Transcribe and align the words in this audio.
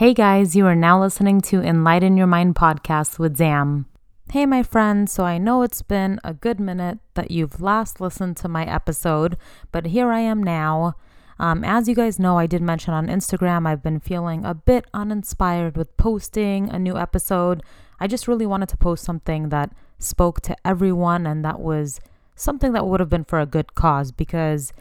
Hey 0.00 0.14
guys, 0.14 0.54
you 0.54 0.64
are 0.64 0.76
now 0.76 1.00
listening 1.00 1.40
to 1.40 1.60
Enlighten 1.60 2.16
Your 2.16 2.28
Mind 2.28 2.54
podcast 2.54 3.18
with 3.18 3.36
Zam. 3.36 3.86
Hey, 4.30 4.46
my 4.46 4.62
friends, 4.62 5.10
so 5.10 5.24
I 5.24 5.38
know 5.38 5.62
it's 5.62 5.82
been 5.82 6.20
a 6.22 6.32
good 6.32 6.60
minute 6.60 7.00
that 7.14 7.32
you've 7.32 7.60
last 7.60 8.00
listened 8.00 8.36
to 8.36 8.48
my 8.48 8.64
episode, 8.64 9.36
but 9.72 9.86
here 9.86 10.12
I 10.12 10.20
am 10.20 10.40
now. 10.40 10.94
Um, 11.40 11.64
as 11.64 11.88
you 11.88 11.96
guys 11.96 12.20
know, 12.20 12.38
I 12.38 12.46
did 12.46 12.62
mention 12.62 12.94
on 12.94 13.08
Instagram, 13.08 13.66
I've 13.66 13.82
been 13.82 13.98
feeling 13.98 14.44
a 14.44 14.54
bit 14.54 14.84
uninspired 14.94 15.76
with 15.76 15.96
posting 15.96 16.70
a 16.70 16.78
new 16.78 16.96
episode. 16.96 17.64
I 17.98 18.06
just 18.06 18.28
really 18.28 18.46
wanted 18.46 18.68
to 18.68 18.76
post 18.76 19.02
something 19.02 19.48
that 19.48 19.72
spoke 19.98 20.40
to 20.42 20.56
everyone 20.64 21.26
and 21.26 21.44
that 21.44 21.58
was 21.58 21.98
something 22.36 22.70
that 22.70 22.86
would 22.86 23.00
have 23.00 23.10
been 23.10 23.24
for 23.24 23.40
a 23.40 23.46
good 23.46 23.74
cause 23.74 24.12
because, 24.12 24.72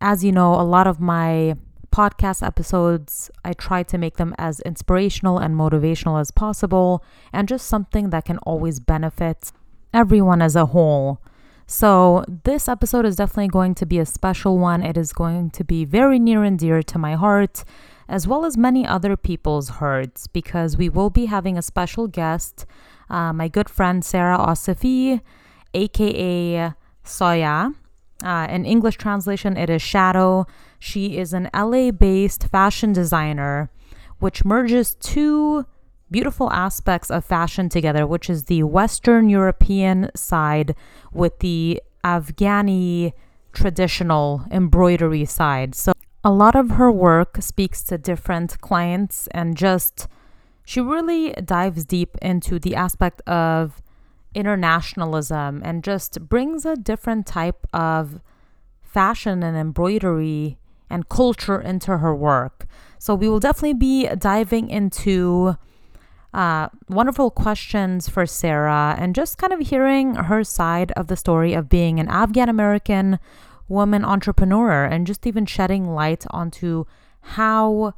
as 0.00 0.22
you 0.22 0.30
know, 0.30 0.54
a 0.54 0.62
lot 0.62 0.86
of 0.86 1.00
my 1.00 1.56
podcast 1.92 2.46
episodes, 2.46 3.30
I 3.44 3.52
try 3.52 3.82
to 3.84 3.98
make 3.98 4.16
them 4.16 4.34
as 4.38 4.60
inspirational 4.60 5.38
and 5.38 5.54
motivational 5.54 6.20
as 6.20 6.30
possible, 6.30 7.04
and 7.32 7.48
just 7.48 7.66
something 7.66 8.10
that 8.10 8.24
can 8.24 8.38
always 8.38 8.80
benefit 8.80 9.52
everyone 9.92 10.40
as 10.42 10.56
a 10.56 10.66
whole. 10.66 11.20
So, 11.66 12.24
this 12.44 12.68
episode 12.68 13.06
is 13.06 13.16
definitely 13.16 13.48
going 13.48 13.74
to 13.76 13.86
be 13.86 13.98
a 13.98 14.06
special 14.06 14.58
one. 14.58 14.82
It 14.82 14.96
is 14.96 15.12
going 15.12 15.50
to 15.50 15.62
be 15.62 15.84
very 15.84 16.18
near 16.18 16.42
and 16.42 16.58
dear 16.58 16.82
to 16.82 16.98
my 16.98 17.14
heart, 17.14 17.62
as 18.08 18.26
well 18.26 18.44
as 18.44 18.56
many 18.56 18.84
other 18.84 19.16
people's 19.16 19.68
hearts, 19.68 20.26
because 20.26 20.76
we 20.76 20.88
will 20.88 21.10
be 21.10 21.26
having 21.26 21.56
a 21.56 21.62
special 21.62 22.08
guest, 22.08 22.66
uh, 23.08 23.32
my 23.32 23.46
good 23.46 23.68
friend 23.68 24.04
Sarah 24.04 24.38
Osafi, 24.38 25.20
aka 25.74 26.72
Soya. 27.04 27.74
Uh, 28.22 28.46
in 28.50 28.64
English 28.64 28.96
translation, 28.96 29.56
it 29.56 29.70
is 29.70 29.80
Shadow. 29.80 30.46
She 30.80 31.18
is 31.18 31.32
an 31.32 31.48
LA 31.54 31.92
based 31.92 32.48
fashion 32.48 32.92
designer, 32.92 33.70
which 34.18 34.44
merges 34.44 34.94
two 34.96 35.66
beautiful 36.10 36.50
aspects 36.50 37.10
of 37.10 37.24
fashion 37.24 37.68
together, 37.68 38.06
which 38.06 38.28
is 38.28 38.44
the 38.44 38.64
Western 38.64 39.28
European 39.28 40.10
side 40.16 40.74
with 41.12 41.38
the 41.38 41.80
Afghani 42.02 43.12
traditional 43.52 44.44
embroidery 44.50 45.26
side. 45.26 45.74
So, 45.74 45.92
a 46.24 46.32
lot 46.32 46.56
of 46.56 46.70
her 46.70 46.90
work 46.90 47.36
speaks 47.40 47.82
to 47.84 47.98
different 47.98 48.60
clients 48.60 49.28
and 49.28 49.56
just 49.56 50.08
she 50.64 50.80
really 50.80 51.32
dives 51.32 51.84
deep 51.84 52.16
into 52.22 52.58
the 52.58 52.74
aspect 52.74 53.20
of 53.28 53.82
internationalism 54.34 55.62
and 55.64 55.84
just 55.84 56.28
brings 56.28 56.64
a 56.64 56.76
different 56.76 57.26
type 57.26 57.66
of 57.72 58.20
fashion 58.82 59.42
and 59.42 59.56
embroidery 59.56 60.58
and 60.90 61.08
culture 61.08 61.60
into 61.60 61.98
her 61.98 62.14
work. 62.14 62.66
So 62.98 63.14
we 63.14 63.28
will 63.28 63.40
definitely 63.40 63.74
be 63.74 64.08
diving 64.08 64.68
into 64.68 65.56
uh, 66.34 66.68
wonderful 66.88 67.30
questions 67.30 68.08
for 68.08 68.26
Sarah 68.26 68.94
and 68.98 69.14
just 69.14 69.38
kind 69.38 69.52
of 69.52 69.60
hearing 69.60 70.14
her 70.14 70.44
side 70.44 70.92
of 70.92 71.06
the 71.06 71.16
story 71.16 71.54
of 71.54 71.68
being 71.68 71.98
an 71.98 72.08
Afghan 72.08 72.48
American 72.48 73.18
woman 73.68 74.04
entrepreneur 74.04 74.84
and 74.84 75.06
just 75.06 75.26
even 75.26 75.46
shedding 75.46 75.94
light 75.94 76.24
onto 76.30 76.84
how 77.20 77.94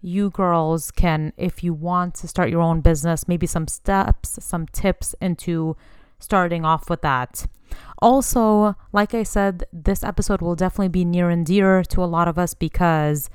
you 0.00 0.30
girls 0.30 0.90
can, 0.90 1.32
if 1.36 1.64
you 1.64 1.74
want 1.74 2.14
to 2.14 2.28
start 2.28 2.48
your 2.48 2.60
own 2.60 2.80
business, 2.80 3.26
maybe 3.26 3.46
some 3.46 3.66
steps, 3.66 4.38
some 4.40 4.66
tips 4.68 5.14
into 5.20 5.76
starting 6.18 6.64
off 6.64 6.88
with 6.88 7.02
that. 7.02 7.46
Also, 8.02 8.76
like 8.92 9.14
I 9.14 9.22
said, 9.22 9.64
this 9.72 10.04
episode 10.04 10.40
will 10.40 10.54
definitely 10.54 10.88
be 10.88 11.04
near 11.04 11.30
and 11.30 11.46
dear 11.46 11.82
to 11.84 12.02
a 12.02 12.06
lot 12.06 12.28
of 12.28 12.38
us 12.38 12.54
because 12.54 13.30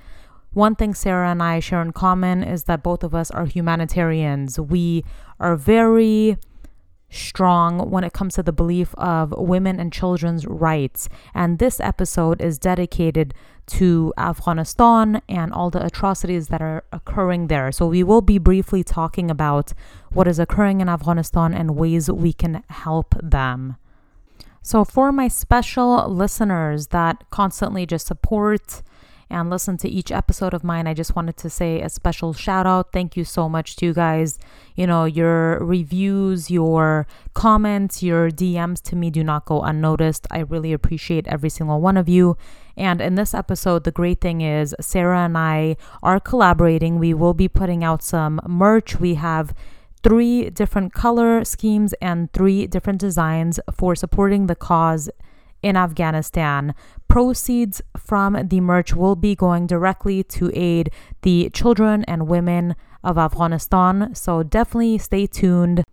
one 0.53 0.75
thing 0.75 0.93
Sarah 0.93 1.31
and 1.31 1.41
I 1.41 1.59
share 1.59 1.81
in 1.81 1.93
common 1.93 2.43
is 2.43 2.65
that 2.65 2.83
both 2.83 3.03
of 3.03 3.15
us 3.15 3.31
are 3.31 3.45
humanitarians. 3.45 4.59
We 4.59 5.03
are 5.39 5.55
very 5.55 6.37
strong 7.09 7.89
when 7.89 8.03
it 8.03 8.13
comes 8.13 8.35
to 8.35 8.43
the 8.43 8.53
belief 8.53 8.95
of 8.95 9.33
women 9.37 9.79
and 9.79 9.91
children's 9.91 10.45
rights. 10.45 11.09
And 11.33 11.59
this 11.59 11.79
episode 11.79 12.41
is 12.41 12.57
dedicated 12.57 13.33
to 13.67 14.13
Afghanistan 14.17 15.21
and 15.27 15.53
all 15.53 15.69
the 15.69 15.85
atrocities 15.85 16.47
that 16.47 16.61
are 16.61 16.83
occurring 16.91 17.47
there. 17.47 17.71
So, 17.71 17.88
we 17.88 18.03
will 18.03 18.21
be 18.21 18.38
briefly 18.38 18.83
talking 18.83 19.29
about 19.29 19.73
what 20.11 20.27
is 20.27 20.39
occurring 20.39 20.81
in 20.81 20.89
Afghanistan 20.89 21.53
and 21.53 21.75
ways 21.75 22.09
we 22.09 22.33
can 22.33 22.63
help 22.69 23.16
them. 23.21 23.77
So, 24.63 24.85
for 24.85 25.11
my 25.11 25.27
special 25.27 26.07
listeners 26.07 26.88
that 26.88 27.23
constantly 27.31 27.88
just 27.88 28.05
support 28.05 28.83
and 29.27 29.49
listen 29.49 29.77
to 29.77 29.89
each 29.89 30.11
episode 30.11 30.53
of 30.53 30.63
mine, 30.63 30.85
I 30.85 30.94
just 30.94 31.16
wanted 31.16 31.38
to 31.38 31.49
say 31.49 31.81
a 31.81 31.89
special 31.89 32.31
shout 32.33 32.67
out. 32.67 32.91
Thank 32.91 33.17
you 33.17 33.23
so 33.23 33.50
much 33.50 33.75
to 33.77 33.88
you 33.88 33.94
guys. 33.94 34.38
You 34.75 34.85
know, 34.85 35.05
your 35.05 35.57
reviews, 35.66 36.51
your 36.51 37.07
comments, 37.33 38.03
your 38.03 38.29
DMs 38.29 38.81
to 38.83 38.95
me 38.95 39.09
do 39.09 39.23
not 39.23 39.45
go 39.45 39.61
unnoticed. 39.61 40.27
I 40.29 40.39
really 40.39 40.73
appreciate 40.73 41.27
every 41.27 41.50
single 41.50 41.81
one 41.81 41.97
of 41.97 42.07
you. 42.07 42.38
And 42.77 43.01
in 43.01 43.16
this 43.16 43.33
episode, 43.33 43.83
the 43.83 43.91
great 43.91 44.21
thing 44.21 44.41
is 44.41 44.75
Sarah 44.79 45.21
and 45.21 45.38
I 45.38 45.75
are 46.03 46.19
collaborating. 46.19 47.00
We 47.00 47.13
will 47.16 47.33
be 47.33 47.47
putting 47.47 47.83
out 47.83 48.03
some 48.03 48.39
merch. 48.47 49.00
We 49.00 49.16
have 49.16 49.55
three 50.03 50.50
different 50.50 50.94
color 50.94 51.44
schemes 51.45 51.94
and 52.01 52.31
three 52.34 52.67
different 52.67 53.00
designs 53.00 53.59
for 53.73 53.95
supporting 53.95 54.47
the 54.47 54.56
cause 54.56 55.09
in 55.62 55.78
Afghanistan. 55.78 56.73
Proceeds 57.07 57.81
from 57.97 58.47
the 58.47 58.62
merch 58.62 58.95
will 58.95 59.16
be 59.16 59.35
going 59.35 59.67
directly 59.67 60.23
to 60.23 60.51
aid 60.53 60.91
the 61.22 61.50
children 61.51 62.03
and 62.06 62.28
women 62.28 62.75
of 63.03 63.17
Afghanistan. 63.17 64.16
So 64.16 64.44
definitely 64.44 64.97
stay 64.97 65.28
tuned. 65.28 65.84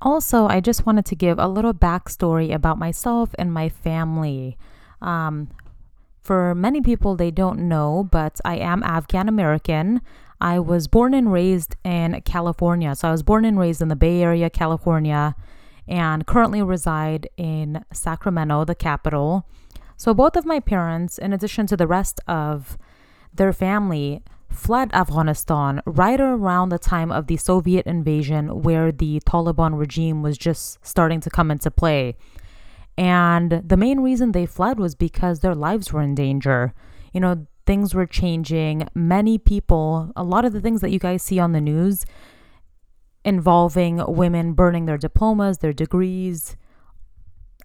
Also, 0.00 0.46
I 0.46 0.60
just 0.60 0.86
wanted 0.86 1.04
to 1.06 1.14
give 1.14 1.38
a 1.38 1.46
little 1.46 1.74
backstory 1.74 2.52
about 2.52 2.78
myself 2.78 3.34
and 3.38 3.52
my 3.52 3.68
family. 3.68 4.56
Um, 5.00 5.48
for 6.22 6.54
many 6.54 6.80
people, 6.80 7.16
they 7.16 7.30
don't 7.30 7.68
know, 7.68 8.08
but 8.10 8.40
I 8.44 8.56
am 8.56 8.82
Afghan 8.82 9.28
American. 9.28 10.00
I 10.42 10.58
was 10.58 10.88
born 10.88 11.14
and 11.14 11.32
raised 11.32 11.76
in 11.84 12.20
California. 12.26 12.94
So 12.94 13.08
I 13.08 13.12
was 13.12 13.22
born 13.22 13.44
and 13.44 13.58
raised 13.58 13.80
in 13.80 13.88
the 13.88 13.96
Bay 13.96 14.22
Area, 14.22 14.50
California 14.50 15.36
and 15.88 16.26
currently 16.26 16.62
reside 16.62 17.28
in 17.36 17.84
Sacramento, 17.92 18.64
the 18.64 18.74
capital. 18.74 19.46
So, 19.96 20.14
both 20.14 20.36
of 20.36 20.44
my 20.44 20.60
parents, 20.60 21.18
in 21.18 21.32
addition 21.32 21.66
to 21.68 21.76
the 21.76 21.86
rest 21.86 22.20
of 22.26 22.78
their 23.34 23.52
family, 23.52 24.22
fled 24.48 24.90
Afghanistan 24.92 25.80
right 25.86 26.20
around 26.20 26.68
the 26.68 26.78
time 26.78 27.10
of 27.10 27.26
the 27.26 27.36
Soviet 27.36 27.86
invasion, 27.86 28.62
where 28.62 28.92
the 28.92 29.20
Taliban 29.20 29.78
regime 29.78 30.22
was 30.22 30.38
just 30.38 30.78
starting 30.86 31.20
to 31.20 31.30
come 31.30 31.50
into 31.50 31.70
play. 31.70 32.16
And 32.98 33.62
the 33.64 33.76
main 33.76 34.00
reason 34.00 34.32
they 34.32 34.46
fled 34.46 34.78
was 34.78 34.94
because 34.94 35.40
their 35.40 35.54
lives 35.54 35.92
were 35.92 36.02
in 36.02 36.14
danger. 36.14 36.74
You 37.12 37.20
know, 37.20 37.46
things 37.66 37.94
were 37.94 38.06
changing. 38.06 38.88
Many 38.94 39.38
people, 39.38 40.12
a 40.16 40.24
lot 40.24 40.44
of 40.44 40.52
the 40.52 40.60
things 40.60 40.80
that 40.80 40.90
you 40.90 40.98
guys 40.98 41.22
see 41.22 41.38
on 41.38 41.52
the 41.52 41.60
news, 41.60 42.04
involving 43.24 44.02
women 44.06 44.52
burning 44.52 44.86
their 44.86 44.98
diplomas, 44.98 45.58
their 45.58 45.72
degrees, 45.72 46.56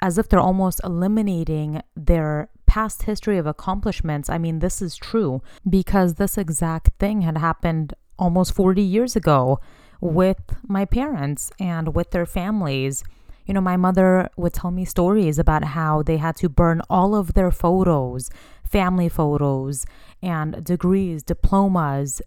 as 0.02 0.18
if 0.18 0.30
they're 0.30 0.40
almost 0.40 0.80
eliminating 0.84 1.82
their 1.96 2.50
past 2.66 3.04
history 3.04 3.38
of 3.38 3.48
accomplishments. 3.48 4.30
I 4.30 4.38
mean, 4.38 4.60
this 4.60 4.82
is 4.82 4.96
true 4.96 5.42
because 5.68 6.16
this 6.16 6.38
exact 6.38 6.90
thing 7.00 7.22
had 7.22 7.38
happened 7.38 7.94
almost 8.20 8.54
40 8.54 8.82
years 8.82 9.16
ago 9.16 9.60
with 10.00 10.38
my 10.68 10.86
parents 10.86 11.52
and 11.60 11.96
with 11.96 12.12
their 12.12 12.26
families. 12.26 13.04
You 13.46 13.54
know, 13.54 13.62
my 13.62 13.78
mother 13.78 14.30
would 14.36 14.54
tell 14.54 14.72
me 14.72 14.86
stories 14.86 15.40
about 15.40 15.64
how 15.64 16.04
they 16.04 16.18
had 16.18 16.36
to 16.38 16.50
burn 16.50 16.82
all 16.90 17.16
of 17.16 17.34
their 17.34 17.50
photos, 17.50 18.30
family 18.70 19.10
photos, 19.10 19.86
and 20.22 20.64
degrees, 20.64 21.24
diplomas, 21.24 22.22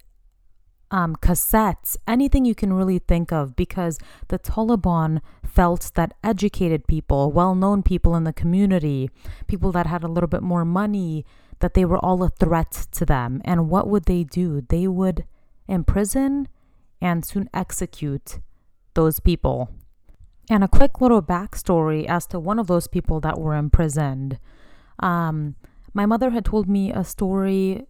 um, 0.91 1.15
cassettes, 1.17 1.97
anything 2.09 2.45
you 2.45 2.55
can 2.55 2.73
really 2.73 2.99
think 2.99 3.33
of, 3.33 3.55
because 3.55 3.99
the 4.29 4.39
Taliban 4.39 5.21
felt 5.45 5.93
that 5.95 6.15
educated 6.25 6.87
people, 6.87 7.31
well 7.31 7.55
known 7.55 7.83
people 7.83 8.17
in 8.17 8.25
the 8.25 8.33
community, 8.33 9.11
people 9.47 9.71
that 9.73 9.87
had 9.87 10.03
a 10.03 10.09
little 10.09 10.29
bit 10.29 10.43
more 10.43 10.65
money, 10.65 11.25
that 11.61 11.75
they 11.75 11.85
were 11.85 12.05
all 12.05 12.23
a 12.23 12.31
threat 12.31 12.87
to 12.93 13.05
them. 13.05 13.41
And 13.45 13.69
what 13.69 13.87
would 13.87 14.07
they 14.07 14.25
do? 14.25 14.63
They 14.69 14.87
would 14.89 15.25
imprison 15.69 16.49
and 17.01 17.25
soon 17.25 17.49
execute 17.55 18.41
those 18.95 19.21
people. 19.21 19.71
And 20.49 20.65
a 20.65 20.69
quick 20.69 21.01
little 21.01 21.23
backstory 21.23 22.07
as 22.07 22.27
to 22.29 22.41
one 22.41 22.59
of 22.59 22.67
those 22.67 22.89
people 22.89 23.21
that 23.21 23.39
were 23.39 23.55
imprisoned. 23.55 24.39
Um, 24.99 25.55
my 25.93 26.07
mother 26.07 26.31
had 26.31 26.45
told 26.45 26.69
me 26.69 26.93
a 26.93 27.05
story 27.05 27.87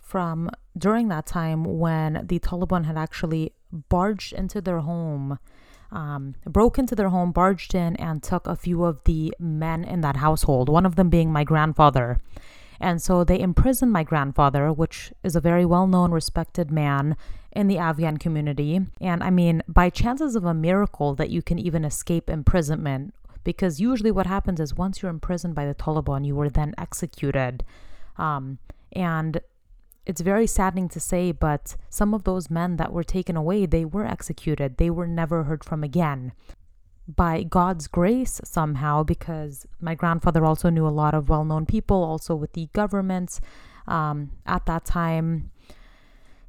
from 0.00 0.50
during 0.76 1.08
that 1.08 1.26
time 1.26 1.64
when 1.64 2.24
the 2.26 2.38
Taliban 2.38 2.84
had 2.84 2.96
actually 2.96 3.52
barged 3.88 4.32
into 4.32 4.60
their 4.60 4.80
home, 4.80 5.38
um, 5.90 6.34
broke 6.44 6.78
into 6.78 6.94
their 6.94 7.08
home, 7.08 7.32
barged 7.32 7.74
in, 7.74 7.96
and 7.96 8.22
took 8.22 8.46
a 8.46 8.56
few 8.56 8.84
of 8.84 9.02
the 9.04 9.34
men 9.38 9.84
in 9.84 10.00
that 10.02 10.16
household, 10.16 10.68
one 10.68 10.86
of 10.86 10.96
them 10.96 11.08
being 11.08 11.32
my 11.32 11.44
grandfather. 11.44 12.20
And 12.78 13.00
so 13.00 13.24
they 13.24 13.40
imprisoned 13.40 13.92
my 13.92 14.02
grandfather, 14.02 14.72
which 14.72 15.12
is 15.24 15.34
a 15.34 15.40
very 15.40 15.64
well 15.64 15.86
known, 15.86 16.12
respected 16.12 16.70
man 16.70 17.16
in 17.52 17.68
the 17.68 17.78
Afghan 17.78 18.18
community. 18.18 18.80
And 19.00 19.22
I 19.22 19.30
mean, 19.30 19.62
by 19.66 19.88
chances 19.90 20.36
of 20.36 20.44
a 20.44 20.54
miracle 20.54 21.14
that 21.14 21.30
you 21.30 21.42
can 21.42 21.58
even 21.58 21.84
escape 21.84 22.28
imprisonment, 22.28 23.14
because 23.46 23.80
usually 23.80 24.10
what 24.10 24.26
happens 24.26 24.58
is 24.58 24.74
once 24.74 25.00
you're 25.00 25.08
imprisoned 25.08 25.54
by 25.54 25.64
the 25.64 25.74
Taliban, 25.74 26.26
you 26.26 26.34
were 26.34 26.50
then 26.50 26.74
executed. 26.76 27.64
Um, 28.18 28.58
and 28.92 29.40
it's 30.04 30.20
very 30.20 30.48
saddening 30.48 30.88
to 30.88 30.98
say, 30.98 31.30
but 31.30 31.76
some 31.88 32.12
of 32.12 32.24
those 32.24 32.50
men 32.50 32.76
that 32.78 32.92
were 32.92 33.04
taken 33.04 33.36
away, 33.36 33.64
they 33.64 33.84
were 33.84 34.04
executed. 34.04 34.78
They 34.78 34.90
were 34.90 35.06
never 35.06 35.44
heard 35.44 35.62
from 35.62 35.84
again. 35.84 36.32
By 37.06 37.44
God's 37.44 37.86
grace, 37.86 38.40
somehow, 38.42 39.04
because 39.04 39.64
my 39.80 39.94
grandfather 39.94 40.44
also 40.44 40.68
knew 40.68 40.88
a 40.88 40.98
lot 41.02 41.14
of 41.14 41.28
well 41.28 41.44
known 41.44 41.66
people, 41.66 42.02
also 42.02 42.34
with 42.34 42.52
the 42.54 42.68
government 42.72 43.38
um, 43.86 44.32
at 44.44 44.66
that 44.66 44.84
time 44.84 45.52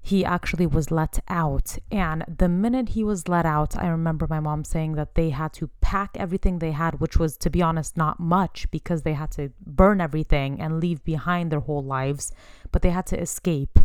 he 0.07 0.24
actually 0.24 0.65
was 0.65 0.89
let 0.89 1.19
out. 1.27 1.77
And 1.92 2.24
the 2.30 2.48
minute 2.48 2.89
he 2.89 3.04
was 3.04 3.27
let 3.27 3.45
out, 3.45 3.77
I 3.77 3.88
remember 3.88 4.25
my 4.30 4.39
mom 4.39 4.63
saying 4.63 4.94
that 4.94 5.15
they 5.15 5.31
had 5.31 5.51
to 5.56 5.69
pack 5.81 6.12
everything 6.15 6.59
they 6.59 6.71
had, 6.71 7.01
which 7.01 7.18
was, 7.18 7.36
to 7.39 7.50
be 7.50 7.62
honest, 7.62 7.98
not 7.98 8.18
much 8.18 8.71
because 8.71 9.01
they 9.01 9.15
had 9.15 9.31
to 9.31 9.51
burn 9.65 10.00
everything 10.00 10.62
and 10.62 10.80
leave 10.80 11.04
behind 11.04 11.51
their 11.51 11.59
whole 11.59 11.83
lives, 11.83 12.31
but 12.71 12.83
they 12.83 12.92
had 12.92 13.06
to 13.07 13.19
escape. 13.19 13.80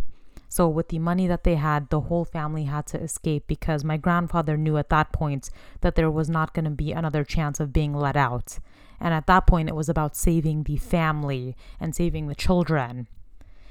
So, 0.47 0.69
with 0.69 0.87
the 0.87 0.99
money 0.99 1.27
that 1.27 1.43
they 1.43 1.55
had, 1.55 1.89
the 1.89 1.99
whole 2.07 2.23
family 2.23 2.65
had 2.65 2.85
to 2.87 3.01
escape 3.01 3.43
because 3.45 3.83
my 3.83 3.97
grandfather 3.97 4.55
knew 4.55 4.77
at 4.77 4.89
that 4.91 5.11
point 5.11 5.49
that 5.81 5.95
there 5.95 6.11
was 6.11 6.29
not 6.29 6.53
going 6.53 6.65
to 6.65 6.71
be 6.71 6.93
another 6.93 7.25
chance 7.25 7.59
of 7.59 7.73
being 7.73 7.93
let 7.93 8.15
out. 8.15 8.59
And 8.97 9.13
at 9.13 9.27
that 9.27 9.45
point, 9.45 9.67
it 9.67 9.75
was 9.75 9.89
about 9.89 10.15
saving 10.15 10.63
the 10.63 10.77
family 10.77 11.57
and 11.81 11.93
saving 11.93 12.27
the 12.27 12.35
children. 12.35 13.09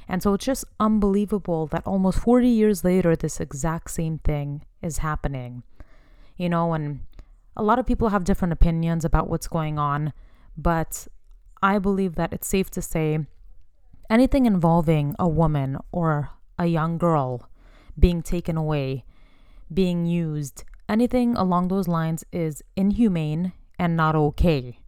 And 0.08 0.22
so 0.22 0.34
it's 0.34 0.44
just 0.44 0.64
unbelievable 0.80 1.66
that 1.68 1.86
almost 1.86 2.18
40 2.18 2.48
years 2.48 2.84
later, 2.84 3.14
this 3.16 3.40
exact 3.40 3.90
same 3.90 4.18
thing 4.18 4.64
is 4.82 4.98
happening. 4.98 5.62
You 6.36 6.48
know, 6.48 6.72
and 6.72 7.00
a 7.56 7.62
lot 7.62 7.78
of 7.78 7.86
people 7.86 8.08
have 8.08 8.24
different 8.24 8.52
opinions 8.52 9.04
about 9.04 9.28
what's 9.28 9.48
going 9.48 9.78
on, 9.78 10.12
but 10.56 11.06
I 11.62 11.78
believe 11.78 12.16
that 12.16 12.32
it's 12.32 12.48
safe 12.48 12.70
to 12.72 12.82
say 12.82 13.20
anything 14.10 14.46
involving 14.46 15.14
a 15.18 15.28
woman 15.28 15.78
or 15.92 16.30
a 16.58 16.66
young 16.66 16.98
girl 16.98 17.48
being 17.98 18.22
taken 18.22 18.56
away, 18.56 19.04
being 19.72 20.06
used, 20.06 20.64
anything 20.88 21.36
along 21.36 21.68
those 21.68 21.88
lines 21.88 22.24
is 22.32 22.62
inhumane 22.76 23.52
and 23.78 23.96
not 23.96 24.14
okay. 24.14 24.78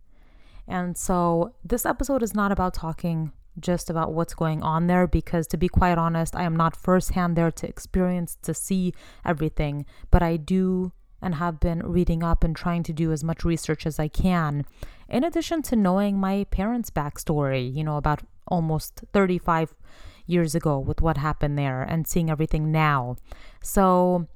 And 0.66 0.96
so 0.96 1.54
this 1.64 1.84
episode 1.84 2.22
is 2.22 2.34
not 2.34 2.52
about 2.52 2.74
talking 2.74 3.32
just 3.58 3.90
about 3.90 4.12
what's 4.12 4.34
going 4.34 4.62
on 4.62 4.86
there 4.86 5.06
because 5.06 5.46
to 5.48 5.56
be 5.56 5.68
quite 5.68 5.98
honest, 5.98 6.34
I 6.34 6.44
am 6.44 6.56
not 6.56 6.76
firsthand 6.76 7.36
there 7.36 7.50
to 7.52 7.68
experience 7.68 8.36
to 8.42 8.54
see 8.54 8.94
everything, 9.24 9.86
but 10.10 10.22
I 10.22 10.36
do 10.36 10.92
and 11.22 11.36
have 11.36 11.58
been 11.58 11.80
reading 11.80 12.22
up 12.22 12.44
and 12.44 12.54
trying 12.54 12.82
to 12.82 12.92
do 12.92 13.10
as 13.10 13.24
much 13.24 13.44
research 13.44 13.86
as 13.86 13.98
I 13.98 14.08
can. 14.08 14.66
In 15.08 15.24
addition 15.24 15.62
to 15.62 15.76
knowing 15.76 16.18
my 16.18 16.44
parents' 16.50 16.90
backstory, 16.90 17.74
you 17.74 17.82
know, 17.82 17.96
about 17.96 18.20
almost 18.46 19.02
35 19.12 19.74
years 20.26 20.54
ago 20.54 20.78
with 20.78 21.00
what 21.00 21.16
happened 21.16 21.58
there 21.58 21.82
and 21.82 22.06
seeing 22.06 22.30
everything 22.30 22.70
now. 22.70 23.16
So 23.62 24.28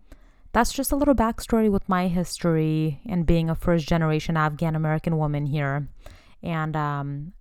that's 0.53 0.73
just 0.73 0.93
a 0.93 0.97
little 0.97 1.15
backstory 1.15 1.71
with 1.71 1.89
my 1.89 2.09
history 2.09 3.01
and 3.07 3.27
being 3.27 3.51
a 3.51 3.55
first 3.55 3.87
generation 3.87 4.37
Afghan 4.37 4.75
American 4.75 5.19
woman 5.19 5.47
here. 5.47 5.89
And 6.43 6.75
um, 6.77 7.33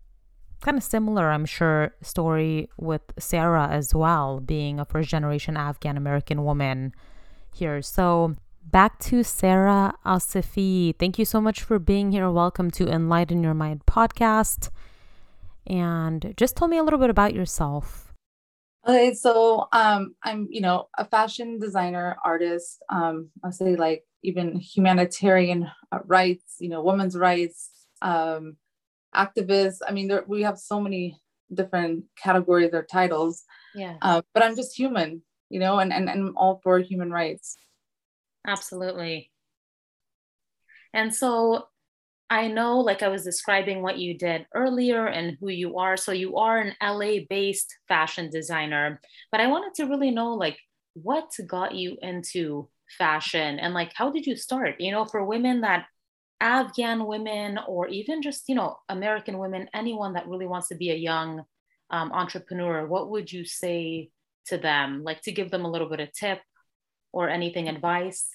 kind 0.61 0.77
of 0.77 0.83
similar, 0.83 1.31
I'm 1.31 1.45
sure, 1.45 1.93
story 2.01 2.69
with 2.77 3.01
Sarah 3.17 3.67
as 3.67 3.93
well, 3.93 4.39
being 4.39 4.79
a 4.79 4.85
first 4.85 5.09
generation 5.09 5.57
Afghan 5.57 5.97
American 5.97 6.43
woman 6.43 6.93
here. 7.53 7.81
So, 7.81 8.35
back 8.63 8.99
to 8.99 9.23
Sarah 9.23 9.93
Asifi. 10.05 10.97
Thank 10.97 11.17
you 11.19 11.25
so 11.25 11.39
much 11.39 11.61
for 11.61 11.79
being 11.79 12.11
here. 12.11 12.29
Welcome 12.29 12.71
to 12.71 12.87
Enlighten 12.87 13.43
Your 13.43 13.53
Mind 13.53 13.85
podcast. 13.85 14.69
And 15.65 16.33
just 16.37 16.55
tell 16.55 16.67
me 16.67 16.77
a 16.77 16.83
little 16.83 16.99
bit 16.99 17.09
about 17.09 17.33
yourself. 17.33 18.13
Okay, 18.87 19.13
so 19.13 19.67
um, 19.73 20.15
I'm, 20.23 20.47
you 20.49 20.61
know, 20.61 20.87
a 20.97 21.03
fashion 21.03 21.59
designer, 21.59 22.15
artist. 22.23 22.81
Um, 22.89 23.29
I'll 23.43 23.51
say 23.51 23.75
like 23.75 24.03
even 24.23 24.55
humanitarian 24.59 25.69
rights, 26.05 26.55
you 26.59 26.69
know, 26.69 26.81
women's 26.81 27.17
rights, 27.17 27.69
um, 28.01 28.55
activists. 29.15 29.79
I 29.87 29.91
mean, 29.91 30.07
there, 30.07 30.23
we 30.27 30.43
have 30.43 30.57
so 30.57 30.79
many 30.79 31.19
different 31.53 32.05
categories 32.21 32.73
or 32.73 32.83
titles. 32.83 33.43
Yeah. 33.75 33.95
Uh, 34.01 34.21
but 34.33 34.43
I'm 34.43 34.55
just 34.55 34.77
human, 34.77 35.21
you 35.49 35.59
know, 35.59 35.79
and, 35.79 35.93
and, 35.93 36.09
and 36.09 36.27
I'm 36.27 36.37
all 36.37 36.59
for 36.63 36.79
human 36.79 37.11
rights. 37.11 37.57
Absolutely. 38.45 39.31
And 40.93 41.13
so 41.13 41.67
I 42.29 42.47
know, 42.47 42.79
like 42.79 43.03
I 43.03 43.07
was 43.07 43.23
describing 43.23 43.81
what 43.81 43.97
you 43.97 44.17
did 44.17 44.47
earlier 44.53 45.07
and 45.07 45.37
who 45.39 45.49
you 45.49 45.77
are. 45.77 45.95
So 45.95 46.11
you 46.11 46.37
are 46.37 46.59
an 46.59 46.75
LA 46.81 47.19
based 47.29 47.73
fashion 47.87 48.29
designer, 48.29 48.99
but 49.31 49.39
I 49.39 49.47
wanted 49.47 49.73
to 49.75 49.89
really 49.89 50.11
know, 50.11 50.33
like, 50.33 50.57
what 51.03 51.31
got 51.47 51.75
you 51.75 51.97
into 52.01 52.67
fashion 52.97 53.59
and 53.59 53.73
like 53.73 53.91
how 53.95 54.09
did 54.09 54.25
you 54.25 54.35
start 54.35 54.75
you 54.79 54.91
know 54.91 55.05
for 55.05 55.23
women 55.25 55.61
that 55.61 55.85
Afghan 56.39 57.05
women 57.05 57.59
or 57.67 57.87
even 57.87 58.21
just, 58.21 58.47
you 58.47 58.55
know, 58.55 58.77
American 58.89 59.37
women, 59.37 59.69
anyone 59.73 60.13
that 60.13 60.27
really 60.27 60.47
wants 60.47 60.67
to 60.69 60.75
be 60.75 60.91
a 60.91 60.95
young 60.95 61.43
um, 61.89 62.11
entrepreneur, 62.11 62.85
what 62.85 63.09
would 63.09 63.31
you 63.31 63.45
say 63.45 64.11
to 64.47 64.57
them? 64.57 65.03
Like 65.03 65.21
to 65.23 65.31
give 65.31 65.51
them 65.51 65.65
a 65.65 65.71
little 65.71 65.89
bit 65.89 65.99
of 65.99 66.13
tip 66.13 66.39
or 67.11 67.29
anything 67.29 67.69
advice? 67.69 68.27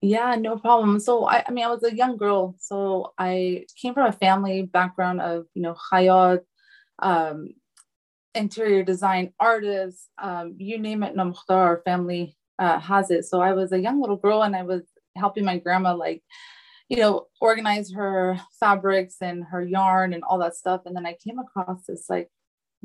Yeah, 0.00 0.36
no 0.36 0.58
problem. 0.58 1.00
So 1.00 1.24
I, 1.24 1.44
I 1.46 1.50
mean, 1.50 1.64
I 1.64 1.70
was 1.70 1.82
a 1.82 1.94
young 1.94 2.16
girl, 2.16 2.56
so 2.58 3.12
I 3.18 3.64
came 3.80 3.94
from 3.94 4.06
a 4.06 4.12
family 4.12 4.62
background 4.62 5.20
of, 5.20 5.46
you 5.54 5.62
know, 5.62 5.74
Hayat, 5.90 6.40
um, 6.98 7.48
interior 8.34 8.82
design 8.82 9.32
artists, 9.40 10.08
um, 10.18 10.56
you 10.58 10.78
name 10.78 11.02
it, 11.02 11.16
Namukhtar, 11.16 11.50
our 11.50 11.82
family 11.84 12.36
uh, 12.58 12.78
has 12.80 13.10
it. 13.10 13.24
So 13.24 13.40
I 13.40 13.52
was 13.52 13.72
a 13.72 13.80
young 13.80 14.00
little 14.00 14.16
girl 14.16 14.42
and 14.42 14.54
I 14.54 14.62
was 14.62 14.82
helping 15.16 15.44
my 15.44 15.58
grandma 15.58 15.94
like 15.94 16.22
you 16.94 17.00
know, 17.00 17.26
organize 17.40 17.92
her 17.92 18.40
fabrics 18.60 19.16
and 19.20 19.42
her 19.50 19.60
yarn 19.60 20.12
and 20.12 20.22
all 20.22 20.38
that 20.38 20.54
stuff. 20.54 20.82
And 20.86 20.94
then 20.94 21.06
I 21.06 21.16
came 21.24 21.40
across 21.40 21.86
this 21.88 22.06
like 22.08 22.28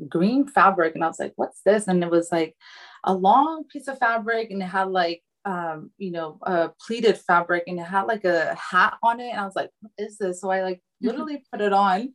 green 0.08 0.48
fabric 0.48 0.96
and 0.96 1.04
I 1.04 1.06
was 1.06 1.20
like, 1.20 1.32
what's 1.36 1.60
this? 1.64 1.86
And 1.86 2.02
it 2.02 2.10
was 2.10 2.32
like 2.32 2.56
a 3.04 3.14
long 3.14 3.62
piece 3.70 3.86
of 3.86 3.98
fabric 3.98 4.50
and 4.50 4.60
it 4.62 4.66
had 4.66 4.88
like, 4.88 5.22
um, 5.44 5.92
you 5.96 6.10
know, 6.10 6.40
a 6.42 6.70
pleated 6.84 7.18
fabric 7.18 7.64
and 7.68 7.78
it 7.78 7.84
had 7.84 8.02
like 8.02 8.24
a 8.24 8.56
hat 8.56 8.94
on 9.00 9.20
it. 9.20 9.30
And 9.30 9.38
I 9.38 9.44
was 9.44 9.54
like, 9.54 9.70
what 9.80 9.92
is 9.96 10.18
this? 10.18 10.40
So 10.40 10.50
I 10.50 10.62
like 10.62 10.78
mm-hmm. 10.78 11.06
literally 11.06 11.44
put 11.52 11.60
it 11.60 11.72
on 11.72 12.12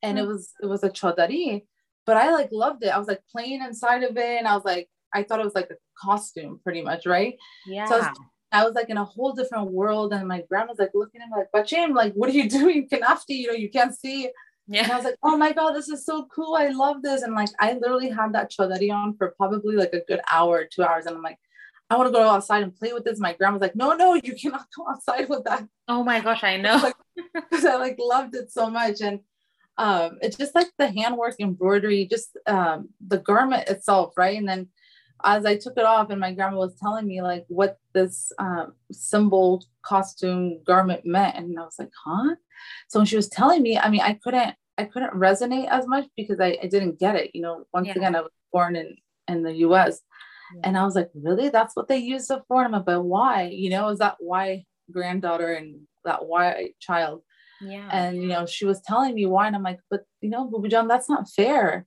and 0.00 0.20
it 0.20 0.24
mm. 0.24 0.28
was, 0.28 0.52
it 0.62 0.66
was 0.66 0.84
a 0.84 0.90
chodari, 0.90 1.64
but 2.06 2.16
I 2.16 2.30
like 2.30 2.50
loved 2.52 2.84
it. 2.84 2.94
I 2.94 2.98
was 2.98 3.08
like 3.08 3.22
playing 3.32 3.62
inside 3.62 4.04
of 4.04 4.16
it 4.16 4.38
and 4.38 4.46
I 4.46 4.54
was 4.54 4.64
like, 4.64 4.88
I 5.12 5.24
thought 5.24 5.40
it 5.40 5.44
was 5.44 5.56
like 5.56 5.70
a 5.70 5.76
costume 5.98 6.60
pretty 6.62 6.82
much, 6.82 7.04
right? 7.04 7.34
Yeah. 7.66 7.86
So 7.86 7.96
I 7.96 7.98
was 7.98 8.18
I 8.52 8.64
was 8.64 8.74
like 8.74 8.90
in 8.90 8.98
a 8.98 9.04
whole 9.04 9.32
different 9.32 9.70
world. 9.70 10.12
And 10.12 10.28
my 10.28 10.42
grandma's 10.48 10.78
like 10.78 10.90
looking 10.94 11.20
at 11.20 11.28
me 11.28 11.34
like, 11.36 11.52
Bachim, 11.54 11.94
like, 11.94 12.12
what 12.14 12.28
are 12.28 12.32
you 12.32 12.48
doing? 12.60 12.88
Kanafti, 12.88 13.38
you 13.38 13.48
know, 13.48 13.54
you 13.54 13.70
can't 13.70 13.94
see. 13.94 14.30
Yeah. 14.68 14.84
And 14.84 14.92
I 14.92 14.96
was 14.96 15.04
like, 15.04 15.16
oh 15.22 15.36
my 15.36 15.52
God, 15.52 15.72
this 15.72 15.88
is 15.88 16.04
so 16.04 16.26
cool. 16.34 16.54
I 16.54 16.68
love 16.68 17.02
this. 17.02 17.22
And 17.22 17.34
like, 17.34 17.48
I 17.58 17.72
literally 17.74 18.10
had 18.10 18.32
that 18.34 18.52
chodari 18.52 18.92
on 18.92 19.16
for 19.16 19.34
probably 19.36 19.74
like 19.76 19.92
a 19.92 20.04
good 20.06 20.20
hour, 20.30 20.64
two 20.64 20.82
hours. 20.82 21.06
And 21.06 21.16
I'm 21.16 21.22
like, 21.22 21.38
I 21.90 21.96
want 21.96 22.08
to 22.08 22.12
go 22.12 22.22
outside 22.22 22.62
and 22.62 22.74
play 22.74 22.92
with 22.92 23.04
this. 23.04 23.20
My 23.20 23.34
grandma's 23.34 23.60
like, 23.60 23.76
no, 23.76 23.92
no, 23.92 24.14
you 24.14 24.34
cannot 24.34 24.66
go 24.76 24.88
outside 24.88 25.28
with 25.28 25.44
that. 25.44 25.66
Oh 25.88 26.04
my 26.04 26.20
gosh, 26.20 26.44
I 26.44 26.56
know. 26.58 26.92
Because 27.34 27.66
I 27.66 27.76
like 27.76 27.96
loved 27.98 28.34
it 28.34 28.50
so 28.50 28.70
much. 28.70 29.02
And 29.02 29.20
um, 29.76 30.18
it's 30.22 30.36
just 30.36 30.54
like 30.54 30.68
the 30.78 30.90
handwork 30.90 31.36
embroidery, 31.38 32.06
just 32.06 32.36
um, 32.46 32.88
the 33.06 33.18
garment 33.18 33.68
itself, 33.68 34.14
right? 34.16 34.38
And 34.38 34.48
then 34.48 34.68
as 35.24 35.44
I 35.44 35.56
took 35.56 35.76
it 35.76 35.84
off 35.84 36.10
and 36.10 36.20
my 36.20 36.32
grandma 36.32 36.58
was 36.58 36.74
telling 36.76 37.06
me 37.06 37.22
like 37.22 37.44
what 37.48 37.78
this 37.92 38.32
um, 38.38 38.74
symbol 38.90 39.64
costume 39.82 40.62
garment 40.64 41.04
meant. 41.04 41.36
And 41.36 41.58
I 41.58 41.62
was 41.62 41.78
like 41.78 41.90
huh? 42.04 42.36
So 42.88 42.98
when 42.98 43.06
she 43.06 43.16
was 43.16 43.28
telling 43.28 43.62
me 43.62 43.78
I 43.78 43.88
mean 43.90 44.00
I 44.00 44.14
couldn't 44.14 44.54
I 44.78 44.84
couldn't 44.84 45.12
resonate 45.14 45.68
as 45.68 45.86
much 45.86 46.06
because 46.16 46.40
I, 46.40 46.58
I 46.62 46.66
didn't 46.66 46.98
get 46.98 47.16
it 47.16 47.30
you 47.34 47.42
know. 47.42 47.64
Once 47.72 47.88
yeah. 47.88 47.94
again 47.96 48.16
I 48.16 48.22
was 48.22 48.30
born 48.52 48.76
in 48.76 48.96
in 49.28 49.42
the 49.42 49.54
US 49.66 50.00
yeah. 50.54 50.62
and 50.64 50.78
I 50.78 50.84
was 50.84 50.96
like 50.96 51.10
really? 51.14 51.48
That's 51.48 51.76
what 51.76 51.88
they 51.88 51.98
use 51.98 52.30
it 52.30 52.42
for? 52.48 52.64
And 52.64 52.66
I'm 52.66 52.72
like 52.72 52.86
but 52.86 53.02
why? 53.02 53.48
You 53.52 53.70
know 53.70 53.88
is 53.88 53.98
that 53.98 54.16
why 54.18 54.64
granddaughter 54.90 55.52
and 55.52 55.80
that 56.04 56.24
why 56.24 56.70
child? 56.80 57.22
Yeah. 57.60 57.88
And 57.90 58.20
you 58.20 58.28
know 58.28 58.46
she 58.46 58.64
was 58.64 58.80
telling 58.80 59.14
me 59.14 59.26
why 59.26 59.46
and 59.46 59.56
I'm 59.56 59.62
like 59.62 59.80
but 59.90 60.04
you 60.20 60.30
know 60.30 60.50
Bubu 60.50 60.70
John 60.70 60.88
that's 60.88 61.08
not 61.08 61.30
fair. 61.30 61.86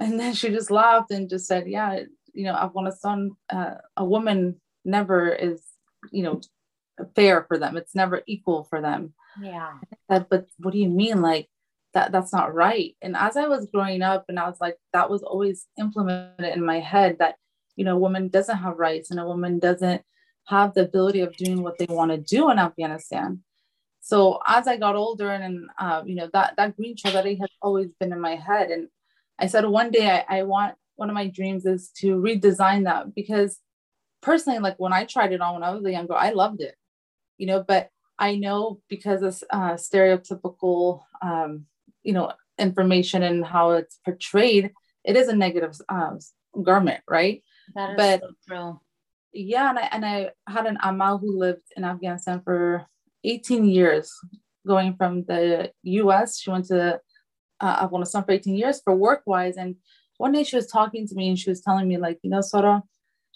And 0.00 0.20
then 0.20 0.32
she 0.32 0.50
just 0.50 0.70
laughed 0.70 1.10
and 1.10 1.28
just 1.28 1.46
said 1.46 1.66
yeah 1.66 2.00
you 2.38 2.44
know, 2.44 2.54
Afghanistan, 2.54 3.18
uh, 3.50 3.74
a 3.96 4.04
woman 4.04 4.60
never 4.84 5.28
is, 5.28 5.62
you 6.10 6.22
know, 6.22 6.40
fair 7.14 7.44
for 7.48 7.58
them. 7.58 7.76
It's 7.76 7.94
never 7.94 8.22
equal 8.26 8.64
for 8.70 8.80
them. 8.80 9.14
Yeah. 9.42 9.74
Said, 10.10 10.26
but 10.30 10.46
what 10.58 10.72
do 10.72 10.78
you 10.78 10.88
mean? 10.88 11.20
Like 11.20 11.48
that, 11.94 12.12
that's 12.12 12.32
not 12.32 12.54
right. 12.54 12.96
And 13.02 13.16
as 13.16 13.36
I 13.36 13.46
was 13.48 13.70
growing 13.72 14.02
up 14.02 14.24
and 14.28 14.38
I 14.38 14.48
was 14.48 14.60
like, 14.60 14.76
that 14.92 15.10
was 15.10 15.22
always 15.22 15.66
implemented 15.78 16.56
in 16.56 16.64
my 16.64 16.80
head 16.80 17.18
that 17.18 17.36
you 17.78 17.84
know, 17.84 17.94
a 17.94 17.98
woman 17.98 18.26
doesn't 18.28 18.58
have 18.58 18.76
rights 18.76 19.12
and 19.12 19.20
a 19.20 19.24
woman 19.24 19.60
doesn't 19.60 20.02
have 20.46 20.74
the 20.74 20.82
ability 20.82 21.20
of 21.20 21.36
doing 21.36 21.62
what 21.62 21.78
they 21.78 21.86
want 21.88 22.10
to 22.10 22.18
do 22.18 22.50
in 22.50 22.58
Afghanistan. 22.58 23.44
So 24.00 24.40
as 24.48 24.66
I 24.66 24.76
got 24.76 24.96
older 24.96 25.30
and, 25.30 25.68
uh, 25.78 26.02
you 26.04 26.16
know, 26.16 26.28
that, 26.32 26.54
that 26.56 26.76
green 26.76 26.96
chadari 26.96 27.38
has 27.38 27.50
always 27.62 27.90
been 28.00 28.12
in 28.12 28.20
my 28.20 28.34
head. 28.34 28.70
And 28.70 28.88
I 29.38 29.46
said, 29.46 29.64
one 29.64 29.92
day 29.92 30.10
I, 30.10 30.40
I 30.40 30.42
want, 30.42 30.74
one 30.98 31.08
of 31.08 31.14
my 31.14 31.28
dreams 31.28 31.64
is 31.64 31.90
to 32.00 32.16
redesign 32.16 32.84
that 32.84 33.14
because 33.14 33.60
personally, 34.20 34.58
like 34.58 34.74
when 34.78 34.92
I 34.92 35.04
tried 35.04 35.32
it 35.32 35.40
on 35.40 35.54
when 35.54 35.62
I 35.62 35.70
was 35.70 35.84
a 35.84 35.92
young 35.92 36.08
girl, 36.08 36.18
I 36.18 36.30
loved 36.30 36.60
it, 36.60 36.74
you 37.38 37.46
know, 37.46 37.62
but 37.66 37.90
I 38.18 38.34
know 38.34 38.80
because 38.88 39.22
of 39.22 39.40
uh, 39.50 39.74
stereotypical, 39.74 41.02
um, 41.22 41.66
you 42.02 42.12
know, 42.12 42.32
information 42.58 43.22
and 43.22 43.46
how 43.46 43.70
it's 43.70 44.00
portrayed, 44.04 44.72
it 45.04 45.14
is 45.14 45.28
a 45.28 45.36
negative 45.36 45.80
um, 45.88 46.18
garment, 46.64 47.00
right? 47.08 47.44
That 47.76 47.90
is 47.90 47.96
but, 47.96 48.20
so 48.20 48.30
true. 48.48 48.80
Yeah, 49.32 49.70
and 49.70 49.78
I, 49.78 49.82
and 49.92 50.04
I 50.04 50.30
had 50.52 50.66
an 50.66 50.78
amal 50.82 51.18
who 51.18 51.38
lived 51.38 51.62
in 51.76 51.84
Afghanistan 51.84 52.42
for 52.42 52.86
18 53.22 53.66
years, 53.66 54.12
going 54.66 54.96
from 54.96 55.24
the 55.26 55.70
U.S. 55.84 56.40
She 56.40 56.50
went 56.50 56.64
to 56.66 57.00
uh, 57.60 57.78
Afghanistan 57.82 58.24
for 58.24 58.32
18 58.32 58.56
years 58.56 58.80
for 58.82 58.96
work 58.96 59.22
wise, 59.26 59.56
and 59.56 59.76
one 60.18 60.32
day 60.32 60.44
she 60.44 60.56
was 60.56 60.66
talking 60.66 61.06
to 61.08 61.14
me 61.14 61.28
and 61.28 61.38
she 61.38 61.50
was 61.50 61.60
telling 61.60 61.88
me 61.88 61.96
like, 61.96 62.18
you 62.22 62.30
know, 62.30 62.40
Sora, 62.40 62.82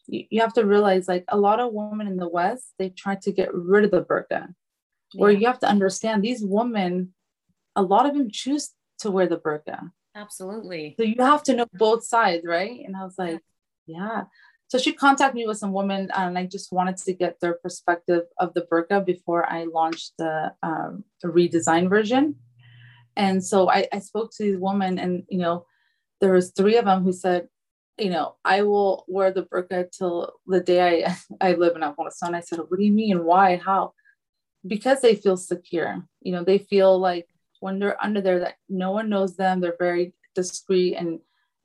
you, 0.07 0.25
you 0.31 0.41
have 0.41 0.53
to 0.55 0.67
realize 0.67 1.09
like 1.09 1.25
a 1.29 1.39
lot 1.39 1.61
of 1.61 1.73
women 1.73 2.07
in 2.07 2.17
the 2.17 2.29
West 2.29 2.75
they 2.79 2.91
try 2.91 3.15
to 3.23 3.33
get 3.33 3.55
rid 3.55 3.85
of 3.85 3.91
the 3.91 4.03
burqa, 4.03 4.29
yeah. 4.31 4.47
where 5.15 5.31
you 5.31 5.47
have 5.47 5.61
to 5.61 5.69
understand 5.69 6.23
these 6.23 6.43
women, 6.45 7.15
a 7.75 7.83
lot 7.83 8.07
of 8.07 8.15
them 8.15 8.31
choose 8.31 8.71
to 8.99 9.11
wear 9.11 9.27
the 9.27 9.39
burqa. 9.39 9.91
Absolutely. 10.15 10.95
So 10.99 11.05
you 11.05 11.17
have 11.21 11.43
to 11.45 11.55
know 11.55 11.67
both 11.73 12.05
sides, 12.05 12.45
right? 12.45 12.83
And 12.85 12.97
I 12.97 13.05
was 13.05 13.15
like, 13.17 13.41
yeah. 13.87 14.25
So 14.69 14.79
she 14.79 14.93
contacted 14.93 15.35
me 15.35 15.47
with 15.47 15.59
some 15.59 15.73
women, 15.73 16.11
and 16.15 16.39
I 16.39 16.47
just 16.47 16.73
wanted 16.73 16.97
to 16.99 17.13
get 17.13 17.41
their 17.41 17.55
perspective 17.55 18.23
of 18.39 18.55
the 18.55 18.63
burqa 18.63 19.05
before 19.05 19.51
I 19.51 19.65
launched 19.65 20.13
the, 20.19 20.55
um, 20.63 21.05
the 21.23 21.29
redesigned 21.29 21.91
version. 21.91 22.37
And 23.17 23.45
so 23.45 23.71
I, 23.71 23.87
I 23.93 23.99
spoke 23.99 24.33
to 24.33 24.43
these 24.43 24.59
women, 24.59 24.99
and 24.99 25.25
you 25.29 25.39
know, 25.39 25.67
there 26.23 26.33
was 26.33 26.53
three 26.53 26.79
of 26.79 26.87
them 26.87 27.03
who 27.03 27.13
said, 27.13 27.49
you 27.99 28.09
know, 28.09 28.37
I 28.43 28.63
will 28.63 29.05
wear 29.07 29.31
the 29.31 29.43
burqa 29.43 29.91
till 29.91 30.33
the 30.47 30.61
day 30.61 31.05
I, 31.05 31.17
I 31.51 31.53
live 31.53 31.77
in 31.77 31.83
Afghanistan. 31.83 32.35
I 32.35 32.41
said, 32.41 32.61
what 32.61 32.79
do 32.79 32.85
you 32.85 32.93
mean? 32.93 33.25
Why? 33.25 33.57
How? 33.57 33.93
Because 34.67 35.03
they 35.03 35.17
feel 35.17 35.37
secure. 35.37 36.03
You 36.23 36.33
know, 36.33 36.45
they 36.45 36.57
feel 36.57 36.99
like 36.99 37.29
when 37.63 37.79
they're 37.79 38.03
under 38.05 38.21
there 38.21 38.41
that 38.41 38.57
no 38.69 38.91
one 38.91 39.09
knows 39.09 39.37
them 39.37 39.61
they're 39.61 39.77
very 39.79 40.13
discreet 40.35 40.97
and 40.97 41.21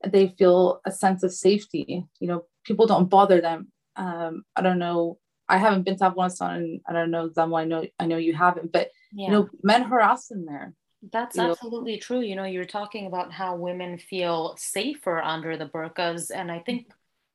they 0.05 0.27
feel 0.37 0.79
a 0.85 0.91
sense 0.91 1.23
of 1.23 1.33
safety 1.33 2.05
you 2.19 2.27
know 2.27 2.45
people 2.63 2.85
don't 2.85 3.09
bother 3.09 3.41
them 3.41 3.71
um, 3.95 4.43
i 4.55 4.61
don't 4.61 4.77
know 4.77 5.17
i 5.49 5.57
haven't 5.57 5.83
been 5.83 5.97
to 5.97 6.05
afghanistan 6.05 6.51
and 6.51 6.81
i 6.87 6.93
don't 6.93 7.09
know 7.09 7.27
them 7.29 7.53
i 7.55 7.63
know 7.65 7.83
i 7.99 8.05
know 8.05 8.17
you 8.17 8.33
haven't 8.33 8.71
but 8.71 8.91
yeah. 9.11 9.25
you 9.25 9.31
know 9.31 9.49
men 9.63 9.81
harass 9.83 10.27
them 10.27 10.45
there 10.45 10.73
that's 11.11 11.37
absolutely 11.37 11.93
know? 11.93 11.99
true 11.99 12.21
you 12.21 12.35
know 12.35 12.43
you're 12.43 12.65
talking 12.65 13.05
about 13.05 13.31
how 13.31 13.55
women 13.55 13.97
feel 13.97 14.55
safer 14.57 15.21
under 15.21 15.55
the 15.55 15.67
burqas 15.67 16.31
and 16.33 16.51
i 16.51 16.59
think 16.59 16.87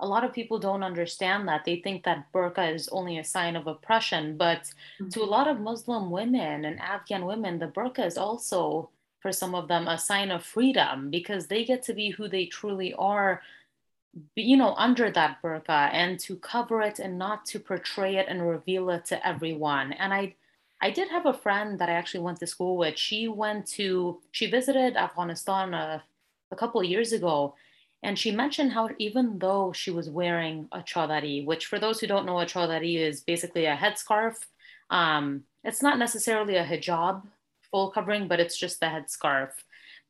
a 0.02 0.06
lot 0.06 0.24
of 0.24 0.32
people 0.32 0.58
don't 0.58 0.82
understand 0.82 1.46
that. 1.48 1.64
They 1.64 1.76
think 1.76 2.02
that 2.04 2.26
burqa 2.34 2.74
is 2.74 2.88
only 2.88 3.18
a 3.18 3.24
sign 3.24 3.54
of 3.54 3.68
oppression, 3.68 4.36
but 4.36 4.62
mm-hmm. 4.64 5.08
to 5.10 5.22
a 5.22 5.24
lot 5.24 5.46
of 5.46 5.60
Muslim 5.60 6.10
women 6.10 6.64
and 6.64 6.80
Afghan 6.80 7.24
women, 7.24 7.60
the 7.60 7.68
burqa 7.68 8.04
is 8.04 8.18
also, 8.18 8.90
for 9.20 9.30
some 9.30 9.54
of 9.54 9.68
them, 9.68 9.86
a 9.86 9.96
sign 9.96 10.32
of 10.32 10.44
freedom 10.44 11.08
because 11.08 11.46
they 11.46 11.64
get 11.64 11.84
to 11.84 11.94
be 11.94 12.10
who 12.10 12.28
they 12.28 12.46
truly 12.46 12.92
are, 12.94 13.42
you 14.34 14.56
know, 14.56 14.74
under 14.74 15.08
that 15.12 15.40
burqa 15.40 15.88
and 15.92 16.18
to 16.20 16.34
cover 16.36 16.82
it 16.82 16.98
and 16.98 17.16
not 17.16 17.46
to 17.46 17.60
portray 17.60 18.16
it 18.16 18.26
and 18.28 18.46
reveal 18.46 18.90
it 18.90 19.04
to 19.06 19.26
everyone. 19.26 19.92
And 19.92 20.12
I, 20.12 20.34
I 20.82 20.90
did 20.90 21.08
have 21.10 21.26
a 21.26 21.32
friend 21.32 21.78
that 21.78 21.88
I 21.88 21.92
actually 21.92 22.24
went 22.24 22.40
to 22.40 22.46
school 22.46 22.76
with. 22.76 22.98
She 22.98 23.28
went 23.28 23.66
to, 23.78 24.20
she 24.32 24.50
visited 24.50 24.96
Afghanistan 24.96 25.72
a, 25.74 26.02
a 26.50 26.56
couple 26.56 26.80
of 26.80 26.88
years 26.88 27.12
ago 27.12 27.54
and 28.02 28.18
she 28.18 28.32
mentioned 28.32 28.72
how 28.72 28.90
even 28.98 29.38
though 29.38 29.72
she 29.72 29.92
was 29.92 30.10
wearing 30.10 30.68
a 30.72 30.80
chadari, 30.80 31.46
which 31.46 31.66
for 31.66 31.78
those 31.78 32.00
who 32.00 32.08
don't 32.08 32.26
know, 32.26 32.40
a 32.40 32.46
chadari 32.46 32.96
is 32.98 33.20
basically 33.20 33.66
a 33.66 33.76
headscarf. 33.76 34.34
Um, 34.90 35.44
it's 35.62 35.82
not 35.82 36.00
necessarily 36.00 36.56
a 36.56 36.64
hijab 36.64 37.22
full 37.70 37.92
covering, 37.92 38.26
but 38.26 38.40
it's 38.40 38.58
just 38.58 38.80
the 38.80 38.86
headscarf. 38.86 39.50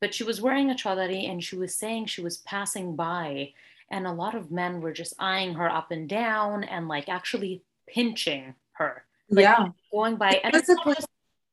But 0.00 0.14
she 0.14 0.25
was 0.25 0.41
wearing 0.41 0.71
a 0.71 0.75
chadari 0.75 1.31
and 1.31 1.45
she 1.45 1.57
was 1.57 1.75
saying 1.75 2.07
she 2.07 2.23
was 2.23 2.38
passing 2.38 2.97
by 2.97 3.52
and 3.91 4.07
a 4.07 4.12
lot 4.12 4.35
of 4.35 4.50
men 4.50 4.81
were 4.81 4.93
just 4.93 5.12
eyeing 5.19 5.52
her 5.52 5.71
up 5.71 5.91
and 5.91 6.09
down 6.09 6.64
and 6.64 6.88
like 6.88 7.11
actually 7.11 7.62
pinching 7.87 8.55
her. 8.73 9.05
Like, 9.31 9.45
yeah. 9.45 9.69
Going 9.93 10.17
by. 10.17 10.41
And 10.45 10.52
just 10.52 10.71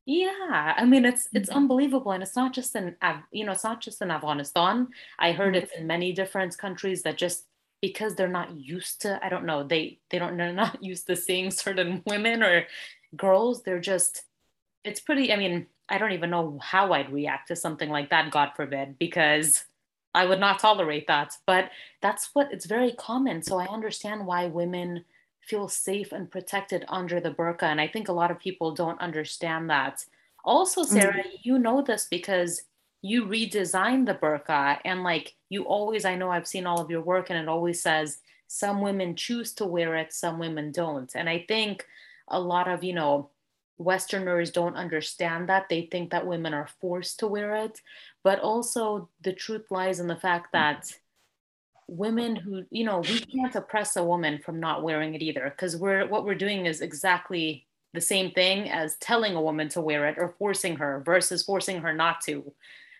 yeah, 0.05 0.73
I 0.75 0.85
mean 0.85 1.05
it's 1.05 1.27
it's 1.33 1.49
mm-hmm. 1.49 1.57
unbelievable, 1.57 2.11
and 2.13 2.23
it's 2.23 2.35
not 2.35 2.51
just 2.51 2.75
in 2.75 2.95
you 3.31 3.45
know 3.45 3.51
it's 3.51 3.63
not 3.63 3.79
just 3.79 4.01
in 4.01 4.09
Afghanistan. 4.09 4.87
I 5.19 5.33
heard 5.33 5.55
it's 5.55 5.71
in 5.77 5.85
many 5.85 6.13
different 6.13 6.57
countries 6.57 7.03
that 7.03 7.15
just 7.15 7.45
because 7.79 8.15
they're 8.15 8.27
not 8.27 8.57
used 8.57 9.01
to 9.01 9.19
I 9.23 9.29
don't 9.29 9.45
know 9.45 9.63
they 9.63 9.99
they 10.09 10.17
don't 10.17 10.35
they're 10.35 10.51
not 10.51 10.83
used 10.91 11.05
to 11.07 11.15
seeing 11.15 11.51
certain 11.51 12.01
women 12.07 12.41
or 12.41 12.65
girls. 13.15 13.61
They're 13.61 13.79
just 13.79 14.23
it's 14.83 14.99
pretty. 14.99 15.31
I 15.31 15.35
mean 15.35 15.67
I 15.87 15.99
don't 15.99 16.13
even 16.13 16.31
know 16.31 16.59
how 16.61 16.93
I'd 16.93 17.11
react 17.11 17.49
to 17.49 17.55
something 17.55 17.89
like 17.89 18.09
that. 18.09 18.31
God 18.31 18.51
forbid, 18.55 18.97
because 18.97 19.63
I 20.13 20.25
would 20.25 20.39
not 20.39 20.59
tolerate 20.59 21.05
that. 21.05 21.33
But 21.45 21.69
that's 22.01 22.29
what 22.33 22.51
it's 22.51 22.65
very 22.65 22.93
common. 22.93 23.43
So 23.43 23.59
I 23.59 23.67
understand 23.67 24.25
why 24.25 24.47
women 24.47 25.05
feel 25.49 25.67
safe 25.67 26.11
and 26.11 26.31
protected 26.31 26.85
under 26.87 27.19
the 27.19 27.31
burqa. 27.31 27.63
And 27.63 27.81
I 27.81 27.87
think 27.87 28.07
a 28.07 28.13
lot 28.13 28.31
of 28.31 28.39
people 28.39 28.73
don't 28.73 29.01
understand 29.01 29.69
that. 29.69 30.05
Also, 30.45 30.83
mm-hmm. 30.83 30.93
Sarah, 30.93 31.13
mm-hmm. 31.13 31.35
you 31.41 31.59
know 31.59 31.81
this 31.81 32.07
because 32.09 32.63
you 33.01 33.25
redesigned 33.25 34.05
the 34.05 34.13
burqa 34.13 34.79
and 34.85 35.03
like 35.03 35.35
you 35.49 35.63
always, 35.63 36.05
I 36.05 36.15
know 36.15 36.29
I've 36.29 36.47
seen 36.47 36.65
all 36.65 36.81
of 36.81 36.91
your 36.91 37.01
work 37.01 37.29
and 37.29 37.39
it 37.39 37.47
always 37.47 37.81
says 37.81 38.19
some 38.47 38.81
women 38.81 39.15
choose 39.15 39.53
to 39.53 39.65
wear 39.65 39.95
it, 39.95 40.13
some 40.13 40.39
women 40.39 40.71
don't. 40.71 41.11
And 41.15 41.29
I 41.29 41.45
think 41.47 41.85
a 42.27 42.39
lot 42.39 42.67
of, 42.67 42.83
you 42.83 42.93
know, 42.93 43.29
Westerners 43.77 44.51
don't 44.51 44.75
understand 44.75 45.47
that. 45.47 45.69
They 45.69 45.83
think 45.83 46.11
that 46.11 46.27
women 46.27 46.53
are 46.53 46.67
forced 46.81 47.19
to 47.19 47.27
wear 47.27 47.55
it. 47.55 47.79
But 48.23 48.39
also, 48.39 49.09
the 49.21 49.31
truth 49.31 49.71
lies 49.71 50.01
in 50.01 50.07
the 50.07 50.17
fact 50.17 50.51
that 50.51 50.91
women 51.89 52.35
who 52.35 52.63
you 52.69 52.83
know 52.83 52.99
we 52.99 53.19
can't 53.19 53.55
oppress 53.55 53.95
a 53.95 54.03
woman 54.03 54.39
from 54.39 54.59
not 54.59 54.83
wearing 54.83 55.15
it 55.15 55.21
either 55.21 55.49
because 55.49 55.75
we're 55.75 56.07
what 56.07 56.25
we're 56.25 56.35
doing 56.35 56.65
is 56.65 56.81
exactly 56.81 57.65
the 57.93 58.01
same 58.01 58.31
thing 58.31 58.69
as 58.69 58.95
telling 58.97 59.35
a 59.35 59.41
woman 59.41 59.67
to 59.69 59.81
wear 59.81 60.07
it 60.07 60.17
or 60.17 60.35
forcing 60.37 60.75
her 60.75 61.01
versus 61.05 61.43
forcing 61.43 61.81
her 61.81 61.93
not 61.93 62.21
to 62.21 62.51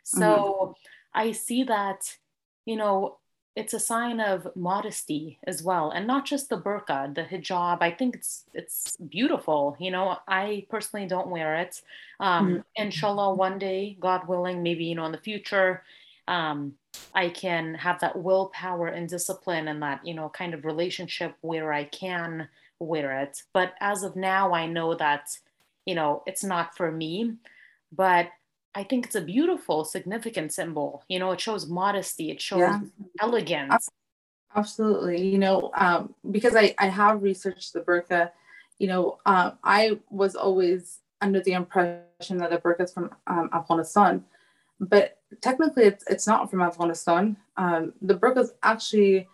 so 0.03 0.25
mm-hmm. 0.27 0.72
i 1.13 1.31
see 1.31 1.63
that 1.63 2.17
you 2.65 2.75
know 2.75 3.17
it's 3.55 3.74
a 3.74 3.79
sign 3.79 4.19
of 4.19 4.48
modesty 4.55 5.38
as 5.46 5.62
well 5.62 5.91
and 5.91 6.08
not 6.08 6.25
just 6.25 6.50
the 6.50 6.60
burqa 6.60 7.13
the 7.13 7.24
hijab 7.24 7.79
i 7.81 7.91
think 7.91 8.15
it's 8.15 8.46
it's 8.53 8.96
beautiful 8.98 9.75
you 9.79 9.91
know 9.91 10.17
i 10.27 10.65
personally 10.69 11.08
don't 11.08 11.29
wear 11.29 11.55
it 11.58 11.81
um 12.19 12.48
mm-hmm. 12.48 12.62
inshallah 12.75 13.34
one 13.34 13.60
day 13.60 13.98
god 14.00 14.27
willing 14.27 14.63
maybe 14.63 14.86
you 14.86 14.96
know 14.96 15.05
in 15.05 15.12
the 15.12 15.17
future 15.17 15.84
um 16.27 16.74
I 17.13 17.29
can 17.29 17.75
have 17.75 18.00
that 18.01 18.22
willpower 18.22 18.88
and 18.88 19.08
discipline 19.08 19.68
and 19.68 19.82
that, 19.82 20.06
you 20.06 20.13
know, 20.13 20.29
kind 20.29 20.53
of 20.53 20.65
relationship 20.65 21.36
where 21.41 21.74
I 21.74 21.86
can 21.86 22.48
wear 22.79 23.20
it. 23.22 23.44
But 23.53 23.74
as 23.79 24.03
of 24.03 24.15
now, 24.15 24.53
I 24.53 24.65
know 24.65 24.96
that, 24.96 25.29
you 25.86 25.96
know, 25.96 26.24
it's 26.25 26.44
not 26.44 26.75
for 26.77 26.91
me. 26.91 27.36
But 27.91 28.29
I 28.75 28.84
think 28.84 29.08
it's 29.08 29.15
a 29.15 29.22
beautiful, 29.22 29.84
significant 29.84 30.53
symbol. 30.53 31.03
You 31.10 31.20
know, 31.20 31.32
it 31.32 31.41
shows 31.41 31.68
modesty, 31.68 32.32
it 32.32 32.41
shows 32.41 32.60
yeah. 32.60 32.79
elegance. 33.20 33.89
Absolutely. 34.56 35.27
You 35.27 35.38
know, 35.38 35.72
um, 35.75 36.13
because 36.29 36.56
I, 36.56 36.74
I 36.77 36.88
have 36.88 37.22
researched 37.22 37.74
the 37.74 37.82
burqa, 37.82 38.32
you 38.77 38.88
know, 38.88 39.18
uh, 39.25 39.51
I 39.63 40.00
was 40.10 40.36
always 40.36 41.00
under 41.22 41.41
the 41.41 41.53
impression 41.53 42.38
that 42.38 42.50
the 42.50 42.58
burqa 42.58 42.82
is 42.82 42.94
from 42.94 43.13
um, 43.27 43.50
Afghanistan 43.53 44.24
but 44.79 45.17
technically 45.41 45.83
it's, 45.83 46.03
it's 46.07 46.27
not 46.27 46.50
from 46.50 46.62
Afghanistan. 46.62 47.38
Um, 47.57 47.93
the 48.01 48.13
book 48.13 48.38
is 48.38 48.53
actually, 48.63 49.27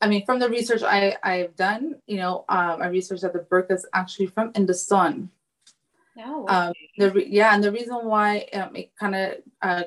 I 0.00 0.08
mean, 0.08 0.24
from 0.24 0.38
the 0.38 0.48
research 0.48 0.82
I, 0.82 1.16
I've 1.22 1.54
done, 1.56 1.96
you 2.06 2.16
know, 2.16 2.44
um, 2.48 2.82
I 2.82 2.88
researched 2.88 3.22
that 3.22 3.32
the 3.32 3.40
burqa 3.40 3.72
is 3.72 3.86
actually 3.92 4.26
from 4.26 4.52
Hindustan. 4.54 5.30
Oh, 6.18 6.44
okay. 6.44 6.54
um, 6.54 6.72
the 6.98 7.10
re- 7.10 7.28
yeah, 7.28 7.54
and 7.54 7.64
the 7.64 7.72
reason 7.72 8.04
why 8.04 8.46
um, 8.52 8.76
it 8.76 8.94
kind 8.96 9.14
of 9.14 9.32
uh, 9.62 9.84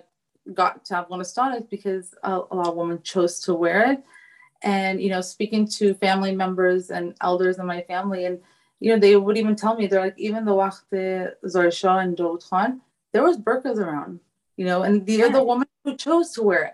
got 0.53 0.85
to 0.85 0.95
Afghanistan 0.95 1.53
is 1.53 1.65
because 1.65 2.15
a, 2.23 2.41
a, 2.49 2.55
lot 2.55 2.67
of 2.67 2.75
women 2.75 3.01
chose 3.03 3.39
to 3.41 3.53
wear 3.53 3.91
it. 3.91 4.03
And, 4.63 5.01
you 5.01 5.09
know, 5.09 5.21
speaking 5.21 5.67
to 5.77 5.93
family 5.95 6.35
members 6.35 6.89
and 6.89 7.13
elders 7.21 7.59
in 7.59 7.67
my 7.67 7.81
family, 7.81 8.25
and, 8.25 8.39
you 8.79 8.91
know, 8.91 8.99
they 8.99 9.15
would 9.15 9.37
even 9.37 9.55
tell 9.55 9.75
me, 9.75 9.85
they're 9.85 10.01
like, 10.01 10.17
even 10.17 10.45
the 10.45 10.51
Waqt 10.51 11.33
Zahir 11.47 11.71
Shah 11.71 11.99
and 11.99 12.17
Dawood 12.17 12.49
Khan, 12.49 12.81
there 13.11 13.23
was 13.23 13.37
burqas 13.37 13.77
around 13.77 14.19
you 14.57 14.65
know, 14.65 14.83
and 14.83 15.05
they're 15.05 15.27
yeah. 15.27 15.29
the 15.29 15.43
woman 15.43 15.67
who 15.83 15.95
chose 15.95 16.31
to 16.31 16.43
wear 16.43 16.63
it, 16.65 16.73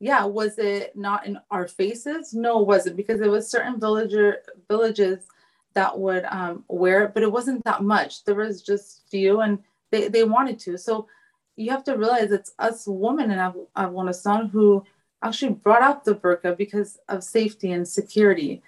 yeah, 0.00 0.24
was 0.24 0.58
it 0.58 0.96
not 0.96 1.26
in 1.26 1.38
our 1.50 1.66
faces? 1.66 2.34
No, 2.34 2.60
it 2.60 2.66
wasn't 2.66 2.96
because 2.96 3.20
it 3.20 3.30
was 3.30 3.50
certain 3.50 3.80
villager 3.80 4.38
villages 4.68 5.26
that 5.74 5.98
would 5.98 6.24
um, 6.26 6.64
wear 6.68 7.04
it, 7.04 7.14
but 7.14 7.22
it 7.22 7.32
wasn't 7.32 7.64
that 7.64 7.82
much. 7.82 8.24
There 8.24 8.34
was 8.34 8.62
just 8.62 9.02
few, 9.10 9.40
and 9.40 9.58
they 9.90 10.08
they 10.08 10.24
wanted 10.24 10.58
to. 10.60 10.76
So 10.78 11.08
you 11.56 11.70
have 11.70 11.84
to 11.84 11.96
realize 11.96 12.32
it's 12.32 12.52
us 12.58 12.84
women 12.86 13.30
and 13.30 13.40
I, 13.40 13.46
I 13.46 13.50
in 13.50 13.88
Af- 13.88 13.90
Afghanistan 13.90 14.48
who 14.48 14.84
actually 15.22 15.52
brought 15.52 15.82
out 15.82 16.04
the 16.04 16.14
burqa 16.14 16.56
because 16.56 16.98
of 17.08 17.22
safety 17.24 17.72
and 17.72 17.86
security. 17.86 18.62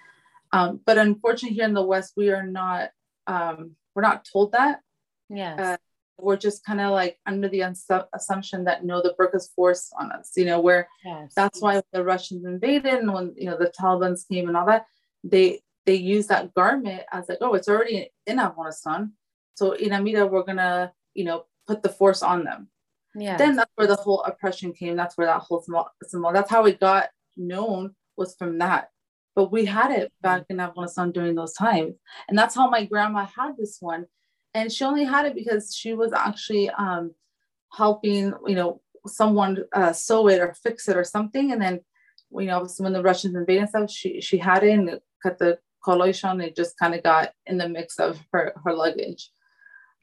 Um, 0.53 0.79
but 0.85 0.97
unfortunately, 0.97 1.55
here 1.55 1.65
in 1.65 1.73
the 1.73 1.83
West, 1.83 2.13
we 2.15 2.31
are 2.31 2.45
not 2.45 2.91
um, 3.27 3.75
we're 3.93 4.01
not 4.01 4.25
told 4.25 4.53
that. 4.53 4.81
Yeah. 5.29 5.55
Uh, 5.55 5.77
we're 6.19 6.37
just 6.37 6.65
kind 6.65 6.81
of 6.81 6.91
like 6.91 7.17
under 7.25 7.47
the 7.47 7.61
assumption 8.13 8.63
that 8.63 8.83
no, 8.83 9.01
the 9.01 9.15
burqa's 9.19 9.51
forced 9.55 9.93
on 9.99 10.11
us. 10.11 10.31
You 10.35 10.45
know, 10.45 10.59
where 10.59 10.87
yes. 11.05 11.33
that's 11.35 11.61
why 11.61 11.81
the 11.93 12.03
Russians 12.03 12.45
invaded 12.45 12.93
and 12.93 13.13
when 13.13 13.33
you 13.37 13.45
know 13.45 13.57
the 13.57 13.71
Taliban's 13.79 14.25
came 14.25 14.47
and 14.47 14.57
all 14.57 14.65
that, 14.65 14.85
they 15.23 15.61
they 15.85 15.95
use 15.95 16.27
that 16.27 16.53
garment 16.53 17.03
as 17.11 17.29
like, 17.29 17.39
oh, 17.41 17.53
it's 17.53 17.69
already 17.69 18.11
in 18.25 18.39
Afghanistan. 18.39 19.13
So 19.55 19.71
in 19.71 19.93
Amida, 19.93 20.27
we're 20.27 20.43
gonna, 20.43 20.91
you 21.13 21.23
know, 21.23 21.45
put 21.65 21.81
the 21.81 21.89
force 21.89 22.21
on 22.21 22.43
them. 22.43 22.69
Yeah. 23.15 23.37
Then 23.37 23.55
that's 23.55 23.71
where 23.75 23.87
the 23.87 23.95
whole 23.95 24.21
oppression 24.23 24.73
came. 24.73 24.95
That's 24.95 25.17
where 25.17 25.27
that 25.27 25.41
whole 25.41 25.61
small, 25.61 25.89
small 26.03 26.33
that's 26.33 26.51
how 26.51 26.65
it 26.65 26.79
got 26.79 27.09
known 27.35 27.95
was 28.15 28.35
from 28.35 28.57
that. 28.59 28.89
But 29.35 29.51
we 29.51 29.65
had 29.65 29.91
it 29.91 30.05
mm-hmm. 30.05 30.21
back 30.21 30.45
in 30.49 30.59
Afghanistan 30.59 31.11
during 31.11 31.35
those 31.35 31.53
times. 31.53 31.95
And 32.27 32.37
that's 32.37 32.55
how 32.55 32.69
my 32.69 32.85
grandma 32.85 33.25
had 33.25 33.53
this 33.57 33.77
one. 33.79 34.05
And 34.57 34.71
she 34.73 34.83
only 34.83 35.03
had 35.03 35.27
it 35.27 35.35
because 35.35 35.75
she 35.75 35.93
was 35.93 36.11
actually 36.13 36.67
um, 36.71 37.13
helping, 37.71 38.33
you 38.47 38.55
know, 38.55 38.81
someone 39.05 39.63
uh, 39.71 39.93
sew 39.93 40.27
it 40.29 40.39
or 40.39 40.55
fix 40.63 40.89
it 40.89 40.97
or 40.97 41.03
something. 41.03 41.51
And 41.51 41.61
then, 41.61 41.81
you 42.31 42.47
know, 42.47 42.67
when 42.79 42.93
the 42.93 43.03
Russians 43.03 43.35
invaded 43.35 43.69
stuff, 43.69 43.91
she, 43.91 44.19
she 44.19 44.39
had 44.39 44.63
it 44.63 44.71
and 44.71 44.99
cut 45.21 45.37
the 45.37 45.59
collation. 45.83 46.41
It 46.41 46.55
just 46.55 46.73
kind 46.79 46.95
of 46.95 47.03
got 47.03 47.33
in 47.45 47.59
the 47.59 47.69
mix 47.69 47.99
of 47.99 48.19
her, 48.33 48.53
her 48.65 48.73
luggage. 48.73 49.29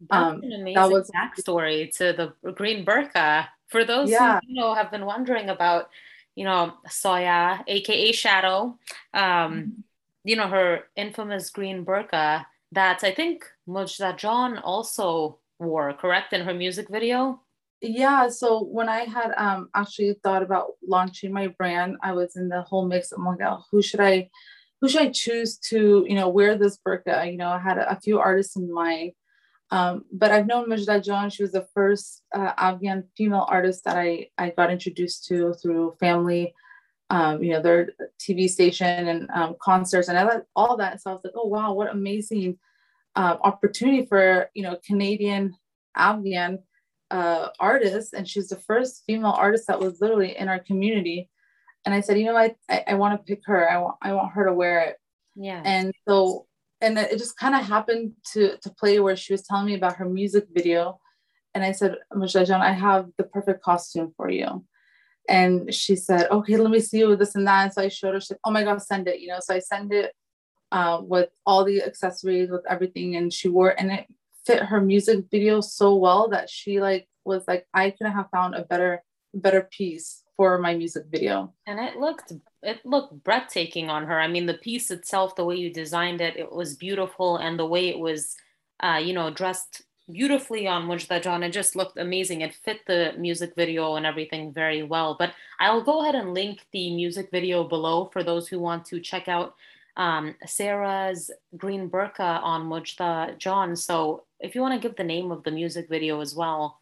That's 0.08 0.22
um, 0.22 0.42
an 0.44 0.52
amazing 0.52 0.74
that 0.74 0.90
was, 0.90 1.10
backstory 1.10 1.90
to 1.96 2.32
the 2.44 2.52
green 2.52 2.86
burqa. 2.86 3.48
For 3.68 3.84
those 3.84 4.08
yeah. 4.08 4.38
who 4.40 4.52
you 4.52 4.60
know 4.60 4.74
have 4.74 4.92
been 4.92 5.04
wondering 5.04 5.48
about, 5.48 5.88
you 6.36 6.44
know, 6.44 6.74
Soya, 6.88 7.64
aka 7.66 8.12
Shadow, 8.12 8.78
um, 9.12 9.24
mm-hmm. 9.24 9.80
you 10.22 10.36
know, 10.36 10.46
her 10.46 10.84
infamous 10.94 11.50
green 11.50 11.84
burqa 11.84 12.44
that 12.72 13.04
I 13.04 13.12
think 13.12 13.44
Mujda 13.68 14.16
John 14.16 14.58
also 14.58 15.38
wore, 15.58 15.92
correct, 15.94 16.32
in 16.32 16.42
her 16.42 16.54
music 16.54 16.88
video? 16.90 17.40
Yeah, 17.80 18.28
so 18.28 18.64
when 18.64 18.88
I 18.88 19.00
had 19.00 19.32
um 19.36 19.68
actually 19.74 20.16
thought 20.22 20.42
about 20.42 20.72
launching 20.86 21.32
my 21.32 21.48
brand, 21.48 21.96
I 22.02 22.12
was 22.12 22.36
in 22.36 22.48
the 22.48 22.62
whole 22.62 22.86
mix. 22.86 23.12
I'm 23.12 23.24
like, 23.24 23.40
oh, 23.42 23.62
who 23.70 23.82
should 23.82 24.00
I 24.00 24.30
who 24.80 24.88
should 24.88 25.02
I 25.02 25.10
choose 25.10 25.58
to, 25.70 26.04
you 26.08 26.14
know, 26.14 26.28
wear 26.28 26.56
this 26.56 26.78
burqa? 26.86 27.30
You 27.30 27.38
know, 27.38 27.48
I 27.48 27.58
had 27.58 27.78
a, 27.78 27.90
a 27.90 28.00
few 28.00 28.18
artists 28.18 28.56
in 28.56 28.72
mind 28.72 29.12
um, 29.70 30.04
but 30.12 30.30
I've 30.30 30.46
known 30.46 30.68
Mujda 30.68 31.02
John. 31.04 31.30
She 31.30 31.42
was 31.42 31.52
the 31.52 31.66
first 31.74 32.22
uh, 32.34 32.52
Afghan 32.56 33.08
female 33.16 33.46
artist 33.48 33.84
that 33.84 33.96
I, 33.96 34.28
I 34.38 34.50
got 34.50 34.70
introduced 34.70 35.26
to 35.26 35.54
through 35.54 35.96
family, 35.98 36.54
um, 37.10 37.42
you 37.42 37.52
know, 37.52 37.62
their 37.62 37.90
TV 38.18 38.48
station 38.48 39.08
and 39.08 39.30
um, 39.30 39.56
concerts 39.60 40.08
and 40.08 40.18
I, 40.18 40.38
all 40.56 40.76
that. 40.78 41.02
So 41.02 41.10
I 41.10 41.14
was 41.14 41.22
like, 41.24 41.34
oh, 41.36 41.46
wow, 41.46 41.72
what 41.72 41.92
amazing 41.92 42.58
uh, 43.16 43.36
opportunity 43.42 44.06
for, 44.06 44.50
you 44.54 44.62
know, 44.62 44.78
Canadian 44.84 45.54
Afghan 45.96 46.60
uh, 47.10 47.48
artist. 47.60 48.14
And 48.14 48.28
she's 48.28 48.48
the 48.48 48.56
first 48.56 49.02
female 49.06 49.34
artist 49.36 49.66
that 49.68 49.80
was 49.80 50.00
literally 50.00 50.36
in 50.36 50.48
our 50.48 50.58
community. 50.58 51.30
And 51.84 51.94
I 51.94 52.00
said, 52.00 52.18
you 52.18 52.24
know, 52.24 52.36
I, 52.36 52.54
I, 52.68 52.84
I 52.88 52.94
want 52.94 53.18
to 53.18 53.24
pick 53.24 53.42
her. 53.46 53.70
I 53.70 53.78
want, 53.78 53.96
I 54.00 54.12
want 54.14 54.32
her 54.32 54.46
to 54.46 54.54
wear 54.54 54.80
it. 54.80 54.96
Yeah. 55.36 55.62
And 55.64 55.92
so 56.08 56.46
and 56.84 56.98
it 56.98 57.18
just 57.18 57.38
kind 57.38 57.54
of 57.54 57.64
happened 57.64 58.12
to 58.32 58.56
to 58.58 58.70
play 58.70 59.00
where 59.00 59.16
she 59.16 59.32
was 59.32 59.42
telling 59.42 59.66
me 59.66 59.74
about 59.74 59.96
her 59.96 60.04
music 60.04 60.46
video 60.52 61.00
and 61.54 61.64
i 61.64 61.72
said 61.72 61.96
Mujda 62.12 62.60
i 62.60 62.72
have 62.72 63.08
the 63.16 63.24
perfect 63.24 63.62
costume 63.62 64.12
for 64.16 64.30
you 64.30 64.64
and 65.28 65.72
she 65.72 65.96
said 65.96 66.30
okay 66.30 66.56
let 66.56 66.70
me 66.70 66.80
see 66.80 66.98
you 66.98 67.08
with 67.08 67.18
this 67.18 67.34
and 67.34 67.46
that 67.46 67.64
and 67.64 67.72
so 67.72 67.82
i 67.82 67.88
showed 67.88 68.14
her 68.14 68.20
she 68.20 68.26
said 68.26 68.38
oh 68.44 68.50
my 68.50 68.62
god 68.62 68.80
send 68.80 69.08
it 69.08 69.20
you 69.20 69.28
know 69.28 69.38
so 69.40 69.54
i 69.54 69.58
send 69.58 69.92
it 69.92 70.12
uh, 70.72 71.00
with 71.02 71.28
all 71.46 71.64
the 71.64 71.82
accessories 71.82 72.50
with 72.50 72.64
everything 72.68 73.16
and 73.16 73.32
she 73.32 73.48
wore 73.48 73.78
and 73.78 73.92
it 73.92 74.06
fit 74.44 74.62
her 74.62 74.80
music 74.80 75.24
video 75.30 75.60
so 75.60 75.94
well 75.94 76.28
that 76.28 76.50
she 76.50 76.80
like 76.80 77.06
was 77.24 77.44
like 77.46 77.66
i 77.72 77.90
couldn't 77.90 78.12
have 78.12 78.28
found 78.30 78.54
a 78.54 78.64
better 78.64 79.02
better 79.34 79.62
piece 79.62 80.24
for 80.36 80.58
my 80.58 80.74
music 80.74 81.04
video. 81.10 81.52
And 81.66 81.78
it 81.78 81.96
looked 81.96 82.32
it 82.62 82.84
looked 82.84 83.22
breathtaking 83.24 83.90
on 83.90 84.06
her. 84.06 84.18
I 84.18 84.28
mean, 84.28 84.46
the 84.46 84.54
piece 84.54 84.90
itself, 84.90 85.36
the 85.36 85.44
way 85.44 85.56
you 85.56 85.72
designed 85.72 86.20
it, 86.20 86.36
it 86.36 86.50
was 86.50 86.76
beautiful, 86.76 87.36
and 87.36 87.58
the 87.58 87.66
way 87.66 87.88
it 87.88 87.98
was, 87.98 88.34
uh, 88.82 89.00
you 89.02 89.12
know, 89.12 89.30
dressed 89.30 89.82
beautifully 90.10 90.66
on 90.66 90.86
Mujda 90.86 91.22
John. 91.22 91.42
It 91.42 91.50
just 91.50 91.76
looked 91.76 91.98
amazing. 91.98 92.42
It 92.42 92.54
fit 92.54 92.80
the 92.86 93.14
music 93.18 93.54
video 93.56 93.96
and 93.96 94.06
everything 94.06 94.52
very 94.52 94.82
well. 94.82 95.16
But 95.18 95.32
I'll 95.60 95.82
go 95.82 96.02
ahead 96.02 96.14
and 96.14 96.34
link 96.34 96.66
the 96.72 96.94
music 96.94 97.30
video 97.30 97.64
below 97.64 98.10
for 98.12 98.22
those 98.22 98.48
who 98.48 98.58
want 98.58 98.84
to 98.86 99.00
check 99.00 99.28
out 99.28 99.54
um, 99.96 100.34
Sarah's 100.46 101.30
Green 101.56 101.88
Burqa 101.88 102.42
on 102.42 102.68
Mujda 102.68 103.38
John. 103.38 103.76
So 103.76 104.24
if 104.40 104.54
you 104.54 104.60
want 104.60 104.80
to 104.80 104.88
give 104.88 104.96
the 104.96 105.04
name 105.04 105.30
of 105.30 105.42
the 105.44 105.50
music 105.50 105.88
video 105.88 106.20
as 106.20 106.34
well. 106.34 106.80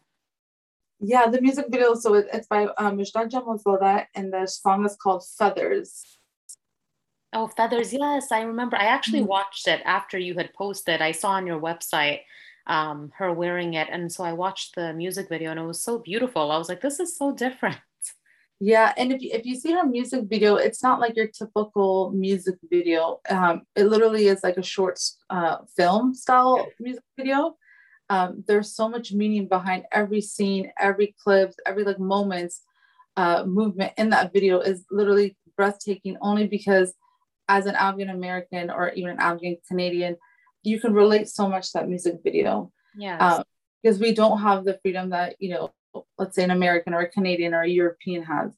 Yeah, 0.99 1.27
the 1.27 1.41
music 1.41 1.65
video. 1.69 1.95
So 1.95 2.15
it, 2.15 2.27
it's 2.33 2.47
by 2.47 2.67
um, 2.77 2.97
Mujdan 2.97 3.29
Jamalzadah, 3.29 4.05
and 4.15 4.31
the 4.31 4.47
song 4.47 4.85
is 4.85 4.95
called 4.95 5.25
Feathers. 5.25 6.03
Oh, 7.33 7.47
Feathers. 7.47 7.91
Yes, 7.91 8.31
I 8.31 8.41
remember. 8.41 8.77
I 8.77 8.85
actually 8.85 9.19
mm-hmm. 9.19 9.29
watched 9.29 9.67
it 9.67 9.81
after 9.85 10.17
you 10.17 10.35
had 10.35 10.53
posted. 10.53 11.01
I 11.01 11.11
saw 11.11 11.31
on 11.31 11.47
your 11.47 11.59
website 11.59 12.21
um, 12.67 13.11
her 13.17 13.33
wearing 13.33 13.73
it. 13.73 13.87
And 13.91 14.11
so 14.11 14.23
I 14.23 14.33
watched 14.33 14.75
the 14.75 14.93
music 14.93 15.29
video 15.29 15.51
and 15.51 15.59
it 15.59 15.63
was 15.63 15.83
so 15.83 15.99
beautiful. 15.99 16.51
I 16.51 16.57
was 16.57 16.69
like, 16.69 16.81
this 16.81 16.99
is 16.99 17.17
so 17.17 17.33
different. 17.33 17.77
Yeah, 18.59 18.93
and 18.95 19.11
if 19.11 19.21
you, 19.21 19.29
if 19.33 19.45
you 19.45 19.55
see 19.55 19.73
her 19.73 19.85
music 19.85 20.25
video, 20.29 20.55
it's 20.55 20.81
not 20.81 21.01
like 21.01 21.17
your 21.17 21.27
typical 21.27 22.11
music 22.11 22.55
video. 22.69 23.19
Um, 23.29 23.63
it 23.75 23.85
literally 23.85 24.27
is 24.27 24.41
like 24.41 24.55
a 24.55 24.63
short 24.63 25.01
uh, 25.29 25.57
film 25.75 26.13
style 26.13 26.65
music 26.79 27.03
video 27.17 27.57
um, 28.09 28.43
there's 28.47 28.75
so 28.75 28.89
much 28.89 29.11
meaning 29.11 29.47
behind 29.47 29.85
every 29.91 30.21
scene, 30.21 30.71
every 30.79 31.15
clip, 31.23 31.53
every 31.65 31.83
like 31.83 31.99
moments, 31.99 32.61
uh, 33.15 33.43
movement 33.45 33.93
in 33.97 34.09
that 34.09 34.33
video 34.33 34.59
is 34.59 34.85
literally 34.91 35.37
breathtaking 35.55 36.17
only 36.21 36.47
because 36.47 36.93
as 37.47 37.65
an 37.65 37.75
Afghan 37.75 38.09
American 38.09 38.69
or 38.69 38.89
even 38.91 39.11
an 39.11 39.19
Afghan 39.19 39.57
Canadian, 39.67 40.17
you 40.63 40.79
can 40.79 40.93
relate 40.93 41.29
so 41.29 41.47
much 41.47 41.71
to 41.71 41.79
that 41.79 41.89
music 41.89 42.19
video. 42.23 42.71
Yeah. 42.95 43.17
Um, 43.17 43.43
because 43.81 43.99
we 43.99 44.13
don't 44.13 44.39
have 44.39 44.63
the 44.63 44.79
freedom 44.81 45.09
that, 45.09 45.35
you 45.39 45.49
know, 45.49 45.73
let's 46.17 46.35
say 46.35 46.43
an 46.43 46.51
American 46.51 46.93
or 46.93 47.01
a 47.01 47.09
Canadian 47.09 47.53
or 47.53 47.63
a 47.63 47.67
European 47.67 48.23
has. 48.23 48.53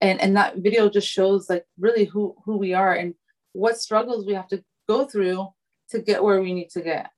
And 0.00 0.20
and 0.20 0.36
that 0.36 0.56
video 0.56 0.88
just 0.88 1.06
shows 1.06 1.48
like 1.48 1.64
really 1.78 2.06
who 2.06 2.34
who 2.44 2.56
we 2.56 2.74
are 2.74 2.92
and 2.92 3.14
what 3.52 3.78
struggles 3.78 4.26
we 4.26 4.34
have 4.34 4.48
to 4.48 4.64
go 4.88 5.04
through 5.04 5.48
to 5.90 6.00
get 6.00 6.22
where 6.22 6.40
we 6.40 6.54
need 6.54 6.70
to 6.70 6.80
get. 6.80 7.10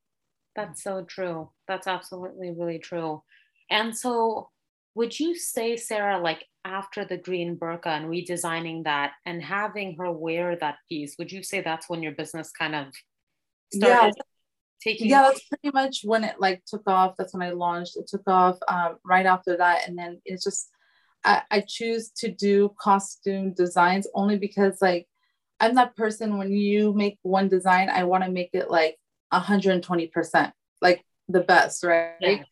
That's 0.54 0.82
so 0.82 1.04
true. 1.04 1.50
That's 1.66 1.86
absolutely 1.86 2.50
really 2.50 2.78
true. 2.78 3.22
And 3.70 3.96
so, 3.96 4.50
would 4.94 5.18
you 5.18 5.36
say, 5.36 5.76
Sarah, 5.76 6.18
like 6.20 6.44
after 6.64 7.04
the 7.04 7.16
green 7.16 7.56
burqa 7.56 7.86
and 7.86 8.06
redesigning 8.06 8.84
that 8.84 9.12
and 9.24 9.42
having 9.42 9.96
her 9.96 10.12
wear 10.12 10.56
that 10.56 10.76
piece, 10.88 11.16
would 11.18 11.32
you 11.32 11.42
say 11.42 11.60
that's 11.60 11.88
when 11.88 12.02
your 12.02 12.12
business 12.12 12.50
kind 12.50 12.74
of 12.74 12.86
started? 13.72 14.14
Yeah. 14.16 14.22
Taking 14.82 15.08
yeah, 15.08 15.22
that's 15.22 15.40
pretty 15.48 15.70
much 15.72 16.00
when 16.04 16.24
it 16.24 16.36
like 16.38 16.62
took 16.66 16.82
off. 16.86 17.14
That's 17.16 17.32
when 17.32 17.42
I 17.42 17.52
launched. 17.52 17.96
It 17.96 18.06
took 18.06 18.28
off 18.28 18.58
um, 18.68 18.96
right 19.02 19.24
after 19.24 19.56
that, 19.56 19.88
and 19.88 19.96
then 19.96 20.20
it's 20.26 20.44
just 20.44 20.68
I, 21.24 21.42
I 21.50 21.64
choose 21.66 22.10
to 22.18 22.30
do 22.30 22.74
costume 22.78 23.54
designs 23.54 24.06
only 24.14 24.36
because 24.36 24.82
like 24.82 25.06
I'm 25.60 25.74
that 25.76 25.96
person 25.96 26.36
when 26.36 26.52
you 26.52 26.92
make 26.92 27.18
one 27.22 27.48
design, 27.48 27.88
I 27.88 28.04
want 28.04 28.24
to 28.24 28.30
make 28.30 28.50
it 28.52 28.70
like 28.70 28.98
120%, 29.32 30.52
like 30.82 31.04
the 31.28 31.40
best, 31.40 31.84
right? 31.84 32.14
Yeah. 32.20 32.42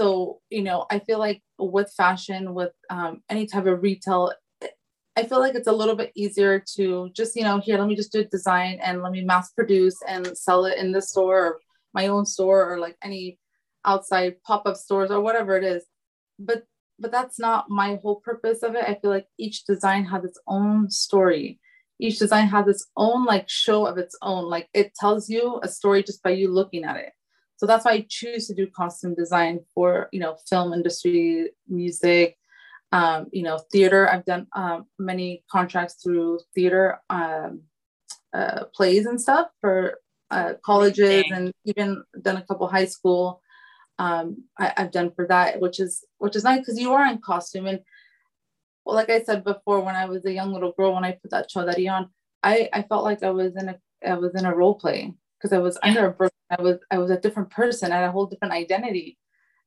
So, 0.00 0.40
you 0.50 0.62
know, 0.62 0.86
I 0.90 1.00
feel 1.00 1.18
like 1.18 1.42
with 1.58 1.92
fashion, 1.96 2.54
with 2.54 2.72
um, 2.90 3.22
any 3.28 3.46
type 3.46 3.66
of 3.66 3.82
retail, 3.82 4.32
I 5.18 5.24
feel 5.24 5.40
like 5.40 5.54
it's 5.54 5.66
a 5.66 5.72
little 5.72 5.96
bit 5.96 6.12
easier 6.14 6.62
to 6.76 7.10
just, 7.12 7.34
you 7.34 7.42
know, 7.42 7.58
here, 7.58 7.76
let 7.78 7.88
me 7.88 7.96
just 7.96 8.12
do 8.12 8.20
a 8.20 8.24
design 8.24 8.78
and 8.82 9.02
let 9.02 9.12
me 9.12 9.24
mass 9.24 9.50
produce 9.52 9.98
and 10.06 10.26
sell 10.38 10.64
it 10.64 10.78
in 10.78 10.92
the 10.92 11.02
store 11.02 11.38
or 11.46 11.60
my 11.92 12.06
own 12.06 12.24
store 12.24 12.72
or 12.72 12.78
like 12.78 12.96
any 13.02 13.38
outside 13.84 14.40
pop-up 14.46 14.76
stores 14.76 15.10
or 15.10 15.20
whatever 15.20 15.56
it 15.56 15.64
is. 15.64 15.84
But 16.38 16.64
but 17.00 17.12
that's 17.12 17.38
not 17.38 17.70
my 17.70 17.98
whole 18.02 18.20
purpose 18.20 18.62
of 18.62 18.74
it. 18.74 18.84
I 18.86 18.94
feel 19.00 19.10
like 19.10 19.26
each 19.38 19.64
design 19.64 20.04
has 20.04 20.24
its 20.24 20.38
own 20.46 20.90
story 20.90 21.60
each 21.98 22.18
design 22.18 22.46
has 22.46 22.66
its 22.68 22.86
own 22.96 23.24
like 23.24 23.48
show 23.48 23.86
of 23.86 23.98
its 23.98 24.16
own 24.22 24.44
like 24.44 24.68
it 24.72 24.94
tells 24.94 25.28
you 25.28 25.60
a 25.62 25.68
story 25.68 26.02
just 26.02 26.22
by 26.22 26.30
you 26.30 26.48
looking 26.48 26.84
at 26.84 26.96
it 26.96 27.12
so 27.56 27.66
that's 27.66 27.84
why 27.84 27.92
i 27.92 28.06
choose 28.08 28.46
to 28.46 28.54
do 28.54 28.66
costume 28.66 29.14
design 29.14 29.60
for 29.74 30.08
you 30.12 30.20
know 30.20 30.36
film 30.48 30.72
industry 30.72 31.50
music 31.68 32.37
um, 32.92 33.26
you 33.32 33.42
know, 33.42 33.58
theater. 33.70 34.08
I've 34.08 34.24
done 34.24 34.46
um, 34.54 34.86
many 34.98 35.44
contracts 35.50 36.02
through 36.02 36.40
theater 36.54 37.00
um, 37.10 37.62
uh, 38.32 38.64
plays 38.74 39.06
and 39.06 39.20
stuff 39.20 39.48
for 39.60 39.98
uh, 40.30 40.54
colleges, 40.64 41.24
and 41.30 41.52
even 41.64 42.02
done 42.22 42.36
a 42.36 42.42
couple 42.42 42.66
high 42.68 42.86
school. 42.86 43.42
Um, 43.98 44.44
I, 44.58 44.72
have 44.76 44.92
done 44.92 45.10
for 45.14 45.26
that, 45.26 45.60
which 45.60 45.80
is 45.80 46.04
which 46.18 46.36
is 46.36 46.44
nice 46.44 46.60
because 46.60 46.78
you 46.78 46.92
are 46.92 47.06
in 47.06 47.18
costume. 47.18 47.66
And 47.66 47.80
well, 48.84 48.94
like 48.94 49.10
I 49.10 49.22
said 49.22 49.44
before, 49.44 49.80
when 49.80 49.96
I 49.96 50.06
was 50.06 50.24
a 50.24 50.32
young 50.32 50.52
little 50.52 50.72
girl, 50.72 50.94
when 50.94 51.04
I 51.04 51.12
put 51.12 51.30
that 51.32 51.50
chodari 51.50 51.90
on, 51.90 52.10
I 52.42 52.68
I 52.72 52.82
felt 52.82 53.04
like 53.04 53.22
I 53.22 53.30
was 53.30 53.56
in 53.56 53.68
a 53.68 53.78
I 54.06 54.14
was 54.14 54.34
in 54.34 54.46
a 54.46 54.54
role 54.54 54.76
play 54.76 55.12
because 55.38 55.52
I 55.52 55.58
was 55.58 55.78
yeah. 55.82 55.90
under 55.90 56.06
a. 56.06 56.30
I 56.50 56.62
was 56.62 56.78
I 56.90 56.98
was 56.98 57.10
a 57.10 57.20
different 57.20 57.50
person. 57.50 57.92
I 57.92 57.96
had 57.96 58.08
a 58.08 58.12
whole 58.12 58.26
different 58.26 58.54
identity 58.54 59.18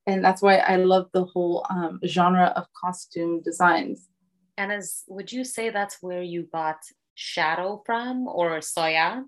and 0.08 0.24
that's 0.24 0.42
why 0.42 0.58
I 0.58 0.78
love 0.78 1.08
the 1.14 1.26
whole 1.26 1.66
um, 1.70 2.00
genre 2.06 2.54
of 2.56 2.66
costume 2.74 3.42
designs. 3.42 4.10
And 4.58 4.72
as 4.72 5.04
would 5.08 5.32
you 5.32 5.44
say 5.44 5.70
that's 5.70 5.98
where 6.02 6.22
you 6.22 6.48
got 6.52 6.78
Shadow 7.16 7.82
from 7.86 8.28
or 8.28 8.60
Soya? 8.60 9.24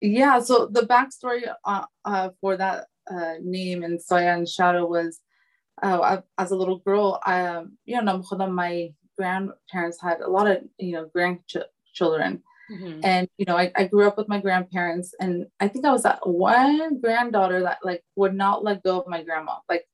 Yeah, 0.00 0.40
so 0.40 0.66
the 0.66 0.82
backstory 0.82 1.42
uh, 1.64 1.84
uh, 2.04 2.30
for 2.40 2.56
that 2.56 2.86
uh, 3.10 3.34
name 3.42 3.82
and 3.82 3.98
Soya 3.98 4.34
and 4.34 4.48
Shadow 4.48 4.86
was 4.86 5.20
uh, 5.82 6.18
as 6.38 6.50
a 6.50 6.56
little 6.56 6.78
girl, 6.78 7.20
I, 7.24 7.62
you 7.84 8.00
know, 8.02 8.22
my 8.48 8.92
grandparents 9.16 10.00
had 10.00 10.20
a 10.20 10.28
lot 10.28 10.50
of, 10.50 10.58
you 10.78 10.92
know, 10.92 11.06
grandchildren. 11.12 12.42
Mm-hmm. 12.70 13.00
And 13.04 13.28
you 13.38 13.44
know, 13.46 13.56
I, 13.56 13.70
I 13.76 13.84
grew 13.84 14.08
up 14.08 14.18
with 14.18 14.28
my 14.28 14.40
grandparents, 14.40 15.14
and 15.20 15.46
I 15.60 15.68
think 15.68 15.84
I 15.84 15.92
was 15.92 16.02
that 16.02 16.26
one 16.26 17.00
granddaughter 17.00 17.62
that 17.62 17.78
like 17.84 18.02
would 18.16 18.34
not 18.34 18.64
let 18.64 18.82
go 18.82 19.00
of 19.00 19.06
my 19.06 19.22
grandma. 19.22 19.58
Like 19.68 19.86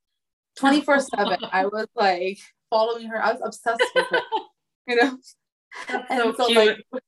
24 0.57 1.01
7 1.01 1.39
i 1.53 1.67
was 1.67 1.87
like 1.95 2.39
following 2.71 3.07
her. 3.09 3.23
I 3.23 3.33
was 3.33 3.43
obsessed 3.45 3.83
with 3.95 4.07
her 4.11 4.21
you 4.89 4.97
know? 4.97 5.19
That's 5.89 6.11
and 6.11 6.21
so, 6.21 6.33
so 6.33 6.47
cute. 6.47 6.59
like 6.59 7.03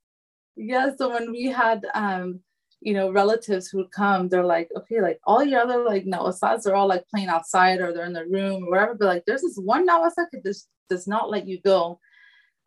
yeah 0.57 0.91
so 0.97 1.11
when 1.11 1.33
we 1.33 1.47
had 1.47 1.85
um 1.95 2.41
you 2.81 2.93
know 2.93 3.11
relatives 3.11 3.69
who 3.69 3.79
would 3.79 3.91
come 3.91 4.29
they're 4.29 4.45
like 4.45 4.69
okay 4.77 5.01
like 5.01 5.19
all 5.27 5.43
your 5.43 5.61
other 5.61 5.83
like 5.83 6.05
nawasads 6.05 6.67
are 6.67 6.75
all 6.75 6.87
like 6.87 7.09
playing 7.09 7.29
outside 7.29 7.81
or 7.81 7.93
they're 7.93 8.05
in 8.05 8.13
the 8.13 8.27
room 8.27 8.65
or 8.65 8.71
wherever 8.71 8.95
but 8.95 9.07
like 9.07 9.25
there's 9.27 9.43
this 9.43 9.57
one 9.57 9.87
nawasa 9.89 10.25
that 10.31 10.45
just 10.45 10.69
does 10.91 11.07
not 11.07 11.31
let 11.31 11.49
you 11.49 11.59
go. 11.63 11.99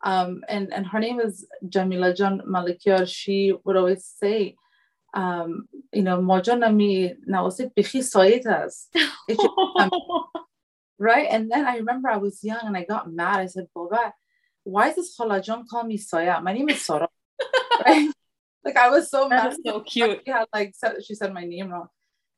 Um 0.02 0.42
and 0.48 0.72
and 0.72 0.86
her 0.86 1.00
name 1.00 1.20
is 1.20 1.46
jamila 1.68 2.14
john 2.14 2.40
malikiar 2.46 3.08
she 3.08 3.54
would 3.64 3.76
always 3.76 4.04
say 4.04 4.56
um 5.14 5.68
you 5.92 6.02
know 6.02 6.18
mojo 6.18 6.58
nami 6.58 7.14
nawase 7.28 7.72
bikhi 7.74 8.02
soyetas 8.02 8.86
right? 10.98 11.28
And 11.30 11.50
then 11.50 11.66
I 11.66 11.76
remember 11.76 12.08
I 12.08 12.16
was 12.16 12.42
young 12.42 12.60
and 12.62 12.76
I 12.76 12.84
got 12.84 13.12
mad. 13.12 13.40
I 13.40 13.46
said, 13.46 13.66
Boba, 13.76 14.12
why 14.64 14.88
is 14.88 14.96
this 14.96 15.16
Khalajon 15.16 15.66
call 15.68 15.84
me 15.84 15.98
Soya? 15.98 16.42
My 16.42 16.52
name 16.52 16.68
is 16.68 16.84
Sora. 16.84 17.08
right? 17.86 18.10
Like 18.64 18.76
I 18.76 18.90
was 18.90 19.10
so 19.10 19.28
mad. 19.28 19.56
so 19.64 19.80
cute. 19.80 20.22
Yeah, 20.26 20.44
like 20.52 20.74
said, 20.74 21.04
she 21.04 21.14
said 21.14 21.32
my 21.32 21.44
name 21.44 21.70
wrong. 21.70 21.88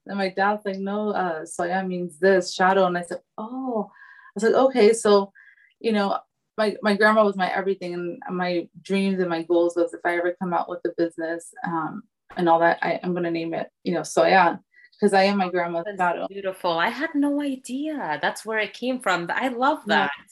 And 0.07 0.19
my 0.19 0.29
dad's 0.29 0.65
like, 0.65 0.79
no, 0.79 1.11
uh, 1.11 1.43
Soya 1.43 1.87
means 1.87 2.19
this, 2.19 2.55
shadow. 2.55 2.87
And 2.87 2.97
I 2.97 3.03
said, 3.03 3.21
oh. 3.39 3.91
I 4.37 4.41
said, 4.41 4.55
okay, 4.55 4.93
so, 4.93 5.33
you 5.81 5.93
know, 5.93 6.19
my, 6.57 6.77
my 6.83 6.95
grandma 6.95 7.25
was 7.25 7.37
my 7.37 7.51
everything 7.53 7.95
and 7.95 8.37
my 8.37 8.69
dreams 8.83 9.19
and 9.19 9.29
my 9.29 9.43
goals 9.43 9.75
was 9.77 9.95
if 9.95 10.01
I 10.05 10.19
ever 10.19 10.37
come 10.39 10.53
out 10.53 10.69
with 10.69 10.81
a 10.85 10.91
business 10.97 11.53
um, 11.67 12.03
and 12.37 12.49
all 12.49 12.61
that, 12.61 12.79
I, 12.83 13.01
I'm 13.03 13.15
gonna 13.15 13.31
name 13.31 13.55
it, 13.55 13.69
you 13.83 13.95
know, 13.95 14.03
Soya 14.03 14.61
because 14.93 15.13
I 15.13 15.25
am 15.25 15.39
my 15.39 15.49
grandma's 15.49 15.85
That's 15.87 15.99
Beautiful. 16.29 16.73
I 16.73 16.89
had 16.89 17.11
no 17.15 17.41
idea. 17.41 18.19
That's 18.21 18.45
where 18.45 18.59
it 18.59 18.73
came 18.73 19.01
from. 19.01 19.31
I 19.33 19.49
love 19.49 19.81
that. 19.87 20.11
Yeah. 20.17 20.25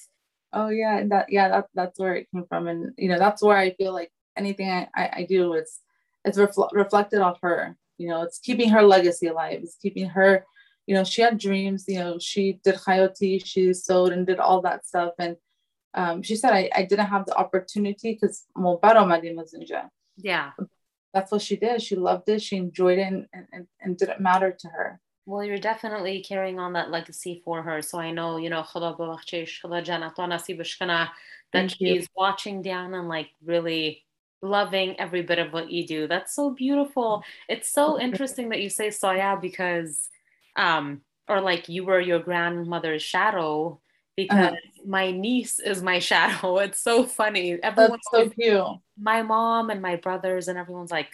Oh 0.53 0.69
yeah, 0.69 1.05
that 1.09 1.27
yeah, 1.31 1.49
that, 1.49 1.67
that's 1.75 1.99
where 1.99 2.15
it 2.15 2.29
came 2.33 2.45
from, 2.49 2.69
and 2.69 2.93
you 2.97 3.09
know 3.09 3.19
that's 3.19 3.43
where 3.43 3.57
I 3.57 3.73
feel 3.75 3.93
like 3.93 4.11
anything 4.37 4.71
I, 4.71 4.89
I, 4.95 5.11
I 5.17 5.27
do 5.29 5.53
is 5.55 5.81
it's 6.25 6.39
refl- 6.39 6.73
reflected 6.73 7.21
off 7.21 7.39
her. 7.43 7.77
You 7.99 8.09
know, 8.09 8.23
it's 8.23 8.39
keeping 8.39 8.71
her 8.71 8.83
legacy 8.83 9.27
alive. 9.27 9.61
It's 9.63 9.77
keeping 9.77 10.09
her. 10.11 10.45
You 10.87 10.95
know, 10.95 11.05
she 11.05 11.21
had 11.21 11.39
dreams. 11.39 11.85
You 11.87 11.99
know, 11.99 12.19
she 12.19 12.61
did 12.65 12.77
coyote, 12.77 13.41
she 13.41 13.75
sewed 13.75 14.13
and 14.13 14.27
did 14.27 14.39
all 14.39 14.63
that 14.63 14.87
stuff, 14.87 15.13
and 15.19 15.37
um, 15.95 16.23
she 16.23 16.37
said 16.37 16.53
I, 16.53 16.71
I 16.75 16.83
didn't 16.85 17.07
have 17.07 17.27
the 17.27 17.37
opportunity 17.37 18.13
because 18.13 18.45
yeah 20.17 20.53
that's 21.13 21.33
what 21.33 21.43
she 21.43 21.57
did. 21.57 21.83
She 21.83 21.97
loved 21.97 22.29
it. 22.29 22.43
She 22.43 22.57
enjoyed 22.57 22.99
it 22.99 23.13
and, 23.13 23.27
and, 23.53 23.67
and 23.81 23.97
didn't 23.97 24.21
matter 24.21 24.53
to 24.53 24.69
her. 24.69 25.01
Well, 25.27 25.45
you're 25.45 25.59
definitely 25.59 26.23
carrying 26.23 26.59
on 26.59 26.73
that 26.73 26.91
legacy 26.91 27.43
for 27.45 27.63
her. 27.63 27.83
So 27.83 27.99
I 27.99 28.11
know, 28.11 28.39
you 28.39 28.49
know, 28.49 28.63
that 31.53 31.71
she's 31.71 32.09
watching 32.17 32.63
down 32.63 32.95
and 32.95 33.09
like 33.09 33.29
really 33.45 34.05
loving 34.43 34.99
every 34.99 35.23
bit 35.23 35.39
of 35.39 35.53
what 35.53 35.71
you 35.71 35.87
do. 35.87 36.07
That's 36.07 36.35
so 36.35 36.51
beautiful. 36.51 37.23
It's 37.49 37.71
so 37.71 38.01
interesting 38.01 38.49
that 38.51 38.63
you 38.63 38.71
say 38.71 38.89
soya 38.89 39.41
because 39.41 40.09
um 40.57 41.03
or 41.29 41.41
like 41.41 41.69
you 41.69 41.85
were 41.85 42.01
your 42.01 42.21
grandmother's 42.21 43.03
shadow 43.03 43.81
because 44.19 44.49
uh-huh. 44.49 44.83
my 44.85 45.13
niece 45.13 45.61
is 45.61 45.81
my 45.81 46.01
shadow. 46.01 46.59
It's 46.67 46.81
so 46.81 47.05
funny. 47.05 47.53
Everyone's 47.63 48.03
That's 48.13 48.25
so 48.25 48.31
cute. 48.31 48.67
My 49.01 49.23
mom 49.23 49.71
and 49.71 49.81
my 49.81 49.95
brothers 49.95 50.49
and 50.49 50.59
everyone's 50.59 50.91
like, 50.91 51.11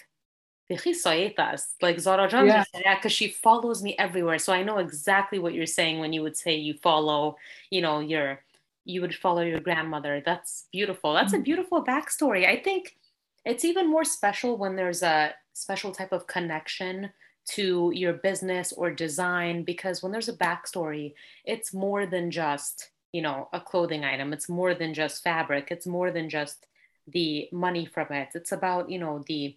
like 0.70 2.00
Zara 2.00 2.46
yeah, 2.46 2.64
because 2.94 3.12
she 3.12 3.28
follows 3.28 3.82
me 3.82 3.94
everywhere. 3.98 4.38
So 4.38 4.54
I 4.54 4.62
know 4.62 4.78
exactly 4.78 5.38
what 5.38 5.52
you're 5.52 5.66
saying 5.66 5.98
when 5.98 6.14
you 6.14 6.22
would 6.22 6.38
say 6.38 6.54
you 6.54 6.72
follow, 6.82 7.36
you 7.68 7.82
know, 7.82 8.00
your 8.00 8.40
you 8.86 9.02
would 9.02 9.14
follow 9.14 9.42
your 9.42 9.60
grandmother. 9.60 10.22
That's 10.24 10.64
beautiful. 10.72 11.12
That's 11.12 11.34
mm-hmm. 11.34 11.42
a 11.42 11.44
beautiful 11.44 11.84
backstory. 11.84 12.46
I 12.46 12.56
think 12.56 12.96
it's 13.44 13.66
even 13.66 13.90
more 13.90 14.04
special 14.04 14.56
when 14.56 14.76
there's 14.76 15.02
a 15.02 15.34
special 15.52 15.92
type 15.92 16.12
of 16.12 16.26
connection 16.26 17.10
to 17.46 17.92
your 17.94 18.14
business 18.14 18.72
or 18.72 18.90
design 18.90 19.62
because 19.62 20.02
when 20.02 20.10
there's 20.10 20.30
a 20.30 20.36
backstory, 20.36 21.12
it's 21.44 21.74
more 21.74 22.06
than 22.06 22.30
just 22.30 22.90
you 23.14 23.22
know 23.22 23.48
a 23.52 23.60
clothing 23.60 24.04
item. 24.04 24.32
It's 24.32 24.48
more 24.48 24.74
than 24.74 24.92
just 24.92 25.22
fabric. 25.22 25.68
It's 25.70 25.86
more 25.86 26.10
than 26.10 26.28
just 26.28 26.66
the 27.06 27.48
money 27.52 27.86
from 27.86 28.08
it. 28.10 28.30
It's 28.34 28.50
about 28.50 28.90
you 28.90 28.98
know 28.98 29.22
the 29.28 29.56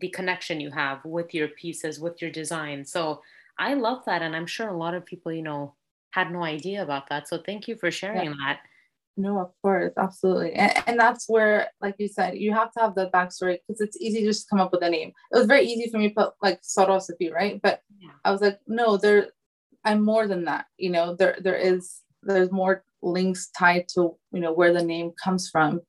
the 0.00 0.08
connection 0.08 0.60
you 0.60 0.70
have 0.70 1.04
with 1.04 1.34
your 1.34 1.48
pieces 1.48 1.98
with 1.98 2.22
your 2.22 2.30
design. 2.30 2.84
So 2.84 3.20
i 3.56 3.74
love 3.74 4.04
that 4.04 4.20
and 4.20 4.34
i'm 4.34 4.48
sure 4.48 4.66
a 4.66 4.76
lot 4.76 4.94
of 4.94 5.06
people 5.06 5.30
you 5.30 5.40
know 5.40 5.74
had 6.10 6.32
no 6.32 6.44
idea 6.44 6.82
about 6.82 7.08
that. 7.08 7.28
So 7.28 7.38
thank 7.38 7.66
you 7.66 7.74
for 7.76 7.90
sharing 7.90 8.30
yeah. 8.30 8.36
that. 8.46 8.60
No 9.16 9.40
of 9.40 9.50
course. 9.62 9.92
Absolutely. 9.96 10.52
And, 10.52 10.72
and 10.86 11.00
that's 11.00 11.28
where 11.28 11.68
like 11.80 11.96
you 11.98 12.06
said 12.06 12.38
you 12.38 12.52
have 12.52 12.70
to 12.72 12.80
have 12.80 12.94
the 12.94 13.10
backstory 13.10 13.58
because 13.66 13.80
it's 13.80 13.96
easy 13.96 14.20
just 14.20 14.22
to 14.22 14.30
just 14.30 14.50
come 14.50 14.60
up 14.60 14.70
with 14.70 14.82
a 14.84 14.90
name. 14.90 15.12
It 15.32 15.36
was 15.36 15.46
very 15.46 15.66
easy 15.66 15.90
for 15.90 15.98
me 15.98 16.10
to 16.10 16.14
put 16.14 16.34
like 16.40 16.62
Sorosafi, 16.62 17.32
right? 17.32 17.60
But 17.60 17.80
yeah. 17.98 18.10
i 18.24 18.30
was 18.30 18.40
like 18.40 18.60
no 18.68 18.96
there 18.96 19.30
i'm 19.84 20.04
more 20.04 20.28
than 20.28 20.44
that. 20.44 20.66
You 20.78 20.90
know 20.90 21.16
there 21.16 21.36
there 21.40 21.56
is 21.56 22.03
there's 22.26 22.52
more 22.52 22.84
links 23.02 23.50
tied 23.56 23.86
to 23.94 24.16
you 24.32 24.40
know 24.40 24.52
where 24.52 24.72
the 24.72 24.82
name 24.82 25.12
comes 25.22 25.48
from. 25.50 25.80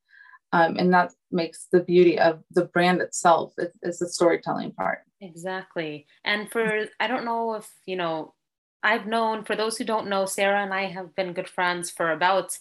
Um, 0.54 0.78
and 0.78 0.93
that 0.93 1.12
makes 1.32 1.67
the 1.71 1.82
beauty 1.82 2.17
of 2.17 2.41
the 2.52 2.65
brand 2.65 3.02
itself 3.02 3.54
is 3.84 4.00
the 4.00 4.08
storytelling 4.08 4.71
part. 4.71 5.00
Exactly. 5.21 6.08
And 6.24 6.52
for 6.52 6.88
i 7.00 7.08
don't 7.08 7.26
know 7.26 7.56
if 7.56 7.69
you 7.86 7.95
know 7.95 8.34
i've 8.84 9.08
known 9.08 9.43
for 9.43 9.56
those 9.56 9.78
who 9.78 9.84
don't 9.84 10.08
know 10.08 10.26
sarah 10.26 10.62
and 10.62 10.74
i 10.74 10.86
have 10.86 11.15
been 11.15 11.34
good 11.34 11.50
friends 11.50 11.89
for 11.89 12.12
about 12.12 12.58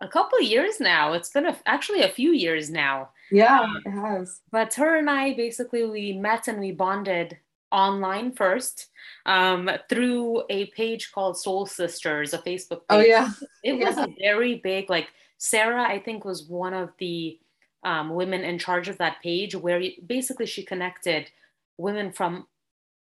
a 0.00 0.08
couple 0.08 0.40
years 0.40 0.80
now. 0.80 1.12
It's 1.12 1.28
been 1.30 1.46
a, 1.46 1.56
actually 1.66 2.02
a 2.02 2.08
few 2.08 2.32
years 2.32 2.70
now. 2.70 3.10
Yeah 3.30 3.60
um, 3.60 3.82
it 3.84 3.90
has. 3.90 4.40
but 4.50 4.74
her 4.74 4.96
and 4.96 5.08
i 5.08 5.34
basically 5.34 5.84
we 5.84 6.12
met 6.12 6.48
and 6.48 6.58
we 6.58 6.72
bonded 6.72 7.38
online 7.72 8.32
first 8.32 8.88
um, 9.26 9.70
through 9.88 10.44
a 10.50 10.66
page 10.66 11.12
called 11.12 11.38
Soul 11.38 11.66
Sisters, 11.66 12.34
a 12.34 12.38
Facebook 12.38 12.82
oh, 12.90 12.98
page. 12.98 13.06
Oh 13.06 13.08
yeah, 13.08 13.30
it 13.64 13.78
was 13.78 13.96
a 13.96 14.08
very 14.20 14.56
big. 14.56 14.90
Like 14.90 15.08
Sarah, 15.38 15.82
I 15.82 15.98
think 15.98 16.24
was 16.24 16.44
one 16.44 16.74
of 16.74 16.90
the 16.98 17.38
um, 17.82 18.10
women 18.10 18.42
in 18.42 18.58
charge 18.58 18.88
of 18.88 18.98
that 18.98 19.22
page, 19.22 19.54
where 19.54 19.82
basically 20.06 20.46
she 20.46 20.62
connected 20.64 21.30
women 21.78 22.12
from 22.12 22.46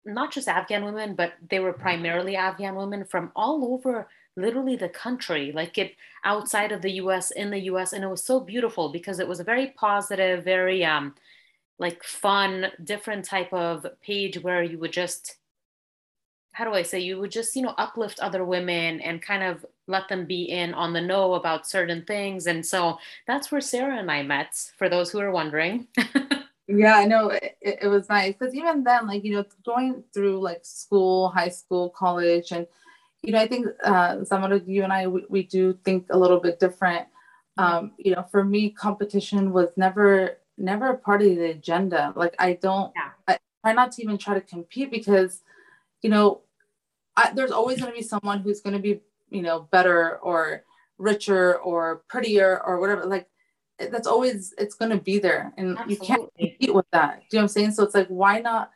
not 0.05 0.33
just 0.33 0.49
Afghan 0.49 0.85
women, 0.85 1.15
but 1.15 1.35
they 1.49 1.61
were 1.61 1.73
primarily 1.73 2.37
Afghan 2.37 2.75
women 2.75 3.05
from 3.05 3.31
all 3.37 3.73
over 3.73 4.09
literally 4.37 4.77
the 4.77 4.89
country, 4.89 5.53
like 5.53 5.79
it 5.79 5.95
outside 6.25 6.73
of 6.73 6.83
the 6.83 6.93
US, 6.93 7.31
in 7.31 7.51
the 7.51 7.61
US. 7.61 7.93
And 7.93 8.03
it 8.03 8.09
was 8.09 8.25
so 8.25 8.41
beautiful 8.41 8.89
because 8.91 9.19
it 9.19 9.29
was 9.29 9.41
a 9.41 9.45
very 9.45 9.69
positive, 9.77 10.45
very 10.45 10.85
um, 10.85 11.15
like 11.83 12.03
fun, 12.05 12.69
different 12.83 13.25
type 13.27 13.53
of 13.53 13.87
page 14.01 14.37
where 14.43 14.63
you 14.63 14.79
would 14.79 14.93
just, 14.93 15.37
how 16.53 16.65
do 16.65 16.73
I 16.73 16.83
say, 16.83 17.01
you 17.01 17.19
would 17.21 17.33
just, 17.33 17.57
you 17.57 17.63
know, 17.63 17.75
uplift 17.77 18.21
other 18.21 18.45
women 18.45 19.01
and 19.01 19.21
kind 19.31 19.43
of 19.43 19.67
let 19.89 20.09
them 20.09 20.25
be 20.27 20.45
in 20.45 20.75
on 20.75 20.93
the 20.95 21.01
know 21.01 21.35
about 21.35 21.69
certain 21.69 22.03
things. 22.07 22.47
And 22.47 22.65
so 22.65 22.99
that's 23.27 23.51
where 23.51 23.61
Sarah 23.61 23.99
and 23.99 24.11
I 24.11 24.23
met, 24.23 24.53
for 24.79 24.89
those 24.89 25.11
who 25.11 25.21
are 25.21 25.33
wondering. 25.33 25.89
yeah, 26.69 26.97
I 26.97 27.05
know 27.05 27.31
it, 27.31 27.59
it 27.61 27.89
was 27.89 28.09
nice 28.09 28.35
because 28.39 28.55
even 28.55 28.85
then, 28.85 29.07
like, 29.07 29.25
you 29.25 29.35
know, 29.35 29.45
going 29.65 30.05
through 30.15 30.41
like 30.41 30.65
school, 30.65 31.31
high 31.31 31.51
school, 31.51 31.91
college, 31.91 32.53
and, 32.53 32.67
you 33.23 33.33
know, 33.33 33.41
I 33.41 33.49
think 33.49 33.67
uh, 33.85 34.25
some 34.25 34.45
of 34.45 34.69
you 34.69 34.85
and 34.85 34.93
I, 34.93 35.09
we, 35.09 35.25
we 35.29 35.43
do 35.43 35.79
think 35.85 36.07
a 36.11 36.19
little 36.19 36.41
bit 36.41 36.61
different 36.61 37.07
Um, 37.59 37.93
you 37.99 38.15
know, 38.15 38.25
for 38.31 38.45
me, 38.45 38.71
competition 38.71 39.53
was 39.53 39.69
never 39.77 40.39
never 40.63 40.89
a 40.89 40.97
part 40.97 41.21
of 41.21 41.29
the 41.29 41.51
agenda. 41.51 42.13
Like 42.17 42.35
I 42.39 42.55
don't 42.55 42.93
yeah. 42.97 43.11
I 43.29 43.39
try 43.63 43.75
not 43.75 43.93
to 43.93 44.03
even 44.03 44.17
try 44.17 44.35
to 44.35 44.41
compete 44.41 44.91
because, 44.91 45.43
you 46.01 46.09
know, 46.09 46.41
I, 47.17 47.33
there's 47.35 47.51
always 47.51 47.81
going 47.81 47.93
to 47.93 47.99
be 47.99 48.05
someone 48.05 48.39
who's 48.39 48.61
going 48.61 48.75
to 48.75 48.83
be, 48.83 49.01
you 49.29 49.43
know, 49.43 49.69
better 49.71 50.19
or 50.19 50.65
richer 50.99 51.57
or 51.59 52.03
prettier 52.09 52.63
or 52.65 52.81
whatever. 52.81 53.05
Like 53.05 53.29
that's 53.79 54.07
always 54.07 54.55
it's 54.57 54.75
going 54.75 54.93
to 54.93 54.99
be 54.99 55.19
there, 55.19 55.53
and 55.59 55.77
Absolutely. 55.79 55.95
you 55.95 56.01
can't 56.01 56.31
compete 56.39 56.75
with 56.75 56.87
that. 56.93 57.21
Do 57.29 57.37
you 57.37 57.39
know 57.39 57.41
what 57.41 57.43
I'm 57.43 57.49
saying? 57.49 57.73
So 57.73 57.83
it's 57.83 57.95
like, 57.95 58.09
why 58.09 58.39
not, 58.41 58.71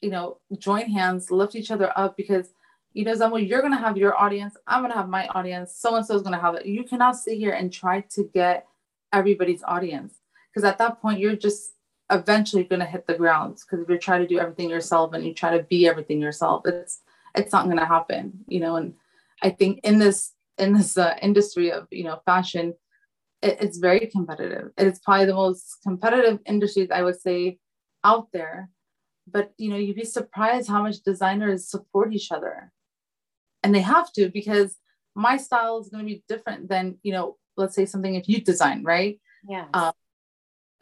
you 0.00 0.10
know, 0.10 0.38
join 0.58 0.86
hands, 0.86 1.30
lift 1.30 1.54
each 1.54 1.70
other 1.70 1.92
up 1.96 2.16
because. 2.16 2.48
You 2.94 3.04
know, 3.04 3.14
Zamo, 3.14 3.46
you're 3.46 3.62
gonna 3.62 3.76
have 3.76 3.96
your 3.96 4.18
audience. 4.18 4.56
I'm 4.66 4.82
gonna 4.82 4.94
have 4.94 5.10
my 5.10 5.28
audience. 5.28 5.72
So 5.76 5.94
and 5.94 6.04
so 6.04 6.16
is 6.16 6.22
gonna 6.22 6.40
have 6.40 6.56
it. 6.56 6.66
You 6.66 6.82
cannot 6.82 7.16
sit 7.16 7.36
here 7.36 7.52
and 7.52 7.72
try 7.72 8.00
to 8.00 8.24
get 8.34 8.66
everybody's 9.12 9.62
audience 9.62 10.17
because 10.52 10.68
at 10.68 10.78
that 10.78 11.00
point 11.00 11.18
you're 11.18 11.36
just 11.36 11.72
eventually 12.10 12.64
going 12.64 12.80
to 12.80 12.86
hit 12.86 13.06
the 13.06 13.14
ground. 13.14 13.58
because 13.58 13.82
if 13.82 13.88
you're 13.88 13.98
trying 13.98 14.22
to 14.22 14.26
do 14.26 14.38
everything 14.38 14.70
yourself 14.70 15.12
and 15.12 15.24
you 15.24 15.34
try 15.34 15.56
to 15.56 15.62
be 15.64 15.86
everything 15.86 16.20
yourself 16.20 16.62
it's 16.66 17.02
it's 17.34 17.52
not 17.52 17.66
going 17.66 17.76
to 17.76 17.84
happen 17.86 18.44
you 18.46 18.60
know? 18.60 18.76
And 18.76 18.94
i 19.42 19.50
think 19.50 19.80
in 19.84 19.98
this 19.98 20.32
in 20.56 20.72
this 20.72 20.96
uh, 20.98 21.16
industry 21.22 21.70
of 21.70 21.86
you 21.90 22.04
know 22.04 22.20
fashion 22.24 22.74
it, 23.42 23.58
it's 23.60 23.78
very 23.78 24.06
competitive. 24.06 24.70
It's 24.76 24.98
probably 24.98 25.26
the 25.26 25.34
most 25.34 25.78
competitive 25.82 26.40
industries 26.46 26.90
i 26.90 27.02
would 27.02 27.20
say 27.20 27.58
out 28.04 28.28
there. 28.32 28.70
But 29.30 29.52
you 29.58 29.70
know 29.70 29.76
you'd 29.76 29.96
be 29.96 30.04
surprised 30.04 30.68
how 30.68 30.82
much 30.82 31.00
designers 31.00 31.68
support 31.68 32.12
each 32.12 32.32
other. 32.32 32.72
And 33.62 33.74
they 33.74 33.80
have 33.80 34.12
to 34.12 34.30
because 34.30 34.76
my 35.14 35.36
style 35.36 35.80
is 35.80 35.88
going 35.88 36.06
to 36.06 36.14
be 36.14 36.24
different 36.28 36.68
than 36.68 36.98
you 37.02 37.12
know 37.12 37.36
let's 37.56 37.74
say 37.74 37.86
something 37.86 38.14
if 38.14 38.28
you 38.28 38.40
design 38.40 38.82
right? 38.82 39.20
Yeah 39.48 39.66
um, 39.74 39.92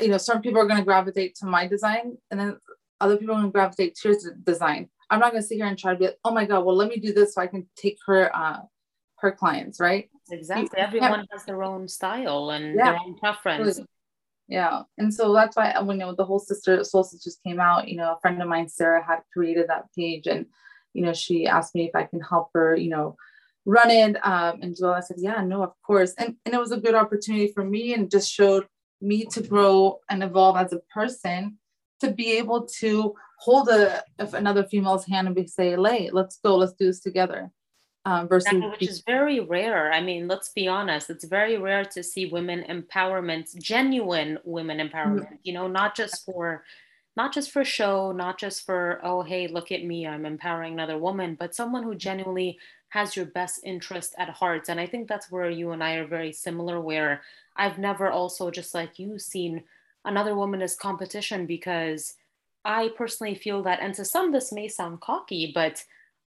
you 0.00 0.08
know, 0.08 0.18
some 0.18 0.42
people 0.42 0.60
are 0.60 0.66
going 0.66 0.78
to 0.78 0.84
gravitate 0.84 1.34
to 1.36 1.46
my 1.46 1.66
design, 1.66 2.16
and 2.30 2.40
then 2.40 2.58
other 3.00 3.16
people 3.16 3.34
are 3.34 3.38
going 3.38 3.48
to 3.48 3.52
gravitate 3.52 3.94
to 3.96 4.08
your 4.10 4.18
design. 4.44 4.88
I'm 5.10 5.20
not 5.20 5.32
going 5.32 5.42
to 5.42 5.46
sit 5.46 5.56
here 5.56 5.66
and 5.66 5.78
try 5.78 5.92
to 5.92 5.98
be 5.98 6.06
like, 6.06 6.18
oh 6.24 6.32
my 6.32 6.44
god, 6.44 6.64
well, 6.64 6.76
let 6.76 6.88
me 6.88 6.96
do 6.96 7.12
this 7.12 7.34
so 7.34 7.40
I 7.40 7.46
can 7.46 7.68
take 7.76 7.98
her 8.06 8.34
uh, 8.34 8.60
her 9.18 9.32
clients, 9.32 9.80
right? 9.80 10.10
Exactly. 10.30 10.68
You, 10.76 10.84
Everyone 10.84 11.26
has 11.32 11.44
their 11.44 11.62
own 11.62 11.88
style 11.88 12.50
and 12.50 12.74
yeah, 12.74 12.92
their 12.92 13.00
own 13.00 13.18
preference. 13.18 13.80
Yeah, 14.48 14.82
and 14.96 15.12
so 15.12 15.32
that's 15.32 15.56
why 15.56 15.76
when 15.80 15.98
you 15.98 16.06
know 16.06 16.14
the 16.14 16.24
whole 16.24 16.38
sister 16.38 16.82
soul 16.84 17.02
just 17.02 17.42
came 17.42 17.58
out, 17.58 17.88
you 17.88 17.96
know, 17.96 18.12
a 18.12 18.20
friend 18.20 18.40
of 18.40 18.48
mine, 18.48 18.68
Sarah, 18.68 19.04
had 19.04 19.20
created 19.32 19.68
that 19.68 19.86
page, 19.96 20.26
and 20.26 20.46
you 20.92 21.02
know, 21.02 21.12
she 21.12 21.46
asked 21.46 21.74
me 21.74 21.86
if 21.86 21.94
I 21.94 22.04
can 22.04 22.20
help 22.20 22.50
her, 22.54 22.76
you 22.76 22.90
know, 22.90 23.16
run 23.64 23.90
it. 23.90 24.16
Um, 24.24 24.60
and 24.62 24.76
Joel, 24.76 24.94
I 24.94 25.00
said, 25.00 25.16
yeah, 25.18 25.42
no, 25.42 25.62
of 25.62 25.72
course, 25.84 26.14
and 26.18 26.36
and 26.44 26.54
it 26.54 26.60
was 26.60 26.72
a 26.72 26.80
good 26.80 26.94
opportunity 26.94 27.52
for 27.52 27.64
me, 27.64 27.94
and 27.94 28.10
just 28.10 28.32
showed 28.32 28.66
me 29.00 29.24
to 29.26 29.42
grow 29.42 30.00
and 30.08 30.22
evolve 30.22 30.56
as 30.56 30.72
a 30.72 30.80
person 30.92 31.58
to 32.00 32.10
be 32.10 32.32
able 32.32 32.66
to 32.66 33.14
hold 33.38 33.68
a 33.68 34.02
if 34.18 34.34
another 34.34 34.64
female's 34.64 35.06
hand 35.06 35.26
and 35.26 35.36
be 35.36 35.46
say, 35.46 35.76
"Lay, 35.76 36.10
let's 36.12 36.38
go, 36.38 36.56
let's 36.56 36.72
do 36.72 36.86
this 36.86 37.00
together." 37.00 37.50
Um, 38.04 38.28
versus 38.28 38.52
which 38.52 38.88
is 38.88 39.02
very 39.04 39.40
rare. 39.40 39.92
I 39.92 40.00
mean, 40.00 40.28
let's 40.28 40.50
be 40.50 40.68
honest; 40.68 41.10
it's 41.10 41.24
very 41.24 41.58
rare 41.58 41.84
to 41.86 42.02
see 42.02 42.26
women 42.26 42.64
empowerment, 42.68 43.54
genuine 43.60 44.38
women 44.44 44.78
empowerment. 44.78 45.26
Mm-hmm. 45.26 45.34
You 45.42 45.52
know, 45.54 45.68
not 45.68 45.96
just 45.96 46.24
for 46.24 46.64
not 47.16 47.32
just 47.32 47.50
for 47.50 47.64
show, 47.64 48.12
not 48.12 48.38
just 48.38 48.64
for 48.64 49.00
oh 49.02 49.22
hey, 49.22 49.48
look 49.48 49.72
at 49.72 49.84
me, 49.84 50.06
I'm 50.06 50.26
empowering 50.26 50.74
another 50.74 50.98
woman, 50.98 51.36
but 51.38 51.54
someone 51.54 51.82
who 51.82 51.94
genuinely 51.94 52.58
has 52.90 53.16
your 53.16 53.26
best 53.26 53.60
interest 53.64 54.14
at 54.18 54.28
heart. 54.28 54.68
And 54.68 54.80
I 54.80 54.86
think 54.86 55.08
that's 55.08 55.30
where 55.30 55.50
you 55.50 55.72
and 55.72 55.82
I 55.82 55.94
are 55.94 56.06
very 56.06 56.32
similar, 56.32 56.80
where 56.80 57.22
I've 57.56 57.78
never 57.78 58.10
also, 58.10 58.50
just 58.50 58.74
like 58.74 58.98
you, 58.98 59.18
seen 59.18 59.64
another 60.04 60.34
woman 60.34 60.62
as 60.62 60.76
competition 60.76 61.46
because 61.46 62.14
I 62.64 62.90
personally 62.96 63.34
feel 63.34 63.62
that, 63.64 63.80
and 63.80 63.94
to 63.94 64.04
some, 64.04 64.32
this 64.32 64.52
may 64.52 64.68
sound 64.68 65.00
cocky, 65.00 65.52
but 65.54 65.84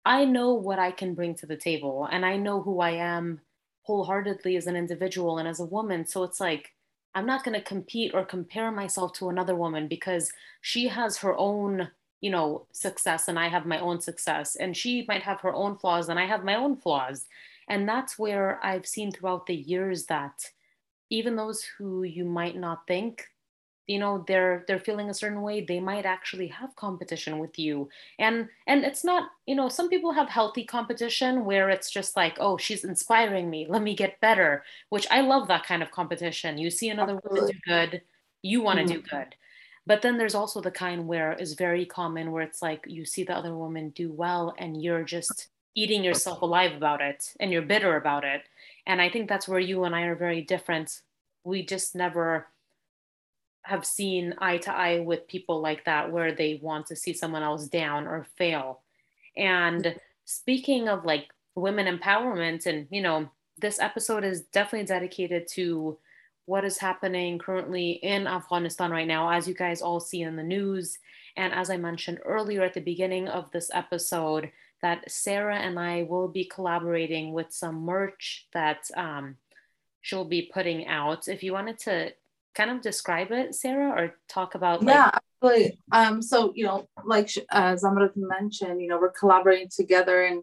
I 0.05 0.25
know 0.25 0.55
what 0.55 0.79
I 0.79 0.91
can 0.91 1.15
bring 1.15 1.35
to 1.37 1.47
the 1.47 1.57
table 1.57 2.09
and 2.11 2.25
I 2.25 2.37
know 2.37 2.63
who 2.63 2.81
I 2.81 2.91
am 2.91 3.41
wholeheartedly 3.83 4.57
as 4.57 4.67
an 4.67 4.77
individual 4.77 5.39
and 5.39 5.49
as 5.49 5.61
a 5.61 5.65
woman. 5.65 6.07
So 6.07 6.23
it's 6.23 6.41
like, 6.41 6.75
I'm 7.15 7.27
not 7.27 7.45
going 7.45 7.59
to 7.59 7.65
compete 7.65 8.13
or 8.15 8.25
compare 8.25 8.71
myself 8.71 9.13
to 9.15 9.29
another 9.29 9.55
woman 9.55 9.89
because 9.89 10.31
she 10.61 10.89
has 10.89 11.19
her 11.19 11.37
own, 11.37 11.91
you 12.21 12.31
know, 12.31 12.67
success 12.73 13.29
and 13.29 13.39
I 13.39 13.49
have 13.49 13.67
my 13.67 13.79
own 13.81 14.01
success. 14.01 14.57
And 14.57 14.77
she 14.77 15.05
might 15.09 15.23
have 15.23 15.41
her 15.41 15.55
own 15.55 15.77
flaws 15.77 16.09
and 16.09 16.19
I 16.19 16.27
have 16.27 16.45
my 16.45 16.55
own 16.55 16.77
flaws. 16.77 17.27
And 17.69 17.89
that's 17.89 18.19
where 18.19 18.59
I've 18.63 18.87
seen 18.87 19.13
throughout 19.13 19.47
the 19.47 19.55
years 19.55 20.07
that 20.07 20.51
even 21.11 21.37
those 21.37 21.63
who 21.63 22.03
you 22.03 22.25
might 22.25 22.57
not 22.57 22.87
think 22.87 23.27
you 23.89 23.99
know 23.99 24.23
they're 24.29 24.65
they're 24.69 24.79
feeling 24.79 25.11
a 25.11 25.15
certain 25.15 25.43
way 25.43 25.63
they 25.63 25.81
might 25.81 26.05
actually 26.05 26.47
have 26.47 26.77
competition 26.77 27.39
with 27.39 27.59
you 27.59 27.89
and 28.19 28.49
and 28.67 28.85
it's 28.85 29.03
not 29.03 29.31
you 29.47 29.55
know 29.55 29.69
some 29.69 29.89
people 29.89 30.13
have 30.13 30.29
healthy 30.29 30.63
competition 30.63 31.45
where 31.45 31.71
it's 31.71 31.91
just 31.91 32.15
like 32.15 32.37
oh 32.39 32.57
she's 32.57 32.85
inspiring 32.85 33.51
me 33.51 33.67
let 33.69 33.83
me 33.83 33.97
get 33.97 34.21
better 34.21 34.63
which 34.91 35.07
i 35.11 35.21
love 35.21 35.49
that 35.49 35.65
kind 35.65 35.83
of 35.83 35.91
competition 35.91 36.59
you 36.59 36.71
see 36.71 36.91
another 36.91 37.15
Absolutely. 37.17 37.41
woman 37.41 37.55
do 37.65 37.73
good 37.73 38.03
you 38.43 38.61
want 38.63 38.79
to 38.79 38.85
mm-hmm. 38.85 39.01
do 39.01 39.09
good 39.11 39.35
but 39.89 40.03
then 40.03 40.19
there's 40.19 40.35
also 40.37 40.61
the 40.61 40.71
kind 40.71 41.09
where 41.09 41.33
it's 41.33 41.55
very 41.55 41.85
common 41.85 42.31
where 42.31 42.43
it's 42.43 42.63
like 42.63 42.85
you 42.87 43.05
see 43.05 43.25
the 43.25 43.37
other 43.37 43.57
woman 43.57 43.91
do 43.91 44.13
well 44.13 44.55
and 44.59 44.83
you're 44.83 45.03
just 45.03 45.49
eating 45.75 46.05
yourself 46.05 46.43
alive 46.43 46.75
about 46.77 47.01
it 47.01 47.33
and 47.41 47.51
you're 47.51 47.63
bitter 47.63 47.97
about 47.97 48.23
it 48.23 48.43
and 48.89 49.03
I 49.03 49.11
think 49.11 49.29
that's 49.29 49.47
where 49.47 49.61
you 49.61 49.85
and 49.85 49.95
I 49.95 50.05
are 50.05 50.15
very 50.17 50.41
different. 50.41 51.03
We 51.45 51.65
just 51.65 51.95
never 51.95 52.49
have 53.63 53.85
seen 53.85 54.35
eye 54.39 54.57
to 54.57 54.75
eye 54.75 55.01
with 55.01 55.29
people 55.29 55.61
like 55.61 55.85
that 55.85 56.11
where 56.11 56.33
they 56.33 56.59
want 56.63 56.87
to 56.87 56.97
see 56.97 57.13
someone 57.13 57.43
else 57.43 57.69
down 57.69 58.07
or 58.07 58.27
fail. 58.37 58.81
And 59.37 59.95
speaking 60.25 60.89
of 60.89 61.05
like 61.05 61.29
women 61.55 61.87
empowerment, 61.87 62.65
and 62.65 62.89
you 62.91 63.03
know, 63.03 63.29
this 63.59 63.79
episode 63.79 64.25
is 64.25 64.41
definitely 64.41 64.87
dedicated 64.87 65.47
to 65.49 65.99
what 66.49 66.65
is 66.65 66.79
happening 66.79 67.39
currently 67.39 67.91
in 67.91 68.27
Afghanistan 68.27 68.91
right 68.91 69.07
now, 69.07 69.31
as 69.31 69.47
you 69.47 69.53
guys 69.53 69.83
all 69.83 70.01
see 70.01 70.23
in 70.23 70.35
the 70.35 70.43
news. 70.43 70.99
And 71.37 71.53
as 71.53 71.69
I 71.69 71.77
mentioned 71.77 72.21
earlier 72.25 72.63
at 72.63 72.73
the 72.73 72.81
beginning 72.81 73.29
of 73.29 73.51
this 73.51 73.71
episode, 73.75 74.51
that 74.81 75.11
Sarah 75.11 75.59
and 75.59 75.79
I 75.79 76.05
will 76.09 76.27
be 76.27 76.47
collaborating 76.47 77.35
with 77.35 77.53
some 77.53 77.83
merch 77.83 78.47
that 78.55 78.89
um, 78.97 79.37
she'll 80.01 80.25
be 80.25 80.51
putting 80.51 80.87
out. 80.87 81.29
If 81.29 81.43
you 81.43 81.53
wanted 81.53 81.81
to 81.81 82.15
kind 82.55 82.71
of 82.71 82.81
describe 82.81 83.31
it, 83.31 83.55
Sarah, 83.55 83.91
or 83.91 84.15
talk 84.27 84.55
about 84.55 84.83
like- 84.83 84.95
yeah, 84.95 85.11
absolutely. 85.43 85.79
Um, 85.93 86.23
so 86.23 86.55
you 86.57 86.65
know, 86.65 86.89
like 87.05 87.29
uh, 87.53 87.75
Zamrat 87.75 88.13
mentioned, 88.17 88.81
you 88.81 88.89
know, 88.89 88.99
we're 88.99 89.11
collaborating 89.11 89.69
together, 89.69 90.23
and 90.23 90.43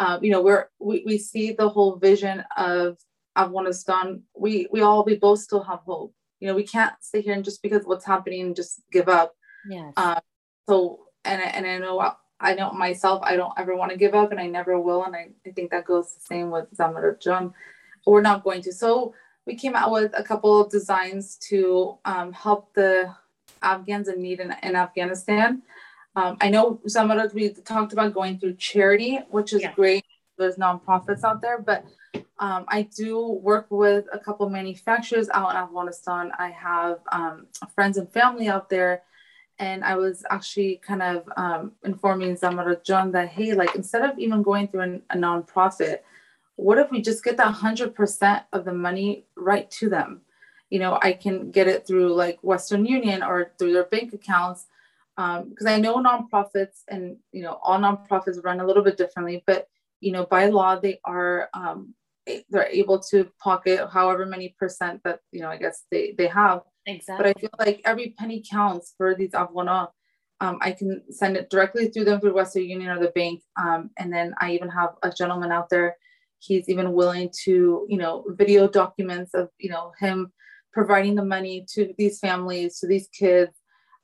um, 0.00 0.24
you 0.24 0.32
know, 0.32 0.42
we're 0.42 0.66
we, 0.80 1.04
we 1.06 1.16
see 1.16 1.52
the 1.52 1.68
whole 1.68 1.94
vision 1.96 2.42
of 2.56 2.98
Afghanistan. 3.36 4.22
We 4.36 4.68
we 4.70 4.82
all 4.82 5.04
we 5.04 5.16
both 5.16 5.40
still 5.40 5.62
have 5.62 5.80
hope. 5.80 6.14
You 6.40 6.48
know, 6.48 6.54
we 6.54 6.64
can't 6.64 6.94
sit 7.00 7.24
here 7.24 7.34
and 7.34 7.44
just 7.44 7.62
because 7.62 7.84
what's 7.84 8.04
happening, 8.04 8.54
just 8.54 8.82
give 8.92 9.08
up. 9.08 9.34
Yes. 9.68 9.92
Um, 9.96 10.20
so 10.68 11.00
and 11.24 11.42
and 11.42 11.66
I 11.66 11.78
know 11.78 12.16
I 12.40 12.54
know 12.54 12.72
myself, 12.72 13.22
I 13.22 13.36
don't 13.36 13.52
ever 13.56 13.74
want 13.74 13.90
to 13.92 13.96
give 13.96 14.14
up 14.14 14.30
and 14.30 14.40
I 14.40 14.46
never 14.46 14.78
will. 14.78 15.04
And 15.04 15.16
I, 15.16 15.28
I 15.46 15.50
think 15.52 15.70
that 15.70 15.86
goes 15.86 16.14
the 16.14 16.20
same 16.20 16.50
with 16.50 16.66
Zamar 16.76 17.18
John. 17.20 17.54
We're 18.06 18.20
not 18.20 18.44
going 18.44 18.60
to. 18.62 18.72
So 18.72 19.14
we 19.46 19.54
came 19.54 19.74
out 19.74 19.90
with 19.90 20.12
a 20.16 20.22
couple 20.22 20.60
of 20.60 20.70
designs 20.70 21.36
to 21.48 21.98
um, 22.04 22.32
help 22.32 22.74
the 22.74 23.14
Afghans 23.62 24.08
in 24.08 24.20
need 24.20 24.40
in, 24.40 24.54
in 24.62 24.76
Afghanistan. 24.76 25.62
Um, 26.16 26.36
I 26.40 26.50
know 26.50 26.80
Zamar, 26.86 27.32
we 27.32 27.50
talked 27.50 27.92
about 27.92 28.14
going 28.14 28.38
through 28.38 28.56
charity, 28.56 29.20
which 29.30 29.52
is 29.52 29.62
yeah. 29.62 29.72
great. 29.72 30.04
There's 30.36 30.56
nonprofits 30.56 31.24
out 31.24 31.40
there, 31.40 31.60
but 31.60 31.84
um, 32.38 32.64
I 32.68 32.82
do 32.96 33.26
work 33.26 33.66
with 33.70 34.06
a 34.12 34.18
couple 34.18 34.48
manufacturers 34.48 35.28
out 35.32 35.50
in 35.50 35.56
Afghanistan. 35.56 36.32
I 36.38 36.50
have 36.50 36.98
um, 37.12 37.46
friends 37.74 37.96
and 37.96 38.10
family 38.12 38.48
out 38.48 38.68
there 38.68 39.02
and 39.58 39.84
I 39.84 39.96
was 39.96 40.24
actually 40.30 40.80
kind 40.84 41.02
of 41.02 41.28
um, 41.36 41.72
informing 41.84 42.36
Zamara 42.36 42.82
John 42.82 43.12
that 43.12 43.28
hey, 43.28 43.54
like 43.54 43.74
instead 43.74 44.02
of 44.02 44.18
even 44.18 44.42
going 44.42 44.68
through 44.68 44.80
an, 44.80 45.02
a 45.10 45.16
nonprofit, 45.16 45.98
what 46.56 46.78
if 46.78 46.90
we 46.90 47.00
just 47.00 47.24
get 47.24 47.36
that 47.36 47.52
hundred 47.52 47.94
percent 47.94 48.44
of 48.52 48.64
the 48.64 48.72
money 48.72 49.26
right 49.36 49.70
to 49.72 49.88
them? 49.88 50.22
You 50.70 50.80
know, 50.80 50.98
I 51.02 51.12
can 51.12 51.50
get 51.50 51.68
it 51.68 51.86
through 51.86 52.14
like 52.14 52.38
Western 52.42 52.84
Union 52.84 53.22
or 53.22 53.52
through 53.58 53.72
their 53.72 53.84
bank 53.84 54.12
accounts 54.12 54.66
because 55.16 55.66
um, 55.66 55.68
I 55.68 55.78
know 55.78 55.96
nonprofits 55.96 56.82
and 56.88 57.16
you 57.32 57.42
know 57.42 57.60
all 57.62 57.78
nonprofits 57.78 58.42
run 58.42 58.60
a 58.60 58.66
little 58.66 58.82
bit 58.82 58.96
differently, 58.96 59.44
but 59.46 59.68
you 60.00 60.10
know 60.10 60.24
by 60.26 60.46
law 60.46 60.76
they 60.76 60.98
are 61.04 61.48
um, 61.54 61.94
they're 62.48 62.68
able 62.68 62.98
to 62.98 63.28
pocket 63.42 63.88
however 63.92 64.24
many 64.24 64.54
percent 64.58 65.00
that 65.04 65.20
you 65.30 65.40
know 65.40 65.48
I 65.50 65.58
guess 65.58 65.84
they 65.90 66.14
they 66.16 66.26
have 66.28 66.62
Exactly. 66.86 67.16
But 67.16 67.36
I 67.36 67.40
feel 67.40 67.50
like 67.58 67.80
every 67.84 68.14
penny 68.18 68.42
counts 68.48 68.94
for 68.96 69.14
these 69.14 69.32
Afghana. 69.32 69.88
Um, 70.40 70.58
I 70.60 70.72
can 70.72 71.02
send 71.10 71.36
it 71.36 71.48
directly 71.48 71.88
through 71.88 72.04
them 72.04 72.20
through 72.20 72.34
Western 72.34 72.64
Union 72.64 72.90
or 72.90 72.98
the 73.00 73.12
bank. 73.12 73.40
Um, 73.58 73.90
and 73.98 74.12
then 74.12 74.34
I 74.40 74.52
even 74.52 74.68
have 74.68 74.90
a 75.02 75.10
gentleman 75.10 75.52
out 75.52 75.70
there. 75.70 75.96
he's 76.40 76.68
even 76.68 76.92
willing 76.92 77.30
to 77.44 77.86
you 77.88 77.96
know 77.96 78.24
video 78.28 78.68
documents 78.68 79.32
of 79.34 79.48
you 79.58 79.70
know 79.70 79.92
him 79.98 80.32
providing 80.72 81.14
the 81.14 81.24
money 81.24 81.64
to 81.72 81.94
these 81.96 82.18
families 82.18 82.78
to 82.80 82.86
these 82.86 83.08
kids 83.18 83.52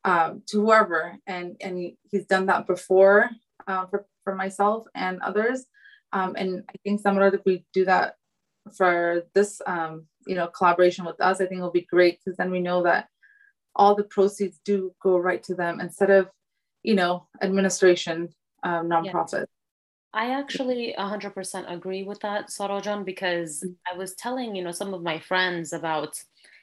um, 0.04 0.42
to 0.46 0.60
whoever 0.60 1.16
and 1.26 1.56
and 1.60 1.92
he's 2.10 2.26
done 2.26 2.46
that 2.46 2.66
before 2.66 3.28
uh, 3.66 3.84
for, 3.90 4.06
for 4.24 4.34
myself 4.34 4.86
and 4.94 5.20
others 5.20 5.66
um, 6.12 6.34
and 6.36 6.64
i 6.68 6.74
think 6.82 7.00
similar 7.00 7.28
if 7.28 7.40
we 7.44 7.64
do 7.72 7.84
that 7.84 8.14
for 8.76 9.22
this 9.34 9.60
um, 9.66 10.06
you 10.26 10.34
know 10.34 10.46
collaboration 10.46 11.04
with 11.04 11.20
us 11.20 11.40
i 11.40 11.46
think 11.46 11.58
it'll 11.58 11.70
be 11.70 11.86
great 11.90 12.18
because 12.18 12.36
then 12.36 12.50
we 12.50 12.60
know 12.60 12.82
that 12.82 13.08
all 13.74 13.94
the 13.94 14.04
proceeds 14.04 14.60
do 14.64 14.92
go 15.02 15.16
right 15.16 15.42
to 15.42 15.54
them 15.54 15.80
instead 15.80 16.10
of 16.10 16.28
you 16.82 16.94
know 16.94 17.26
administration 17.42 18.28
um, 18.62 18.88
nonprofit. 18.88 19.46
I 20.12 20.30
actually 20.30 20.94
100% 20.98 21.72
agree 21.72 22.02
with 22.02 22.20
that, 22.20 22.48
Sarajan, 22.48 23.04
because 23.04 23.62
mm. 23.64 23.74
I 23.92 23.96
was 23.96 24.14
telling, 24.14 24.56
you 24.56 24.64
know, 24.64 24.72
some 24.72 24.92
of 24.92 25.02
my 25.02 25.20
friends 25.20 25.72
about, 25.72 26.20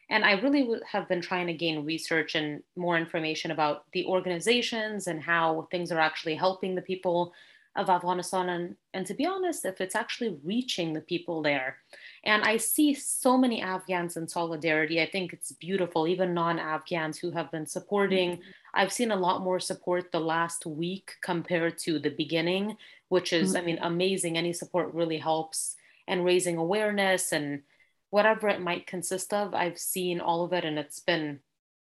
and 0.10 0.26
I 0.26 0.34
really 0.34 0.70
have 0.92 1.08
been 1.08 1.22
trying 1.22 1.48
to 1.48 1.54
gain 1.54 1.86
research 1.86 2.36
and 2.36 2.62
more 2.76 2.98
information 2.98 3.52
about 3.52 3.84
the 3.94 4.06
organizations 4.06 5.08
and 5.08 5.22
how 5.22 5.68
things 5.72 5.92
are 5.92 6.00
actually 6.00 6.36
helping 6.36 6.76
the 6.76 6.82
people 6.82 7.34
of 7.78 7.90
Afghanistan. 7.90 8.50
And, 8.50 8.76
and 8.94 9.06
to 9.06 9.14
be 9.14 9.26
honest, 9.26 9.66
if 9.66 9.80
it's 9.80 9.96
actually 9.96 10.38
reaching 10.44 10.94
the 10.94 11.02
people 11.02 11.42
there. 11.42 11.78
And 12.24 12.44
I 12.44 12.58
see 12.58 12.94
so 12.94 13.38
many 13.38 13.62
Afghans 13.62 14.18
in 14.18 14.28
solidarity. 14.28 15.02
I 15.02 15.10
think 15.10 15.32
it's 15.32 15.52
beautiful, 15.54 16.08
even 16.08 16.34
non 16.34 16.60
Afghans 16.60 17.18
who 17.18 17.32
have 17.32 17.52
been 17.52 17.66
supporting. 17.66 18.32
Mm-hmm. 18.32 18.50
I've 18.74 18.92
seen 18.92 19.12
a 19.12 19.16
lot 19.16 19.44
more 19.44 19.60
support 19.60 20.12
the 20.12 20.20
last 20.20 20.66
week 20.66 21.14
compared 21.22 21.78
to 21.80 22.00
the 22.00 22.10
beginning, 22.10 22.76
which 23.10 23.32
is, 23.32 23.50
mm-hmm. 23.50 23.58
I 23.58 23.62
mean, 23.62 23.80
amazing. 23.82 24.38
Any 24.38 24.54
support 24.54 24.94
really 24.94 25.18
helps 25.20 25.76
and 26.08 26.26
raising 26.26 26.58
awareness 26.58 27.32
and 27.32 27.62
whatever 28.10 28.48
it 28.48 28.62
might 28.62 28.88
consist 28.88 29.34
of. 29.34 29.54
I've 29.54 29.78
seen 29.78 30.20
all 30.20 30.44
of 30.44 30.54
it 30.54 30.66
and 30.66 30.80
it's 30.80 31.00
been, 31.00 31.40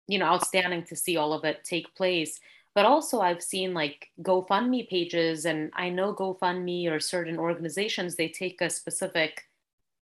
you 0.07 0.19
know, 0.19 0.27
outstanding 0.27 0.85
to 0.85 0.97
see 0.97 1.17
all 1.17 1.33
of 1.33 1.45
it 1.45 1.65
take 1.65 1.95
place. 1.95 2.41
But 2.75 2.87
also, 2.87 3.21
I've 3.21 3.43
seen 3.43 3.75
like 3.75 4.09
GoFundMe 4.23 4.89
pages, 4.89 5.45
and 5.45 5.71
I 5.75 5.91
know 5.91 6.15
GoFundMe 6.15 6.91
or 6.91 7.01
certain 7.01 7.39
organizations, 7.39 8.15
they 8.15 8.29
take 8.29 8.61
a 8.61 8.71
specific 8.71 9.45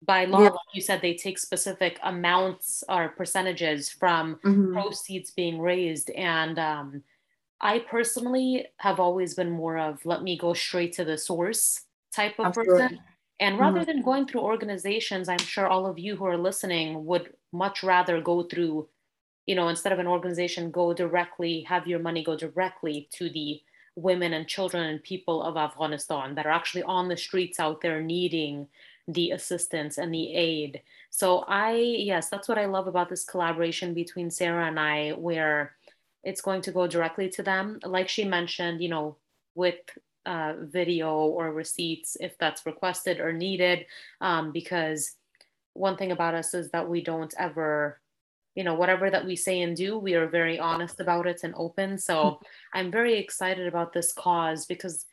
by 0.06 0.24
law, 0.24 0.42
yeah. 0.42 0.48
like 0.48 0.74
you 0.74 0.80
said, 0.80 1.00
they 1.00 1.14
take 1.14 1.38
specific 1.38 1.98
amounts 2.02 2.84
or 2.88 3.10
percentages 3.10 3.90
from 3.90 4.36
mm-hmm. 4.44 4.72
proceeds 4.72 5.30
being 5.30 5.60
raised. 5.60 6.10
And 6.10 6.58
um, 6.58 7.02
I 7.60 7.78
personally 7.78 8.66
have 8.78 9.00
always 9.00 9.34
been 9.34 9.50
more 9.50 9.78
of 9.78 10.04
let 10.04 10.22
me 10.22 10.36
go 10.38 10.54
straight 10.54 10.92
to 10.94 11.04
the 11.04 11.18
source 11.18 11.82
type 12.12 12.38
of 12.38 12.46
Absolutely. 12.46 12.78
person. 12.80 12.98
And 13.40 13.58
rather 13.58 13.80
mm-hmm. 13.80 13.86
than 13.86 14.02
going 14.02 14.26
through 14.26 14.42
organizations, 14.42 15.28
I'm 15.28 15.38
sure 15.38 15.66
all 15.66 15.86
of 15.86 15.98
you 15.98 16.16
who 16.16 16.24
are 16.26 16.38
listening 16.38 17.04
would 17.04 17.32
much 17.52 17.82
rather 17.82 18.20
go 18.20 18.44
through, 18.44 18.88
you 19.46 19.54
know, 19.54 19.68
instead 19.68 19.92
of 19.92 19.98
an 19.98 20.06
organization, 20.06 20.70
go 20.70 20.92
directly, 20.92 21.62
have 21.62 21.86
your 21.86 21.98
money 21.98 22.24
go 22.24 22.36
directly 22.36 23.08
to 23.12 23.28
the 23.28 23.60
women 23.96 24.32
and 24.32 24.48
children 24.48 24.84
and 24.84 25.02
people 25.02 25.42
of 25.42 25.56
Afghanistan 25.56 26.34
that 26.34 26.46
are 26.46 26.52
actually 26.52 26.82
on 26.82 27.08
the 27.08 27.16
streets 27.16 27.60
out 27.60 27.80
there 27.80 28.02
needing 28.02 28.66
the 29.06 29.30
assistance 29.30 29.98
and 29.98 30.12
the 30.12 30.34
aid. 30.34 30.80
So 31.10 31.44
I, 31.46 31.74
yes, 31.74 32.28
that's 32.28 32.48
what 32.48 32.58
I 32.58 32.64
love 32.64 32.86
about 32.86 33.08
this 33.08 33.24
collaboration 33.24 33.94
between 33.94 34.30
Sarah 34.30 34.66
and 34.66 34.80
I, 34.80 35.10
where 35.10 35.76
it's 36.24 36.40
going 36.40 36.62
to 36.62 36.72
go 36.72 36.86
directly 36.86 37.28
to 37.30 37.42
them. 37.42 37.78
Like 37.84 38.08
she 38.08 38.24
mentioned, 38.24 38.82
you 38.82 38.88
know, 38.88 39.16
with 39.54 39.76
uh, 40.26 40.54
video 40.58 41.14
or 41.14 41.52
receipts 41.52 42.16
if 42.18 42.36
that's 42.38 42.64
requested 42.64 43.20
or 43.20 43.32
needed, 43.32 43.84
um, 44.22 44.52
because 44.52 45.12
one 45.74 45.96
thing 45.96 46.12
about 46.12 46.34
us 46.34 46.54
is 46.54 46.70
that 46.70 46.88
we 46.88 47.02
don't 47.02 47.34
ever 47.38 48.00
you 48.54 48.64
know 48.64 48.74
whatever 48.74 49.10
that 49.10 49.24
we 49.24 49.36
say 49.36 49.60
and 49.60 49.76
do 49.76 49.98
we 49.98 50.14
are 50.14 50.28
very 50.28 50.58
honest 50.58 51.00
about 51.00 51.26
it 51.26 51.42
and 51.44 51.54
open 51.56 51.98
so 51.98 52.40
i'm 52.72 52.90
very 52.90 53.18
excited 53.18 53.66
about 53.66 53.92
this 53.92 54.12
cause 54.12 54.66
because 54.66 55.06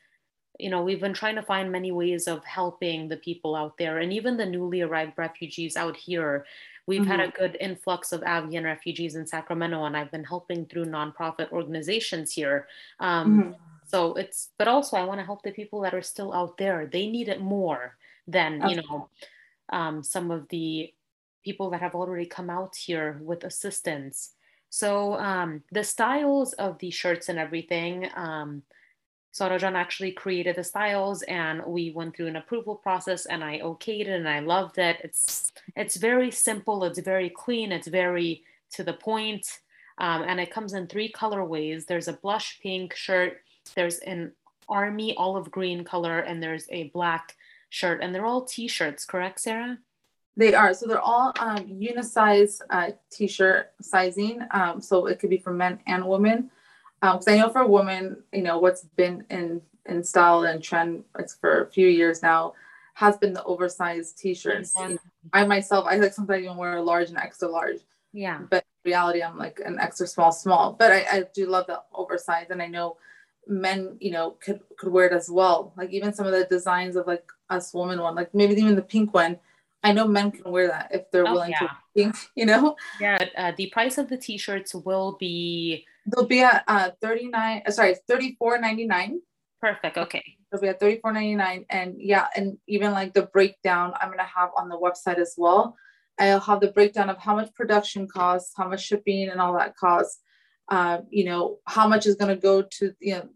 you 0.59 0.69
know 0.69 0.81
we've 0.81 1.01
been 1.01 1.13
trying 1.13 1.35
to 1.35 1.41
find 1.41 1.71
many 1.71 1.91
ways 1.91 2.27
of 2.27 2.43
helping 2.45 3.07
the 3.07 3.17
people 3.17 3.55
out 3.55 3.77
there 3.77 3.99
and 3.99 4.13
even 4.13 4.37
the 4.37 4.45
newly 4.45 4.81
arrived 4.81 5.13
refugees 5.17 5.75
out 5.75 5.97
here 5.97 6.45
we've 6.87 7.01
mm-hmm. 7.01 7.11
had 7.11 7.19
a 7.19 7.27
mm-hmm. 7.27 7.41
good 7.41 7.57
influx 7.59 8.11
of 8.11 8.23
afghan 8.23 8.63
refugees 8.63 9.15
in 9.15 9.25
sacramento 9.25 9.85
and 9.85 9.97
i've 9.97 10.11
been 10.11 10.23
helping 10.23 10.65
through 10.65 10.85
nonprofit 10.85 11.51
organizations 11.51 12.31
here 12.31 12.67
um, 12.99 13.41
mm-hmm. 13.41 13.51
so 13.87 14.13
it's 14.15 14.49
but 14.57 14.67
also 14.67 14.97
i 14.97 15.03
want 15.03 15.19
to 15.19 15.25
help 15.25 15.41
the 15.41 15.51
people 15.51 15.81
that 15.81 15.93
are 15.93 16.01
still 16.01 16.33
out 16.33 16.57
there 16.57 16.85
they 16.85 17.07
need 17.07 17.27
it 17.27 17.41
more 17.41 17.97
than 18.27 18.61
okay. 18.61 18.75
you 18.75 18.81
know 18.81 19.09
um, 19.69 20.03
some 20.03 20.31
of 20.31 20.47
the 20.49 20.93
people 21.43 21.69
that 21.69 21.81
have 21.81 21.95
already 21.95 22.25
come 22.25 22.49
out 22.49 22.75
here 22.75 23.19
with 23.21 23.43
assistance 23.43 24.33
so 24.69 25.15
um, 25.15 25.63
the 25.71 25.83
styles 25.83 26.53
of 26.53 26.77
the 26.79 26.91
shirts 26.91 27.29
and 27.29 27.37
everything 27.37 28.09
um, 28.15 28.63
Sarajan 29.33 29.75
actually 29.75 30.11
created 30.11 30.57
the 30.57 30.63
styles 30.63 31.21
and 31.23 31.61
we 31.65 31.91
went 31.91 32.15
through 32.15 32.27
an 32.27 32.35
approval 32.35 32.75
process 32.75 33.25
and 33.25 33.43
I 33.43 33.59
okayed 33.59 34.01
it 34.01 34.09
and 34.09 34.27
I 34.27 34.39
loved 34.39 34.77
it. 34.77 34.97
It's 35.03 35.51
it's 35.75 35.95
very 35.95 36.31
simple, 36.31 36.83
it's 36.83 36.99
very 36.99 37.29
clean, 37.29 37.71
it's 37.71 37.87
very 37.87 38.43
to 38.71 38.83
the 38.83 38.93
point. 38.93 39.59
Um, 39.97 40.23
and 40.23 40.39
it 40.39 40.51
comes 40.51 40.73
in 40.73 40.87
three 40.87 41.11
colorways. 41.11 41.85
There's 41.85 42.07
a 42.07 42.13
blush 42.13 42.59
pink 42.61 42.93
shirt, 42.95 43.41
there's 43.75 43.99
an 43.99 44.33
army 44.67 45.15
olive 45.15 45.51
green 45.51 45.83
color, 45.83 46.19
and 46.19 46.41
there's 46.41 46.67
a 46.69 46.89
black 46.89 47.35
shirt. 47.69 48.01
And 48.01 48.13
they're 48.13 48.25
all 48.25 48.45
t-shirts, 48.45 49.05
correct, 49.05 49.39
Sarah? 49.39 49.77
They 50.37 50.53
are. 50.53 50.73
So 50.73 50.87
they're 50.87 51.01
all 51.01 51.33
um, 51.39 51.65
unisize 51.67 52.61
uh, 52.69 52.91
t-shirt 53.11 53.71
sizing. 53.81 54.41
Um, 54.51 54.81
so 54.81 55.07
it 55.07 55.19
could 55.19 55.29
be 55.29 55.37
for 55.37 55.53
men 55.53 55.79
and 55.87 56.05
women 56.07 56.49
because 57.01 57.27
um, 57.27 57.33
I 57.33 57.37
know 57.37 57.49
for 57.49 57.67
women, 57.67 58.23
you 58.31 58.43
know, 58.43 58.59
what's 58.59 58.83
been 58.95 59.25
in 59.29 59.61
in 59.87 60.03
style 60.03 60.43
and 60.43 60.61
trend 60.61 61.03
it's 61.17 61.35
for 61.35 61.63
a 61.63 61.67
few 61.71 61.87
years 61.87 62.21
now 62.21 62.53
has 62.93 63.17
been 63.17 63.33
the 63.33 63.43
oversized 63.43 64.17
t-shirts. 64.17 64.75
Mm-hmm. 64.77 64.95
I 65.33 65.45
myself, 65.45 65.85
I 65.87 65.97
like 65.97 66.13
sometimes 66.13 66.43
even 66.43 66.57
wear 66.57 66.77
a 66.77 66.83
large 66.83 67.09
and 67.09 67.17
extra 67.17 67.47
large. 67.47 67.79
Yeah. 68.13 68.41
But 68.49 68.65
reality, 68.83 69.23
I'm 69.23 69.37
like 69.37 69.59
an 69.65 69.79
extra 69.79 70.07
small, 70.07 70.31
small. 70.31 70.73
But 70.73 70.91
I, 70.91 71.05
I 71.11 71.23
do 71.33 71.47
love 71.47 71.67
the 71.67 71.81
oversized, 71.93 72.51
and 72.51 72.61
I 72.61 72.67
know 72.67 72.97
men, 73.47 73.97
you 73.99 74.11
know, 74.11 74.31
could 74.43 74.59
could 74.77 74.91
wear 74.91 75.07
it 75.07 75.13
as 75.13 75.29
well. 75.29 75.73
Like 75.77 75.91
even 75.91 76.13
some 76.13 76.25
of 76.25 76.33
the 76.33 76.45
designs 76.45 76.95
of 76.95 77.07
like 77.07 77.25
us 77.49 77.73
woman 77.73 78.01
one, 78.01 78.15
like 78.15 78.33
maybe 78.33 78.53
even 78.53 78.75
the 78.75 78.81
pink 78.81 79.13
one. 79.13 79.39
I 79.83 79.93
know 79.93 80.07
men 80.07 80.31
can 80.31 80.51
wear 80.51 80.67
that 80.67 80.89
if 80.91 81.09
they're 81.11 81.27
oh, 81.27 81.33
willing 81.33 81.51
yeah. 81.51 82.11
to 82.11 82.13
you 82.35 82.45
know. 82.45 82.75
Yeah. 82.99 83.17
Uh, 83.37 83.51
the 83.57 83.67
price 83.67 83.97
of 83.97 84.09
the 84.09 84.17
t-shirts 84.17 84.73
will 84.75 85.17
be 85.19 85.85
They'll 86.05 86.25
be 86.25 86.41
at 86.41 86.63
uh, 86.67 86.91
39, 87.01 87.63
uh, 87.65 87.71
sorry, 87.71 87.95
34.99. 88.09 89.17
Perfect. 89.59 89.97
Okay. 89.97 90.23
They'll 90.51 90.61
be 90.61 90.67
at 90.67 90.81
34.99. 90.81 91.65
And 91.69 91.95
yeah, 91.99 92.27
and 92.35 92.57
even 92.67 92.91
like 92.91 93.13
the 93.13 93.23
breakdown 93.23 93.93
I'm 94.01 94.09
gonna 94.09 94.23
have 94.23 94.49
on 94.57 94.69
the 94.69 94.77
website 94.77 95.19
as 95.19 95.35
well. 95.37 95.75
I'll 96.19 96.39
have 96.39 96.59
the 96.59 96.71
breakdown 96.71 97.09
of 97.09 97.17
how 97.17 97.35
much 97.35 97.53
production 97.53 98.07
costs, 98.07 98.53
how 98.55 98.67
much 98.67 98.85
shipping 98.85 99.29
and 99.29 99.39
all 99.39 99.57
that 99.57 99.75
costs. 99.75 100.19
Uh, 100.69 100.99
you 101.09 101.25
know, 101.25 101.59
how 101.67 101.87
much 101.87 102.05
is 102.05 102.15
gonna 102.15 102.35
go 102.35 102.63
to 102.63 102.93
you 102.99 103.15
know, 103.15 103.29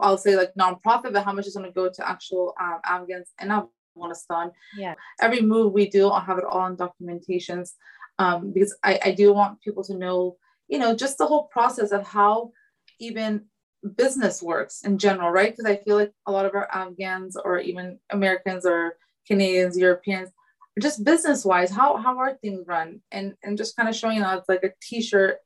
I'll 0.00 0.18
say 0.18 0.36
like 0.36 0.54
nonprofit, 0.54 1.12
but 1.12 1.24
how 1.24 1.32
much 1.32 1.46
is 1.46 1.56
gonna 1.56 1.72
go 1.72 1.90
to 1.90 2.08
actual 2.08 2.54
um, 2.60 2.78
Afghans 2.84 3.30
in 3.96 4.02
Afghanistan. 4.02 4.52
Yeah. 4.76 4.94
Every 5.20 5.40
move 5.40 5.72
we 5.72 5.88
do, 5.88 6.08
I'll 6.08 6.20
have 6.20 6.38
it 6.38 6.44
all 6.44 6.66
in 6.66 6.76
documentations. 6.76 7.72
Um, 8.18 8.52
because 8.52 8.76
I, 8.84 9.00
I 9.06 9.10
do 9.12 9.32
want 9.32 9.62
people 9.62 9.82
to 9.84 9.94
know 9.94 10.36
you 10.72 10.78
know, 10.78 10.96
just 10.96 11.18
the 11.18 11.26
whole 11.26 11.44
process 11.44 11.92
of 11.92 12.06
how 12.06 12.52
even 12.98 13.44
business 13.96 14.42
works 14.42 14.82
in 14.84 14.96
general, 14.96 15.30
right? 15.30 15.54
Because 15.54 15.70
I 15.70 15.76
feel 15.76 15.96
like 15.96 16.12
a 16.26 16.32
lot 16.32 16.46
of 16.46 16.54
our 16.54 16.66
Afghans 16.72 17.36
or 17.36 17.58
even 17.58 17.98
Americans 18.08 18.64
or 18.64 18.96
Canadians, 19.26 19.76
Europeans, 19.76 20.30
just 20.80 21.04
business 21.04 21.44
wise, 21.44 21.70
how, 21.70 21.98
how 21.98 22.18
are 22.18 22.34
things 22.36 22.64
run? 22.66 23.02
And, 23.10 23.34
and 23.42 23.58
just 23.58 23.76
kind 23.76 23.86
of 23.86 23.94
showing 23.94 24.20
out 24.20 24.48
like 24.48 24.64
a 24.64 24.72
t 24.80 25.02
shirt 25.02 25.36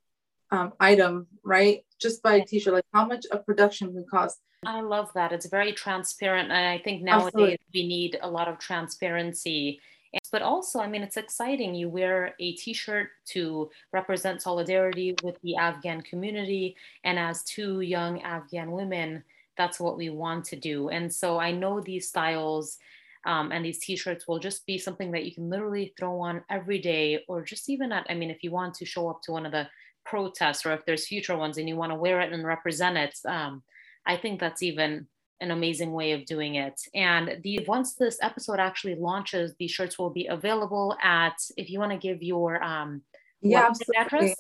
um, 0.53 0.75
item, 0.79 1.27
right? 1.43 1.85
Just 2.01 2.23
by 2.23 2.37
a 2.37 2.45
t 2.45 2.59
shirt, 2.59 2.75
like 2.75 2.85
how 2.93 3.07
much 3.07 3.27
a 3.31 3.39
production 3.39 3.93
can 3.93 4.05
cost. 4.11 4.39
I 4.65 4.81
love 4.81 5.11
that. 5.15 5.33
It's 5.33 5.47
very 5.47 5.73
transparent. 5.73 6.51
And 6.51 6.67
I 6.67 6.79
think 6.83 7.03
nowadays 7.03 7.27
Absolutely. 7.35 7.59
we 7.75 7.87
need 7.87 8.19
a 8.23 8.31
lot 8.31 8.49
of 8.49 8.59
transparency 8.59 9.81
but 10.33 10.41
also, 10.41 10.81
I 10.81 10.87
mean, 10.87 11.03
it's 11.03 11.17
exciting. 11.17 11.75
You 11.75 11.89
wear 11.89 12.35
a 12.39 12.53
t 12.53 12.73
shirt 12.73 13.11
to 13.33 13.71
represent 13.93 14.43
solidarity 14.43 15.15
with 15.23 15.39
the 15.43 15.57
Afghan 15.57 16.01
community. 16.03 16.77
And 17.05 17.19
as 17.19 17.43
two 17.43 17.81
young 17.81 18.23
Afghan 18.23 18.71
women, 18.73 19.23
that's 19.57 19.81
what 19.81 19.97
we 19.97 20.11
want 20.11 20.45
to 20.47 20.57
do. 20.57 20.89
And 20.89 21.13
so 21.13 21.39
I 21.39 21.51
know 21.51 21.81
these 21.81 22.09
styles 22.09 22.79
um, 23.27 23.51
and 23.51 23.65
these 23.65 23.81
t-shirts 23.81 24.29
will 24.29 24.39
just 24.39 24.65
be 24.67 24.79
something 24.79 25.11
that 25.11 25.25
you 25.25 25.35
can 25.35 25.51
literally 25.51 25.93
throw 25.99 26.21
on 26.21 26.43
every 26.49 26.79
day 26.79 27.25
or 27.29 27.43
just 27.43 27.69
even 27.69 27.91
at 27.91 28.07
i 28.09 28.15
mean 28.15 28.31
if 28.31 28.43
you 28.43 28.53
want 28.53 28.73
to 28.73 28.85
show 28.85 29.11
up 29.11 29.21
to 29.23 29.33
one 29.33 29.45
of 29.45 29.53
the 29.53 29.67
protests 30.07 30.65
or 30.65 30.73
if 30.73 30.87
there's 30.87 31.07
future 31.07 31.37
ones 31.37 31.59
and 31.59 31.69
you 31.69 31.77
want 31.77 31.93
to 31.93 31.97
wear 31.97 32.21
it 32.21 32.33
and 32.33 32.47
represent 32.47 32.97
it 32.97 33.19
um, 33.27 33.63
i 34.07 34.17
think 34.17 34.41
that's 34.41 34.63
even 34.63 35.07
an 35.41 35.51
amazing 35.51 35.93
way 35.93 36.13
of 36.13 36.25
doing 36.25 36.55
it. 36.55 36.81
And 36.95 37.43
the 37.43 37.63
once 37.67 37.93
this 37.95 38.19
episode 38.23 38.59
actually 38.59 38.95
launches, 38.95 39.53
the 39.59 39.69
shirts 39.69 39.99
will 39.99 40.09
be 40.11 40.27
available 40.27 40.97
at 41.03 41.37
if 41.57 41.71
you 41.71 41.79
want 41.79 41.93
to 41.93 41.99
give 41.99 42.23
your 42.23 42.63
um 42.63 43.03
yeah 43.43 43.73
address. 43.97 44.35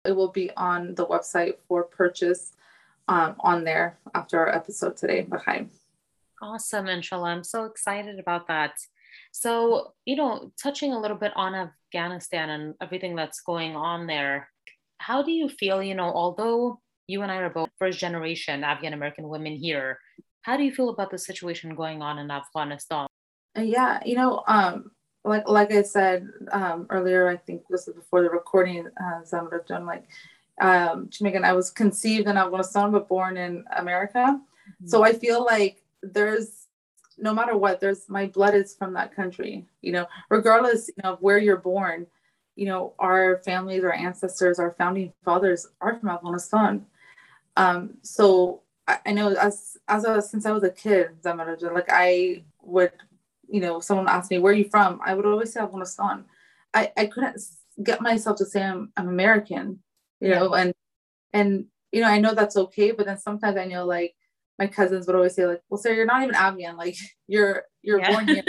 it 0.05 0.13
will 0.13 0.31
be 0.31 0.49
on 0.55 0.95
the 0.95 1.05
website 1.05 1.55
for 1.67 1.83
purchase 1.83 2.53
um, 3.07 3.35
on 3.41 3.63
there 3.63 3.99
after 4.13 4.39
our 4.39 4.49
episode 4.49 4.95
today. 4.95 5.21
Bye. 5.21 5.67
Awesome, 6.41 6.87
inshallah. 6.87 7.29
I'm 7.29 7.43
so 7.43 7.65
excited 7.65 8.17
about 8.17 8.47
that. 8.47 8.73
So, 9.31 9.93
you 10.05 10.15
know, 10.15 10.51
touching 10.61 10.93
a 10.93 10.99
little 10.99 11.17
bit 11.17 11.33
on 11.35 11.53
Afghanistan 11.53 12.49
and 12.49 12.75
everything 12.81 13.15
that's 13.15 13.41
going 13.41 13.75
on 13.75 14.07
there, 14.07 14.49
how 14.99 15.21
do 15.21 15.31
you 15.31 15.49
feel, 15.49 15.83
you 15.83 15.95
know, 15.95 16.11
although 16.11 16.79
you 17.07 17.21
and 17.23 17.31
I 17.31 17.37
are 17.37 17.49
both 17.49 17.69
first 17.77 17.99
generation 17.99 18.63
Afghan 18.63 18.93
American 18.93 19.27
women 19.27 19.55
here, 19.55 19.99
how 20.41 20.55
do 20.55 20.63
you 20.63 20.71
feel 20.71 20.89
about 20.89 21.11
the 21.11 21.17
situation 21.17 21.75
going 21.75 22.01
on 22.01 22.19
in 22.19 22.31
Afghanistan? 22.31 23.07
Uh, 23.57 23.61
yeah, 23.61 23.99
you 24.05 24.15
know, 24.15 24.43
um, 24.47 24.91
like 25.23 25.47
like 25.47 25.71
I 25.71 25.83
said 25.83 26.27
um, 26.51 26.87
earlier, 26.89 27.27
I 27.27 27.37
think 27.37 27.63
this 27.69 27.87
is 27.87 27.95
before 27.95 28.21
the 28.21 28.29
recording, 28.29 28.87
uh, 29.01 29.57
done 29.67 29.85
like 29.85 30.05
um, 30.61 31.09
Jamaican. 31.09 31.43
I 31.43 31.53
was 31.53 31.71
conceived 31.71 32.27
in 32.27 32.37
Afghanistan 32.37 32.91
but 32.91 33.07
born 33.07 33.37
in 33.37 33.63
America. 33.75 34.19
Mm-hmm. 34.19 34.87
So 34.87 35.03
I 35.03 35.13
feel 35.13 35.43
like 35.43 35.83
there's 36.01 36.67
no 37.17 37.33
matter 37.33 37.57
what, 37.57 37.81
there's 37.81 38.07
my 38.07 38.27
blood 38.27 38.55
is 38.55 38.75
from 38.75 38.93
that 38.93 39.15
country. 39.15 39.65
You 39.81 39.91
know, 39.91 40.07
regardless 40.29 40.87
you 40.87 40.95
know, 41.03 41.13
of 41.13 41.21
where 41.21 41.37
you're 41.37 41.57
born. 41.57 42.07
You 42.55 42.65
know, 42.65 42.93
our 42.99 43.37
families, 43.45 43.85
our 43.85 43.93
ancestors, 43.93 44.59
our 44.59 44.71
founding 44.71 45.13
fathers 45.23 45.67
are 45.79 45.97
from 45.97 46.09
Afghanistan. 46.09 46.85
Um, 47.55 47.97
so 48.01 48.61
I, 48.85 48.99
I 49.05 49.11
know 49.11 49.33
as 49.33 49.77
as 49.87 50.03
a, 50.03 50.21
since 50.21 50.45
I 50.45 50.51
was 50.51 50.63
a 50.63 50.69
kid, 50.69 51.11
like 51.23 51.89
I 51.89 52.43
would, 52.61 52.91
you 53.51 53.61
know, 53.61 53.79
someone 53.79 54.07
asked 54.07 54.31
me 54.31 54.39
where 54.39 54.53
are 54.53 54.55
you 54.55 54.69
from, 54.69 54.99
I 55.05 55.13
would 55.13 55.25
always 55.25 55.53
say 55.53 55.61
Afghanistan. 55.61 56.25
I 56.73 56.91
I 56.97 57.05
couldn't 57.07 57.41
get 57.81 58.01
myself 58.01 58.37
to 58.37 58.45
say 58.45 58.61
I'm, 58.61 58.91
I'm 58.97 59.07
American 59.07 59.79
you 60.19 60.29
know, 60.29 60.53
and 60.53 60.73
and 61.33 61.65
you 61.91 62.01
know, 62.01 62.07
I 62.07 62.19
know 62.19 62.33
that's 62.33 62.57
okay, 62.57 62.91
but 62.91 63.05
then 63.05 63.17
sometimes 63.17 63.57
I 63.57 63.65
know 63.65 63.85
like 63.85 64.13
my 64.57 64.67
cousins 64.67 65.07
would 65.07 65.15
always 65.15 65.35
say 65.35 65.45
like, 65.45 65.61
well, 65.69 65.77
sir, 65.77 65.93
you're 65.93 66.05
not 66.05 66.23
even 66.23 66.35
Afghan, 66.35 66.77
like 66.77 66.95
you're 67.27 67.63
you're 67.81 67.99
yeah. 67.99 68.11
born 68.11 68.27
here. 68.27 68.43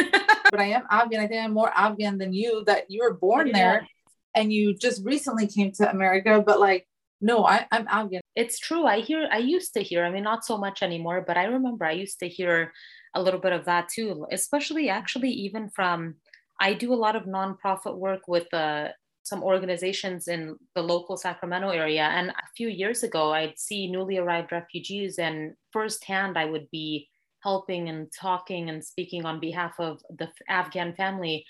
but 0.50 0.60
I 0.60 0.66
am 0.66 0.82
Afghan. 0.90 1.20
I 1.20 1.26
think 1.26 1.44
I'm 1.44 1.52
more 1.52 1.70
Afghan 1.74 2.18
than 2.18 2.32
you 2.32 2.64
that 2.66 2.90
you 2.90 3.02
were 3.02 3.14
born 3.14 3.48
yeah. 3.48 3.52
there 3.54 3.88
and 4.34 4.52
you 4.52 4.74
just 4.74 5.04
recently 5.04 5.46
came 5.46 5.72
to 5.72 5.90
America, 5.90 6.42
but 6.44 6.60
like 6.60 6.86
no, 7.22 7.44
I, 7.44 7.66
I'm 7.70 7.86
Afghan. 7.86 8.22
It's 8.34 8.58
true. 8.58 8.86
I 8.86 9.00
hear 9.00 9.28
I 9.30 9.38
used 9.38 9.74
to 9.74 9.82
hear, 9.82 10.04
I 10.04 10.10
mean 10.10 10.24
not 10.24 10.44
so 10.44 10.56
much 10.58 10.82
anymore, 10.82 11.22
but 11.26 11.36
I 11.36 11.44
remember 11.44 11.84
I 11.84 11.92
used 11.92 12.18
to 12.20 12.28
hear 12.28 12.72
a 13.14 13.22
little 13.22 13.40
bit 13.40 13.52
of 13.52 13.64
that 13.64 13.88
too, 13.88 14.26
especially 14.30 14.88
actually 14.88 15.30
even 15.30 15.68
from 15.70 16.14
I 16.60 16.74
do 16.74 16.92
a 16.92 16.94
lot 16.94 17.16
of 17.16 17.24
nonprofit 17.24 17.96
work 17.96 18.28
with 18.28 18.52
uh, 18.52 18.88
some 19.22 19.42
organizations 19.42 20.28
in 20.28 20.56
the 20.74 20.82
local 20.82 21.16
Sacramento 21.16 21.70
area. 21.70 22.02
And 22.02 22.30
a 22.30 22.34
few 22.56 22.68
years 22.68 23.02
ago, 23.02 23.32
I'd 23.32 23.58
see 23.58 23.90
newly 23.90 24.18
arrived 24.18 24.52
refugees, 24.52 25.18
and 25.18 25.54
firsthand, 25.72 26.36
I 26.36 26.44
would 26.44 26.68
be 26.70 27.08
helping 27.42 27.88
and 27.88 28.12
talking 28.12 28.68
and 28.68 28.84
speaking 28.84 29.24
on 29.24 29.40
behalf 29.40 29.74
of 29.78 30.02
the 30.18 30.28
Afghan 30.48 30.94
family. 30.94 31.46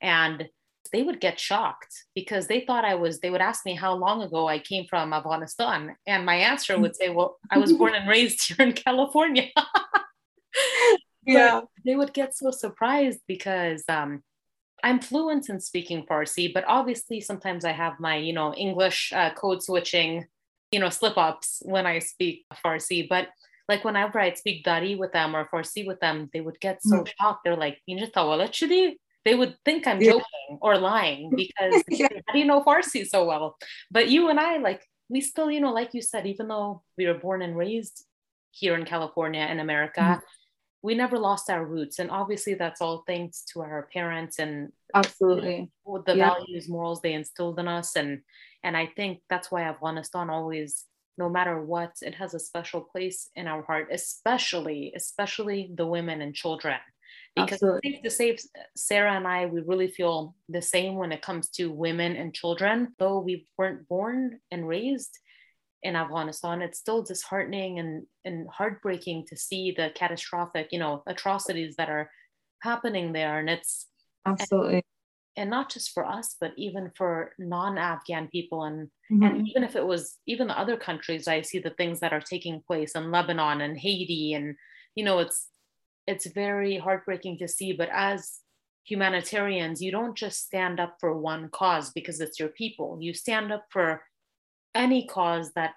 And 0.00 0.48
they 0.92 1.02
would 1.02 1.20
get 1.20 1.40
shocked 1.40 2.04
because 2.14 2.46
they 2.46 2.60
thought 2.60 2.84
I 2.84 2.94
was, 2.94 3.20
they 3.20 3.30
would 3.30 3.40
ask 3.40 3.64
me 3.64 3.74
how 3.74 3.94
long 3.94 4.22
ago 4.22 4.46
I 4.46 4.58
came 4.58 4.86
from 4.88 5.12
Afghanistan. 5.12 5.96
And 6.06 6.26
my 6.26 6.36
answer 6.36 6.78
would 6.78 6.94
say, 6.94 7.08
Well, 7.08 7.38
I 7.50 7.58
was 7.58 7.72
born 7.72 7.94
and 7.94 8.08
raised 8.08 8.46
here 8.46 8.66
in 8.66 8.74
California. 8.74 9.48
yeah. 11.26 11.60
they 11.84 11.96
would 11.96 12.12
get 12.12 12.36
so 12.36 12.50
surprised 12.50 13.20
because 13.26 13.84
um, 13.88 14.22
I'm 14.82 15.00
fluent 15.00 15.48
in 15.48 15.60
speaking 15.60 16.04
Farsi, 16.04 16.52
but 16.52 16.64
obviously 16.66 17.20
sometimes 17.20 17.64
I 17.64 17.72
have 17.72 18.00
my, 18.00 18.16
you 18.16 18.32
know, 18.32 18.52
English 18.54 19.12
uh, 19.14 19.30
code 19.34 19.62
switching, 19.62 20.26
you 20.72 20.80
know, 20.80 20.88
slip 20.88 21.16
ups 21.16 21.62
when 21.64 21.86
I 21.86 22.00
speak 22.00 22.44
Farsi. 22.64 23.08
But 23.08 23.28
like 23.68 23.84
whenever 23.84 24.18
I'd 24.18 24.38
speak 24.38 24.64
Dari 24.64 24.96
with 24.96 25.12
them 25.12 25.36
or 25.36 25.48
Farsi 25.48 25.86
with 25.86 26.00
them, 26.00 26.28
they 26.32 26.40
would 26.40 26.58
get 26.60 26.82
so 26.82 26.98
mm. 26.98 27.08
shocked. 27.20 27.44
They're 27.44 27.56
like, 27.56 27.78
they 29.24 29.34
would 29.36 29.56
think 29.64 29.86
I'm 29.86 30.00
joking 30.00 30.24
yeah. 30.50 30.56
or 30.60 30.78
lying 30.78 31.30
because 31.36 31.82
yeah. 31.88 32.08
how 32.26 32.32
do 32.32 32.38
you 32.38 32.44
know 32.44 32.62
Farsi 32.64 33.06
so 33.06 33.24
well? 33.24 33.56
But 33.90 34.08
you 34.08 34.28
and 34.30 34.40
I, 34.40 34.56
like, 34.56 34.84
we 35.08 35.20
still, 35.20 35.50
you 35.50 35.60
know, 35.60 35.72
like 35.72 35.94
you 35.94 36.02
said, 36.02 36.26
even 36.26 36.48
though 36.48 36.82
we 36.98 37.06
were 37.06 37.14
born 37.14 37.42
and 37.42 37.56
raised 37.56 38.04
here 38.50 38.74
in 38.74 38.84
California 38.84 39.46
in 39.50 39.60
America, 39.60 40.00
mm 40.00 40.20
we 40.82 40.94
never 40.94 41.18
lost 41.18 41.48
our 41.48 41.64
roots 41.64 41.98
and 41.98 42.10
obviously 42.10 42.54
that's 42.54 42.80
all 42.80 43.04
thanks 43.06 43.44
to 43.52 43.60
our 43.60 43.88
parents 43.92 44.38
and 44.38 44.72
absolutely 44.94 45.56
you 45.56 45.68
know, 45.86 46.02
the 46.06 46.16
yeah. 46.16 46.30
values 46.30 46.68
morals 46.68 47.00
they 47.00 47.12
instilled 47.12 47.58
in 47.58 47.68
us 47.68 47.96
and 47.96 48.20
and 48.62 48.76
i 48.76 48.86
think 48.86 49.20
that's 49.30 49.50
why 49.50 49.62
afghanistan 49.62 50.28
always 50.28 50.84
no 51.18 51.28
matter 51.28 51.62
what 51.62 51.92
it 52.02 52.14
has 52.14 52.34
a 52.34 52.40
special 52.40 52.80
place 52.80 53.30
in 53.36 53.46
our 53.46 53.62
heart 53.62 53.88
especially 53.92 54.92
especially 54.96 55.70
the 55.74 55.86
women 55.86 56.20
and 56.20 56.34
children 56.34 56.78
because 57.34 57.62
Absolutely. 57.62 58.00
the 58.02 58.10
same, 58.10 58.36
sarah 58.76 59.16
and 59.16 59.26
i 59.26 59.46
we 59.46 59.60
really 59.60 59.88
feel 59.88 60.34
the 60.48 60.62
same 60.62 60.96
when 60.96 61.12
it 61.12 61.22
comes 61.22 61.48
to 61.48 61.70
women 61.70 62.16
and 62.16 62.34
children 62.34 62.94
though 62.98 63.20
we 63.20 63.46
weren't 63.56 63.88
born 63.88 64.38
and 64.50 64.66
raised 64.66 65.18
in 65.82 65.96
Afghanistan, 65.96 66.62
it's 66.62 66.78
still 66.78 67.02
disheartening 67.02 67.78
and, 67.78 68.06
and 68.24 68.48
heartbreaking 68.48 69.26
to 69.28 69.36
see 69.36 69.74
the 69.76 69.90
catastrophic, 69.94 70.68
you 70.70 70.78
know, 70.78 71.02
atrocities 71.06 71.74
that 71.76 71.88
are 71.88 72.10
happening 72.62 73.12
there. 73.12 73.38
And 73.38 73.50
it's 73.50 73.88
absolutely 74.24 74.74
and, 74.74 74.82
and 75.36 75.50
not 75.50 75.70
just 75.70 75.90
for 75.92 76.06
us, 76.06 76.36
but 76.40 76.52
even 76.56 76.92
for 76.96 77.32
non-Afghan 77.38 78.28
people. 78.28 78.64
And 78.64 78.88
mm-hmm. 79.10 79.22
and 79.22 79.48
even 79.48 79.64
if 79.64 79.74
it 79.74 79.84
was 79.84 80.18
even 80.26 80.46
the 80.46 80.58
other 80.58 80.76
countries, 80.76 81.26
I 81.26 81.42
see 81.42 81.58
the 81.58 81.70
things 81.70 82.00
that 82.00 82.12
are 82.12 82.20
taking 82.20 82.62
place 82.66 82.92
in 82.92 83.10
Lebanon 83.10 83.60
and 83.60 83.76
Haiti. 83.76 84.34
And, 84.34 84.54
you 84.94 85.04
know, 85.04 85.18
it's 85.18 85.48
it's 86.06 86.26
very 86.26 86.78
heartbreaking 86.78 87.38
to 87.38 87.48
see. 87.48 87.72
But 87.72 87.88
as 87.92 88.38
humanitarians, 88.84 89.82
you 89.82 89.90
don't 89.90 90.16
just 90.16 90.44
stand 90.44 90.78
up 90.78 90.96
for 91.00 91.16
one 91.18 91.48
cause 91.48 91.90
because 91.90 92.20
it's 92.20 92.38
your 92.38 92.50
people. 92.50 92.98
You 93.00 93.14
stand 93.14 93.52
up 93.52 93.66
for 93.70 94.02
any 94.74 95.06
cause 95.06 95.52
that 95.54 95.74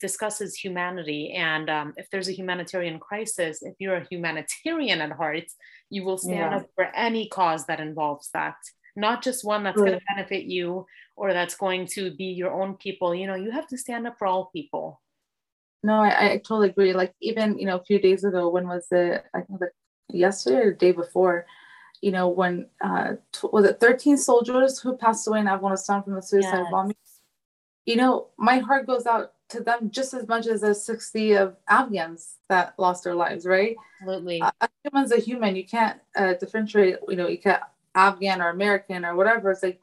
discusses 0.00 0.54
humanity. 0.54 1.32
And 1.32 1.70
um, 1.70 1.94
if 1.96 2.08
there's 2.10 2.28
a 2.28 2.32
humanitarian 2.32 2.98
crisis 2.98 3.62
if 3.62 3.74
you're 3.78 3.96
a 3.96 4.06
humanitarian 4.10 5.00
at 5.00 5.12
heart 5.12 5.44
you 5.88 6.04
will 6.04 6.18
stand 6.18 6.52
yeah. 6.52 6.56
up 6.56 6.66
for 6.74 6.84
any 6.94 7.28
cause 7.28 7.66
that 7.66 7.80
involves 7.80 8.30
that. 8.34 8.56
Not 8.96 9.22
just 9.22 9.44
one 9.44 9.62
that's 9.62 9.78
right. 9.78 9.88
going 9.88 10.00
to 10.00 10.04
benefit 10.14 10.44
you 10.44 10.86
or 11.16 11.32
that's 11.32 11.54
going 11.54 11.86
to 11.94 12.14
be 12.14 12.24
your 12.24 12.52
own 12.60 12.74
people. 12.74 13.14
You 13.14 13.26
know 13.26 13.34
you 13.34 13.50
have 13.50 13.66
to 13.68 13.78
stand 13.78 14.06
up 14.06 14.18
for 14.18 14.26
all 14.26 14.50
people. 14.52 15.00
No 15.82 15.94
i, 15.94 16.32
I 16.32 16.36
totally 16.38 16.70
agree. 16.70 16.92
Like 16.92 17.14
even 17.20 17.58
you 17.58 17.66
know 17.66 17.76
a 17.76 17.84
few 17.84 18.00
days 18.00 18.24
ago 18.24 18.48
when 18.48 18.66
was 18.66 18.86
it? 18.90 19.24
I 19.34 19.42
think 19.42 19.60
the 19.60 19.70
yesterday 20.08 20.56
or 20.56 20.70
the 20.70 20.76
day 20.76 20.92
before 20.92 21.46
you 22.00 22.12
know 22.12 22.28
when 22.28 22.68
uh 22.82 23.14
was 23.42 23.64
it 23.64 23.80
13 23.80 24.16
soldiers 24.16 24.78
who 24.78 24.96
passed 24.96 25.26
away 25.26 25.40
in 25.40 25.48
afghanistan 25.48 26.02
from 26.02 26.14
the 26.14 26.22
suicide 26.22 26.58
yes. 26.58 26.70
bombing 26.70 26.96
you 27.86 27.96
know, 27.96 28.26
my 28.36 28.58
heart 28.58 28.86
goes 28.86 29.06
out 29.06 29.32
to 29.48 29.60
them 29.60 29.90
just 29.90 30.12
as 30.12 30.26
much 30.26 30.46
as 30.46 30.60
the 30.60 30.74
60 30.74 31.32
of 31.34 31.56
Afghans 31.68 32.38
that 32.48 32.74
lost 32.78 33.04
their 33.04 33.14
lives, 33.14 33.46
right? 33.46 33.76
Absolutely. 34.02 34.42
Uh, 34.42 34.50
a 34.60 34.68
human's 34.82 35.12
a 35.12 35.18
human. 35.18 35.54
You 35.54 35.64
can't 35.64 36.00
uh, 36.16 36.34
differentiate, 36.34 36.98
you 37.08 37.16
know, 37.16 37.28
you 37.28 37.38
can't 37.38 37.62
Afghan 37.94 38.42
or 38.42 38.50
American 38.50 39.04
or 39.04 39.14
whatever. 39.14 39.52
It's 39.52 39.62
like, 39.62 39.80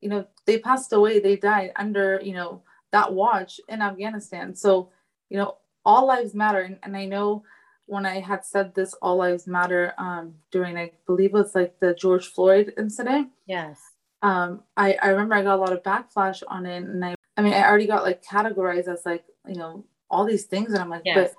you 0.00 0.10
know, 0.10 0.26
they 0.44 0.58
passed 0.58 0.92
away, 0.92 1.18
they 1.18 1.36
died 1.36 1.72
under, 1.74 2.20
you 2.22 2.34
know, 2.34 2.62
that 2.92 3.12
watch 3.12 3.60
in 3.68 3.82
Afghanistan. 3.82 4.54
So, 4.54 4.90
you 5.30 5.38
know, 5.38 5.56
all 5.84 6.06
lives 6.06 6.34
matter. 6.34 6.60
And, 6.60 6.78
and 6.82 6.96
I 6.96 7.06
know 7.06 7.44
when 7.86 8.04
I 8.04 8.20
had 8.20 8.44
said 8.44 8.74
this, 8.74 8.92
all 9.00 9.16
lives 9.16 9.46
matter 9.46 9.94
um, 9.96 10.34
during, 10.50 10.76
I 10.76 10.92
believe 11.06 11.30
it 11.30 11.32
was 11.32 11.54
like 11.54 11.80
the 11.80 11.94
George 11.94 12.26
Floyd 12.26 12.74
incident. 12.76 13.30
Yes. 13.46 13.80
Um, 14.20 14.62
I, 14.76 14.98
I 15.02 15.08
remember 15.08 15.34
I 15.34 15.42
got 15.42 15.56
a 15.56 15.62
lot 15.62 15.72
of 15.72 15.82
backlash 15.82 16.42
on 16.48 16.66
it 16.66 16.82
and 16.82 17.04
I 17.04 17.14
I 17.38 17.42
mean, 17.42 17.54
I 17.54 17.62
already 17.62 17.86
got 17.86 18.02
like 18.02 18.22
categorized 18.22 18.88
as 18.88 19.02
like, 19.06 19.24
you 19.46 19.54
know, 19.54 19.84
all 20.10 20.26
these 20.26 20.44
things. 20.44 20.72
And 20.72 20.78
I'm 20.78 20.90
like, 20.90 21.02
yes. 21.04 21.30
but 21.30 21.34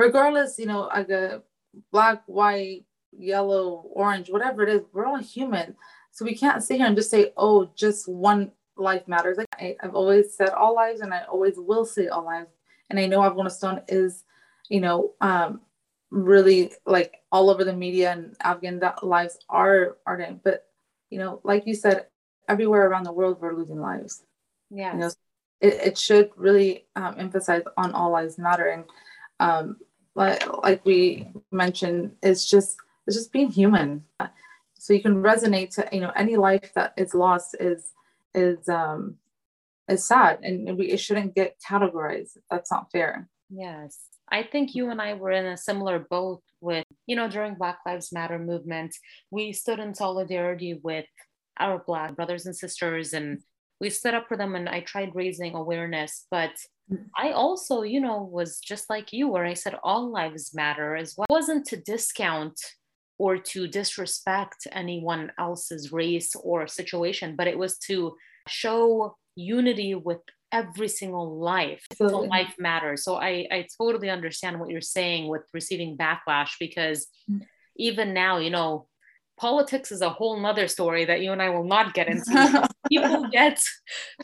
regardless, 0.00 0.58
you 0.60 0.66
know, 0.66 0.88
I 0.90 1.02
got 1.02 1.42
black, 1.90 2.22
white, 2.26 2.84
yellow, 3.10 3.84
orange, 3.92 4.30
whatever 4.30 4.62
it 4.62 4.68
is, 4.68 4.82
we're 4.92 5.06
all 5.06 5.18
human. 5.18 5.74
So 6.12 6.24
we 6.24 6.36
can't 6.36 6.62
sit 6.62 6.76
here 6.76 6.86
and 6.86 6.96
just 6.96 7.10
say, 7.10 7.32
oh, 7.36 7.68
just 7.74 8.08
one 8.08 8.52
life 8.76 9.08
matters. 9.08 9.38
Like 9.38 9.48
I, 9.58 9.76
have 9.80 9.96
always 9.96 10.36
said 10.36 10.50
all 10.50 10.76
lives 10.76 11.00
and 11.00 11.12
I 11.12 11.24
always 11.24 11.54
will 11.56 11.84
say 11.84 12.06
all 12.06 12.24
lives. 12.24 12.50
And 12.88 13.00
I 13.00 13.06
know 13.06 13.24
Afghanistan 13.24 13.82
is, 13.88 14.22
you 14.68 14.80
know, 14.80 15.14
um, 15.20 15.62
really 16.12 16.72
like 16.86 17.16
all 17.32 17.50
over 17.50 17.64
the 17.64 17.72
media 17.72 18.12
and 18.12 18.36
Afghan 18.40 18.80
lives 19.02 19.38
are 19.48 19.96
are 20.06 20.40
but 20.42 20.66
you 21.08 21.18
know, 21.18 21.40
like 21.44 21.66
you 21.66 21.74
said, 21.74 22.06
everywhere 22.48 22.88
around 22.88 23.04
the 23.04 23.12
world 23.12 23.38
we're 23.40 23.54
losing 23.54 23.80
lives. 23.80 24.22
Yeah. 24.70 24.92
You 24.92 25.00
know, 25.00 25.10
it, 25.60 25.74
it 25.74 25.98
should 25.98 26.30
really 26.36 26.86
um, 26.96 27.14
emphasize 27.18 27.62
on 27.76 27.92
all 27.92 28.10
lives 28.10 28.38
matter 28.38 28.66
and 28.66 28.84
um, 29.40 29.76
like, 30.14 30.62
like 30.62 30.84
we 30.84 31.32
mentioned, 31.50 32.12
it's 32.22 32.48
just 32.48 32.76
it's 33.06 33.16
just 33.16 33.32
being 33.32 33.50
human. 33.50 34.04
So 34.74 34.92
you 34.92 35.02
can 35.02 35.22
resonate 35.22 35.74
to 35.74 35.88
you 35.92 36.00
know 36.00 36.12
any 36.14 36.36
life 36.36 36.72
that 36.74 36.94
is 36.96 37.14
lost 37.14 37.56
is 37.58 37.92
is 38.34 38.68
um 38.68 39.16
is 39.88 40.04
sad 40.04 40.40
and 40.42 40.76
we 40.78 40.90
it 40.92 40.98
shouldn't 40.98 41.34
get 41.34 41.56
categorized. 41.60 42.36
That's 42.50 42.70
not 42.70 42.90
fair. 42.92 43.28
Yes. 43.48 43.98
I 44.32 44.44
think 44.44 44.74
you 44.74 44.90
and 44.90 45.02
I 45.02 45.14
were 45.14 45.32
in 45.32 45.46
a 45.46 45.56
similar 45.56 45.98
boat 45.98 46.42
with, 46.60 46.84
you 47.06 47.16
know, 47.16 47.28
during 47.28 47.56
Black 47.56 47.78
Lives 47.84 48.12
Matter 48.12 48.38
movement, 48.38 48.94
we 49.32 49.52
stood 49.52 49.80
in 49.80 49.92
solidarity 49.92 50.78
with 50.80 51.06
our 51.58 51.82
Black 51.84 52.14
brothers 52.14 52.46
and 52.46 52.54
sisters 52.54 53.12
and 53.12 53.40
we 53.80 53.90
stood 53.90 54.14
up 54.14 54.28
for 54.28 54.36
them 54.36 54.54
and 54.54 54.68
I 54.68 54.80
tried 54.80 55.14
raising 55.14 55.54
awareness. 55.54 56.26
But 56.30 56.52
I 57.16 57.32
also, 57.32 57.82
you 57.82 58.00
know, 58.00 58.22
was 58.22 58.58
just 58.60 58.90
like 58.90 59.12
you, 59.12 59.28
where 59.28 59.46
I 59.46 59.54
said 59.54 59.76
all 59.82 60.10
lives 60.10 60.52
matter 60.54 60.96
as 60.96 61.14
well. 61.16 61.26
It 61.30 61.32
wasn't 61.32 61.66
to 61.68 61.76
discount 61.76 62.60
or 63.18 63.38
to 63.38 63.68
disrespect 63.68 64.66
anyone 64.72 65.30
else's 65.38 65.92
race 65.92 66.34
or 66.34 66.66
situation, 66.66 67.36
but 67.36 67.46
it 67.46 67.58
was 67.58 67.78
to 67.78 68.16
show 68.48 69.16
unity 69.36 69.94
with 69.94 70.18
every 70.52 70.88
single 70.88 71.38
life. 71.38 71.84
So 71.94 72.06
life 72.06 72.54
matters. 72.58 73.04
So 73.04 73.16
I, 73.16 73.46
I 73.52 73.66
totally 73.80 74.10
understand 74.10 74.58
what 74.58 74.70
you're 74.70 74.80
saying 74.80 75.28
with 75.28 75.42
receiving 75.54 75.96
backlash 75.96 76.52
because 76.58 77.06
mm. 77.30 77.42
even 77.76 78.12
now, 78.12 78.38
you 78.38 78.50
know, 78.50 78.86
politics 79.40 79.90
is 79.90 80.02
a 80.02 80.10
whole 80.10 80.38
nother 80.38 80.68
story 80.68 81.06
that 81.06 81.22
you 81.22 81.32
and 81.32 81.40
I 81.40 81.48
will 81.48 81.64
not 81.64 81.94
get 81.94 82.08
into. 82.12 82.68
people 82.88 83.26
get 83.28 83.62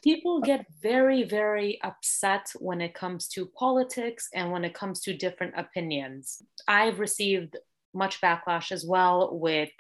people 0.03 0.41
get 0.43 0.67
very, 0.83 1.25
very 1.25 1.81
upset 1.83 2.47
when 2.59 2.81
it 2.83 2.95
comes 2.95 3.27
to 3.29 3.47
politics 3.47 4.29
and 4.35 4.53
when 4.53 4.65
it 4.65 4.75
comes 4.75 5.01
to 5.01 5.17
different 5.17 5.55
opinions. 5.57 6.43
I've 6.69 7.01
received 7.01 7.57
much 7.95 8.21
backlash 8.21 8.71
as 8.73 8.85
well 8.87 9.31
with 9.33 9.71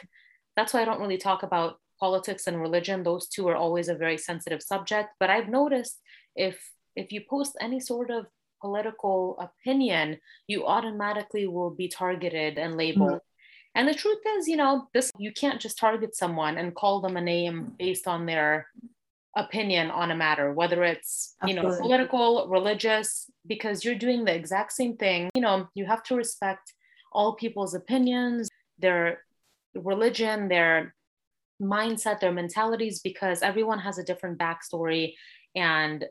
that's 0.56 0.72
why 0.72 0.80
I 0.80 0.84
don't 0.86 1.00
really 1.00 1.18
talk 1.18 1.42
about 1.42 1.78
politics 2.00 2.46
and 2.46 2.60
religion. 2.60 3.02
Those 3.02 3.28
two 3.28 3.46
are 3.48 3.56
always 3.56 3.88
a 3.88 3.94
very 3.94 4.16
sensitive 4.16 4.62
subject. 4.62 5.10
But 5.20 5.28
I've 5.28 5.48
noticed 5.48 6.00
if 6.34 6.56
if 6.94 7.12
you 7.12 7.20
post 7.28 7.58
any 7.60 7.78
sort 7.78 8.10
of 8.10 8.24
political 8.62 9.38
opinion, 9.38 10.18
you 10.46 10.66
automatically 10.66 11.46
will 11.46 11.70
be 11.70 11.88
targeted 11.88 12.56
and 12.56 12.78
labeled. 12.78 13.20
Mm-hmm. 13.20 13.35
And 13.76 13.86
the 13.86 13.94
truth 13.94 14.18
is, 14.38 14.48
you 14.48 14.56
know, 14.56 14.88
this 14.94 15.12
you 15.18 15.32
can't 15.32 15.60
just 15.60 15.78
target 15.78 16.16
someone 16.16 16.56
and 16.56 16.74
call 16.74 17.00
them 17.02 17.16
a 17.16 17.20
name 17.20 17.74
based 17.78 18.08
on 18.08 18.24
their 18.24 18.68
opinion 19.36 19.90
on 19.90 20.10
a 20.10 20.16
matter, 20.16 20.52
whether 20.54 20.82
it's 20.82 21.36
Absolutely. 21.42 21.68
you 21.68 21.70
know 21.70 21.76
political, 21.82 22.48
religious, 22.48 23.30
because 23.46 23.84
you're 23.84 23.94
doing 23.94 24.24
the 24.24 24.34
exact 24.34 24.72
same 24.72 24.96
thing. 24.96 25.28
You 25.34 25.42
know, 25.42 25.68
you 25.74 25.84
have 25.84 26.02
to 26.04 26.16
respect 26.16 26.72
all 27.12 27.36
people's 27.36 27.74
opinions, 27.74 28.48
their 28.78 29.20
religion, 29.74 30.48
their 30.48 30.94
mindset, 31.60 32.20
their 32.20 32.32
mentalities, 32.32 33.00
because 33.00 33.42
everyone 33.42 33.78
has 33.80 33.98
a 33.98 34.04
different 34.04 34.38
backstory 34.38 35.12
and 35.54 36.06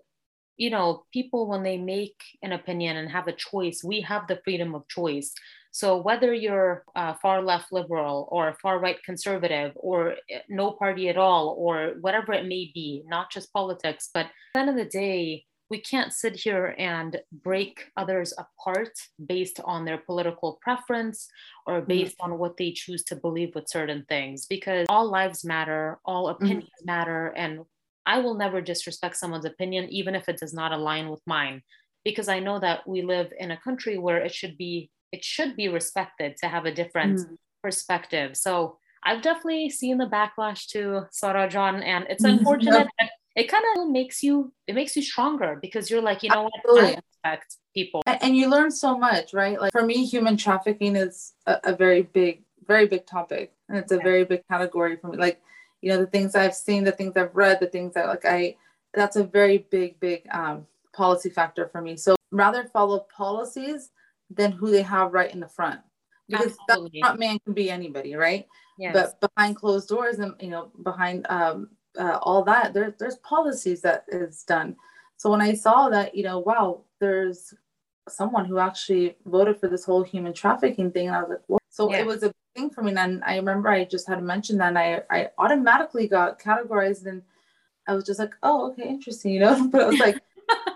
you 0.57 0.69
know, 0.69 1.03
people, 1.11 1.47
when 1.47 1.63
they 1.63 1.77
make 1.77 2.15
an 2.41 2.53
opinion 2.53 2.97
and 2.97 3.09
have 3.09 3.27
a 3.27 3.33
choice, 3.33 3.83
we 3.83 4.01
have 4.01 4.27
the 4.27 4.39
freedom 4.43 4.73
of 4.73 4.87
choice. 4.87 5.33
So 5.75 5.97
whether 5.97 6.33
you're 6.33 6.85
a 6.95 7.17
far 7.17 7.41
left 7.41 7.73
liberal 7.73 8.29
or 8.31 8.47
a 8.47 8.55
far 8.61 8.79
right 8.79 8.95
conservative 9.03 9.73
or 9.75 10.15
eh, 10.31 10.39
no 10.47 10.71
party 10.71 11.09
at 11.09 11.17
all 11.17 11.53
or 11.59 11.95
whatever 11.99 12.31
it 12.31 12.45
may 12.45 12.71
be, 12.73 13.03
not 13.07 13.29
just 13.29 13.51
politics, 13.51 14.09
but 14.13 14.27
at 14.27 14.31
the 14.53 14.59
end 14.61 14.69
of 14.69 14.77
the 14.77 14.85
day, 14.85 15.43
we 15.69 15.81
can't 15.81 16.13
sit 16.13 16.33
here 16.33 16.75
and 16.77 17.19
break 17.43 17.91
others 17.97 18.33
apart 18.37 18.93
based 19.27 19.59
on 19.65 19.83
their 19.83 19.97
political 19.97 20.59
preference 20.61 21.27
or 21.67 21.79
mm-hmm. 21.79 21.87
based 21.87 22.17
mm-hmm. 22.19 22.31
on 22.31 22.39
what 22.39 22.55
they 22.55 22.71
choose 22.71 23.03
to 23.03 23.17
believe 23.17 23.53
with 23.53 23.67
certain 23.67 24.05
things 24.07 24.45
because 24.45 24.85
all 24.87 25.11
lives 25.11 25.43
matter, 25.43 25.99
all 26.05 26.27
mm-hmm. 26.27 26.41
opinions 26.41 26.69
mm-hmm. 26.69 26.85
matter, 26.85 27.33
and 27.35 27.59
I 28.05 28.19
will 28.19 28.35
never 28.35 28.61
disrespect 28.61 29.17
someone's 29.17 29.43
opinion, 29.43 29.89
even 29.89 30.15
if 30.15 30.29
it 30.29 30.37
does 30.37 30.53
not 30.53 30.71
align 30.71 31.09
with 31.09 31.21
mine, 31.27 31.63
because 32.05 32.29
I 32.29 32.39
know 32.39 32.59
that 32.59 32.87
we 32.87 33.01
live 33.01 33.33
in 33.37 33.51
a 33.51 33.59
country 33.59 33.97
where 33.97 34.23
it 34.23 34.33
should 34.33 34.57
be 34.57 34.89
it 35.11 35.23
should 35.23 35.55
be 35.55 35.67
respected 35.67 36.37
to 36.37 36.47
have 36.47 36.65
a 36.65 36.73
different 36.73 37.19
mm. 37.19 37.37
perspective. 37.63 38.35
So 38.35 38.77
I've 39.03 39.21
definitely 39.21 39.69
seen 39.69 39.97
the 39.97 40.05
backlash 40.05 40.67
to 40.69 41.05
Sarajan, 41.11 41.83
and 41.83 42.05
it's 42.09 42.23
mm-hmm. 42.23 42.39
unfortunate. 42.39 42.87
yep. 42.99 43.09
It 43.35 43.49
kind 43.49 43.63
of 43.77 43.89
makes 43.89 44.23
you 44.23 44.53
it 44.65 44.75
makes 44.75 44.95
you 44.95 45.01
stronger 45.01 45.59
because 45.61 45.91
you're 45.91 46.01
like, 46.01 46.23
you 46.23 46.29
know 46.29 46.49
Absolutely. 46.57 46.95
what, 46.95 47.03
I 47.25 47.29
respect 47.29 47.57
people, 47.73 48.01
and 48.05 48.35
you 48.35 48.49
learn 48.49 48.71
so 48.71 48.97
much, 48.97 49.33
right? 49.33 49.59
Like 49.59 49.73
for 49.73 49.85
me, 49.85 50.05
human 50.05 50.37
trafficking 50.37 50.95
is 50.95 51.33
a, 51.45 51.59
a 51.65 51.75
very 51.75 52.03
big, 52.03 52.43
very 52.65 52.87
big 52.87 53.05
topic, 53.05 53.53
and 53.67 53.77
it's 53.77 53.91
a 53.91 53.97
very 53.97 54.23
big 54.23 54.47
category 54.47 54.95
for 54.95 55.09
me. 55.09 55.17
Like 55.17 55.41
you 55.85 55.91
know 55.91 55.99
the 55.99 56.07
things 56.07 56.35
i've 56.35 56.55
seen 56.55 56.83
the 56.83 56.91
things 56.91 57.15
i've 57.15 57.35
read 57.35 57.59
the 57.59 57.67
things 57.67 57.93
that 57.93 58.07
like 58.07 58.25
i 58.25 58.55
that's 58.95 59.15
a 59.15 59.23
very 59.23 59.59
big 59.69 59.99
big 59.99 60.23
um, 60.31 60.65
policy 60.93 61.29
factor 61.29 61.67
for 61.67 61.79
me 61.79 61.95
so 61.95 62.15
rather 62.31 62.63
follow 62.63 63.05
policies 63.15 63.91
than 64.29 64.51
who 64.51 64.71
they 64.71 64.81
have 64.81 65.13
right 65.13 65.33
in 65.33 65.39
the 65.39 65.47
front 65.47 65.79
because 66.27 66.57
that 66.67 66.79
front 66.99 67.19
man 67.19 67.37
can 67.45 67.53
be 67.53 67.69
anybody 67.69 68.15
right 68.15 68.47
yes. 68.79 68.93
but 68.93 69.31
behind 69.35 69.55
closed 69.55 69.87
doors 69.87 70.19
and 70.19 70.33
you 70.39 70.49
know 70.49 70.71
behind 70.83 71.25
um, 71.29 71.69
uh, 71.99 72.17
all 72.21 72.43
that 72.43 72.73
there, 72.73 72.95
there's 72.99 73.17
policies 73.17 73.81
that 73.81 74.05
is 74.07 74.43
done 74.43 74.75
so 75.17 75.29
when 75.29 75.41
i 75.41 75.53
saw 75.53 75.89
that 75.89 76.15
you 76.15 76.23
know 76.23 76.39
wow 76.39 76.81
there's 76.99 77.53
someone 78.07 78.45
who 78.45 78.59
actually 78.59 79.15
voted 79.25 79.59
for 79.59 79.67
this 79.67 79.85
whole 79.85 80.03
human 80.03 80.33
trafficking 80.33 80.91
thing 80.91 81.07
and 81.07 81.15
i 81.15 81.21
was 81.21 81.29
like 81.29 81.41
well 81.47 81.59
so 81.69 81.93
it 81.93 82.05
was 82.05 82.23
a 82.23 82.31
thing 82.55 82.69
for 82.69 82.81
me. 82.81 82.93
And 82.95 83.23
I 83.23 83.35
remember 83.35 83.69
I 83.69 83.83
just 83.83 84.07
had 84.07 84.23
mentioned 84.23 84.61
that 84.61 84.69
and 84.69 84.79
I, 84.79 85.01
I 85.09 85.29
automatically 85.37 86.07
got 86.07 86.39
categorized 86.39 87.05
and 87.05 87.21
I 87.87 87.93
was 87.93 88.05
just 88.05 88.19
like, 88.19 88.33
oh, 88.41 88.71
okay, 88.71 88.87
interesting, 88.87 89.33
you 89.33 89.41
know? 89.41 89.67
But 89.71 89.81
I 89.81 89.87
was 89.87 89.99
like, 89.99 90.21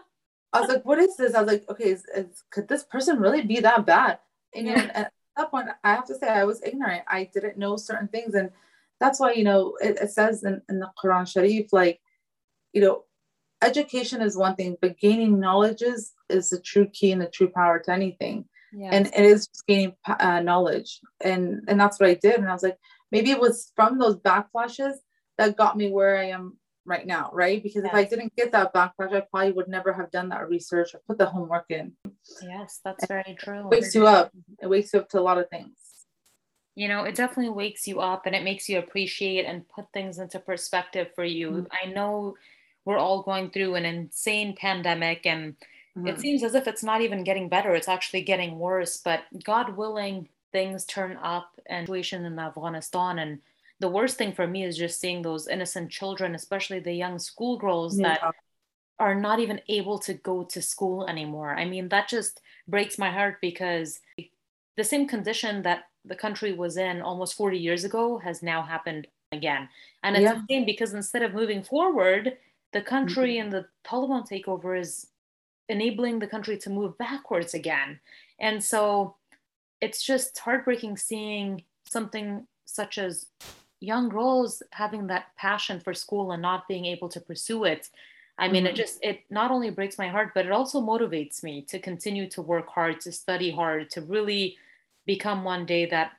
I 0.52 0.62
was 0.62 0.70
like, 0.70 0.86
what 0.86 1.00
is 1.00 1.16
this? 1.16 1.36
I 1.36 1.42
was 1.42 1.52
like, 1.52 1.70
okay, 1.70 1.90
is, 1.90 2.04
is, 2.16 2.44
could 2.52 2.68
this 2.68 2.84
person 2.84 3.20
really 3.20 3.42
be 3.42 3.60
that 3.60 3.86
bad? 3.86 4.20
And 4.56 4.68
know, 4.68 4.74
at 4.94 5.12
that 5.38 5.52
point, 5.52 5.68
I 5.84 5.94
have 5.94 6.08
to 6.08 6.16
say 6.16 6.28
I 6.28 6.46
was 6.46 6.64
ignorant. 6.64 7.04
I 7.08 7.30
didn't 7.34 7.58
know 7.58 7.78
certain 7.78 8.08
things. 8.08 8.34
And 8.34 8.50
that's 9.00 9.20
why, 9.20 9.34
you 9.34 9.44
know, 9.44 9.78
it, 9.82 9.98
it 10.02 10.12
says 10.12 10.44
in, 10.44 10.62
in 10.70 10.80
the 10.80 10.90
Quran 11.02 11.32
Sharif, 11.32 11.72
like, 11.72 12.00
you 12.74 12.82
know, 12.82 13.04
education 13.62 14.22
is 14.22 14.38
one 14.38 14.56
thing, 14.56 14.78
but 14.82 15.00
gaining 15.00 15.40
knowledge 15.40 15.82
is, 15.82 16.14
is 16.30 16.50
the 16.50 16.60
true 16.60 16.88
key 16.92 17.12
and 17.12 17.22
the 17.22 17.28
true 17.28 17.50
power 17.50 17.80
to 17.80 17.92
anything 17.92 18.46
yes. 18.72 18.94
and 18.94 19.08
it 19.08 19.26
is 19.26 19.50
gaining 19.68 19.96
uh, 20.08 20.40
knowledge 20.42 21.00
and 21.22 21.62
and 21.68 21.80
that's 21.80 22.00
what 22.00 22.10
i 22.10 22.14
did 22.14 22.36
and 22.36 22.48
i 22.48 22.54
was 22.54 22.64
like 22.64 22.78
maybe 23.12 23.32
it 23.32 23.40
was 23.40 23.72
from 23.76 23.98
those 23.98 24.18
backflashes 24.18 24.94
that 25.38 25.58
got 25.58 25.78
me 25.78 25.90
where 25.90 26.18
i 26.18 26.26
am 26.26 26.58
right 26.86 27.06
now 27.06 27.30
right 27.34 27.62
because 27.62 27.84
yes. 27.84 27.92
if 27.92 27.94
i 27.94 28.04
didn't 28.04 28.36
get 28.36 28.52
that 28.52 28.74
backlash 28.74 29.14
i 29.14 29.20
probably 29.20 29.52
would 29.52 29.68
never 29.68 29.94
have 29.94 30.10
done 30.12 30.30
that 30.30 30.50
research 30.50 30.94
or 30.94 31.02
put 31.08 31.18
the 31.18 31.26
homework 31.26 31.66
in 31.70 31.92
yes 32.42 32.80
that's 32.84 33.04
and 33.04 33.08
very 33.08 33.38
true 33.40 33.60
it 33.60 33.66
wakes 33.68 33.94
you 33.94 34.08
up 34.08 34.32
it 34.62 34.68
wakes 34.68 34.94
you 34.94 35.00
up 35.00 35.10
to 35.10 35.20
a 35.20 35.22
lot 35.22 35.38
of 35.38 35.50
things 35.50 35.78
you 36.76 36.88
know 36.88 37.04
it 37.04 37.16
definitely 37.16 37.52
wakes 37.52 37.88
you 37.88 38.00
up 38.00 38.26
and 38.26 38.36
it 38.36 38.44
makes 38.44 38.68
you 38.70 38.80
appreciate 38.80 39.46
and 39.46 39.68
put 39.70 39.86
things 39.94 40.20
into 40.20 40.40
perspective 40.40 41.10
for 41.16 41.24
you 41.24 41.52
mm-hmm. 41.52 41.64
i 41.84 41.92
know 41.92 42.36
we're 42.86 42.98
all 42.98 43.22
going 43.22 43.50
through 43.50 43.76
an 43.76 43.86
insane 43.86 44.56
pandemic 44.56 45.26
and 45.26 45.56
Mm-hmm. 46.00 46.08
It 46.08 46.20
seems 46.20 46.44
as 46.44 46.56
if 46.56 46.68
it's 46.68 46.84
not 46.84 47.02
even 47.02 47.24
getting 47.24 47.50
better, 47.50 47.74
it's 47.76 47.88
actually 47.88 48.22
getting 48.22 48.58
worse. 48.58 48.98
But 48.98 49.24
God 49.44 49.76
willing, 49.76 50.30
things 50.52 50.86
turn 50.86 51.18
up 51.22 51.52
and 51.66 51.88
situation 51.88 52.26
in 52.26 52.40
Afghanistan. 52.40 53.20
And 53.20 53.40
the 53.80 53.90
worst 53.90 54.18
thing 54.18 54.34
for 54.34 54.46
me 54.46 54.64
is 54.64 54.78
just 54.78 55.00
seeing 55.00 55.22
those 55.22 55.48
innocent 55.48 55.90
children, 55.90 56.36
especially 56.36 56.80
the 56.80 56.94
young 56.94 57.18
schoolgirls 57.18 58.00
yeah. 58.00 58.10
that 58.10 58.36
are 59.00 59.16
not 59.16 59.40
even 59.40 59.62
able 59.70 59.98
to 60.00 60.14
go 60.14 60.44
to 60.44 60.62
school 60.62 61.08
anymore. 61.08 61.56
I 61.56 61.66
mean, 61.66 61.88
that 61.90 62.10
just 62.10 62.42
breaks 62.68 62.98
my 62.98 63.10
heart 63.10 63.38
because 63.42 64.02
the 64.76 64.84
same 64.84 65.08
condition 65.08 65.62
that 65.64 65.86
the 66.06 66.16
country 66.16 66.54
was 66.54 66.78
in 66.78 67.02
almost 67.02 67.36
40 67.36 67.58
years 67.58 67.84
ago 67.86 68.18
has 68.18 68.44
now 68.44 68.62
happened 68.62 69.08
again. 69.32 69.70
And 70.04 70.16
it's 70.16 70.24
yeah. 70.24 70.36
insane 70.36 70.66
because 70.66 70.94
instead 70.94 71.24
of 71.24 71.34
moving 71.34 71.64
forward, 71.64 72.38
the 72.74 72.82
country 72.82 73.36
mm-hmm. 73.36 73.44
and 73.44 73.54
the 73.54 73.66
Taliban 73.86 74.28
takeover 74.28 74.80
is 74.80 75.08
enabling 75.70 76.20
the 76.20 76.28
country 76.28 76.58
to 76.58 76.70
move 76.70 76.98
backwards 76.98 77.54
again. 77.54 78.00
And 78.40 78.64
so 78.64 79.16
it's 79.82 80.04
just 80.04 80.38
heartbreaking 80.40 80.98
seeing 80.98 81.64
something 81.86 82.48
such 82.66 82.98
as 82.98 83.28
young 83.80 84.10
girls 84.10 84.62
having 84.72 85.08
that 85.08 85.36
passion 85.38 85.80
for 85.80 85.94
school 85.94 86.32
and 86.32 86.42
not 86.42 86.68
being 86.68 86.86
able 86.86 87.10
to 87.10 87.20
pursue 87.20 87.64
it. 87.64 87.90
I 88.38 88.48
mean, 88.48 88.64
mm-hmm. 88.64 88.72
it 88.72 88.76
just 88.76 89.00
it 89.04 89.22
not 89.30 89.52
only 89.52 89.70
breaks 89.70 89.98
my 89.98 90.08
heart, 90.08 90.32
but 90.34 90.46
it 90.46 90.52
also 90.52 90.82
motivates 90.82 91.44
me 91.44 91.62
to 91.64 91.80
continue 91.80 92.30
to 92.30 92.42
work 92.42 92.68
hard, 92.68 93.02
to 93.02 93.12
study 93.12 93.52
hard, 93.52 93.90
to 93.92 94.02
really 94.02 94.58
become 95.06 95.44
one 95.44 95.66
day 95.66 95.86
that 95.88 96.12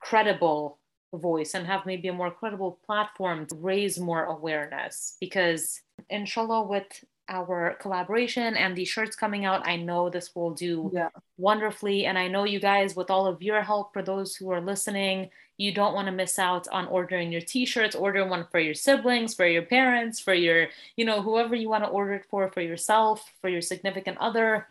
credible 0.00 0.78
voice 1.14 1.54
and 1.54 1.66
have 1.66 1.86
maybe 1.86 2.08
a 2.08 2.12
more 2.12 2.30
credible 2.30 2.78
platform 2.84 3.46
to 3.46 3.56
raise 3.56 3.98
more 3.98 4.24
awareness. 4.24 5.16
Because 5.20 5.80
inshallah, 6.10 6.66
with 6.66 7.04
our 7.28 7.76
collaboration 7.80 8.56
and 8.56 8.76
the 8.76 8.84
shirts 8.84 9.16
coming 9.16 9.44
out, 9.44 9.66
I 9.66 9.76
know 9.76 10.10
this 10.10 10.34
will 10.34 10.52
do 10.52 10.90
yeah. 10.92 11.08
wonderfully. 11.38 12.06
And 12.06 12.18
I 12.18 12.28
know 12.28 12.44
you 12.44 12.60
guys, 12.60 12.96
with 12.96 13.10
all 13.10 13.26
of 13.26 13.42
your 13.42 13.62
help, 13.62 13.92
for 13.92 14.02
those 14.02 14.36
who 14.36 14.50
are 14.50 14.60
listening, 14.60 15.30
you 15.58 15.72
don't 15.72 15.94
want 15.94 16.06
to 16.06 16.12
miss 16.12 16.38
out 16.38 16.66
on 16.68 16.86
ordering 16.86 17.30
your 17.30 17.40
t-shirts 17.40 17.94
order 17.94 18.26
one 18.26 18.46
for 18.50 18.58
your 18.58 18.74
siblings 18.74 19.34
for 19.34 19.46
your 19.46 19.62
parents 19.62 20.18
for 20.18 20.34
your 20.34 20.66
you 20.96 21.04
know 21.04 21.22
whoever 21.22 21.54
you 21.54 21.68
want 21.68 21.84
to 21.84 21.90
order 21.90 22.14
it 22.14 22.24
for 22.30 22.50
for 22.50 22.60
yourself 22.60 23.32
for 23.40 23.48
your 23.48 23.60
significant 23.60 24.16
other 24.18 24.66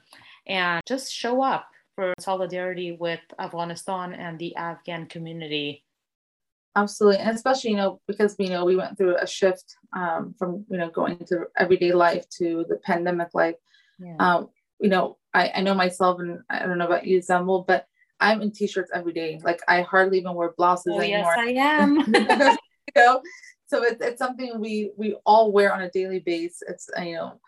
and 0.48 0.82
just 0.86 1.14
show 1.14 1.42
up 1.42 1.70
for 1.96 2.14
solidarity 2.20 2.92
with 2.92 3.22
afghanistan 3.40 4.14
and 4.14 4.40
the 4.40 4.56
afghan 4.56 5.06
community 5.06 5.84
absolutely 6.76 7.20
and 7.20 7.36
especially 7.36 7.72
you 7.72 7.78
know 7.78 8.00
because 8.08 8.36
you 8.40 8.50
know 8.50 8.64
we 8.64 8.76
went 8.76 8.98
through 8.98 9.18
a 9.18 9.28
shift 9.28 9.76
um, 9.94 10.34
from 10.38 10.66
you 10.70 10.78
know 10.78 10.90
going 10.90 11.18
to 11.18 11.46
everyday 11.58 11.92
life 11.92 12.26
to 12.30 12.66
the 12.70 12.78
pandemic 12.78 13.30
life 13.34 13.56
yeah. 14.00 14.16
um, 14.20 14.50
you 14.80 14.90
know 14.90 15.18
I, 15.34 15.52
I 15.56 15.62
know 15.62 15.74
myself 15.74 16.20
and 16.20 16.40
i 16.50 16.60
don't 16.60 16.78
know 16.78 16.86
about 16.86 17.06
you 17.06 17.20
Zambul, 17.20 17.66
but 17.66 17.86
I'm 18.22 18.42
in 18.42 18.52
t-shirts 18.52 18.92
every 18.94 19.14
day. 19.14 19.40
Like 19.44 19.60
I 19.68 19.82
hardly 19.82 20.20
even 20.20 20.36
wear 20.36 20.54
blouses 20.56 20.94
oh, 20.96 21.02
anymore. 21.02 21.34
Yes, 21.38 21.38
I 21.38 21.52
am. 21.52 21.98
you 22.96 23.02
know, 23.02 23.22
so 23.66 23.84
it's, 23.84 24.02
it's 24.02 24.20
something 24.20 24.60
we 24.60 24.92
we 24.96 25.16
all 25.26 25.52
wear 25.52 25.74
on 25.74 25.82
a 25.82 25.90
daily 25.90 26.20
basis. 26.20 26.62
It's 26.68 26.90
uh, 26.98 27.02
you 27.02 27.16
know, 27.16 27.40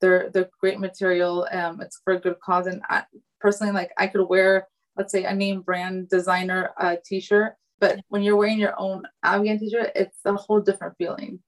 they're 0.00 0.30
they're 0.30 0.48
great 0.60 0.78
material. 0.78 1.48
Um, 1.50 1.80
it's 1.80 2.00
for 2.04 2.14
a 2.14 2.20
good 2.20 2.38
cause. 2.40 2.68
And 2.68 2.80
I, 2.88 3.02
personally, 3.40 3.72
like 3.72 3.90
I 3.98 4.06
could 4.06 4.26
wear, 4.26 4.68
let's 4.96 5.12
say, 5.12 5.24
a 5.24 5.34
name 5.34 5.62
brand 5.62 6.08
designer 6.08 6.70
uh, 6.78 6.96
t-shirt, 7.04 7.56
but 7.80 8.00
when 8.08 8.22
you're 8.22 8.36
wearing 8.36 8.58
your 8.58 8.78
own 8.78 9.04
Afghan 9.22 9.58
t-shirt, 9.58 9.92
it's 9.94 10.18
a 10.24 10.34
whole 10.34 10.60
different 10.60 10.96
feeling, 10.98 11.40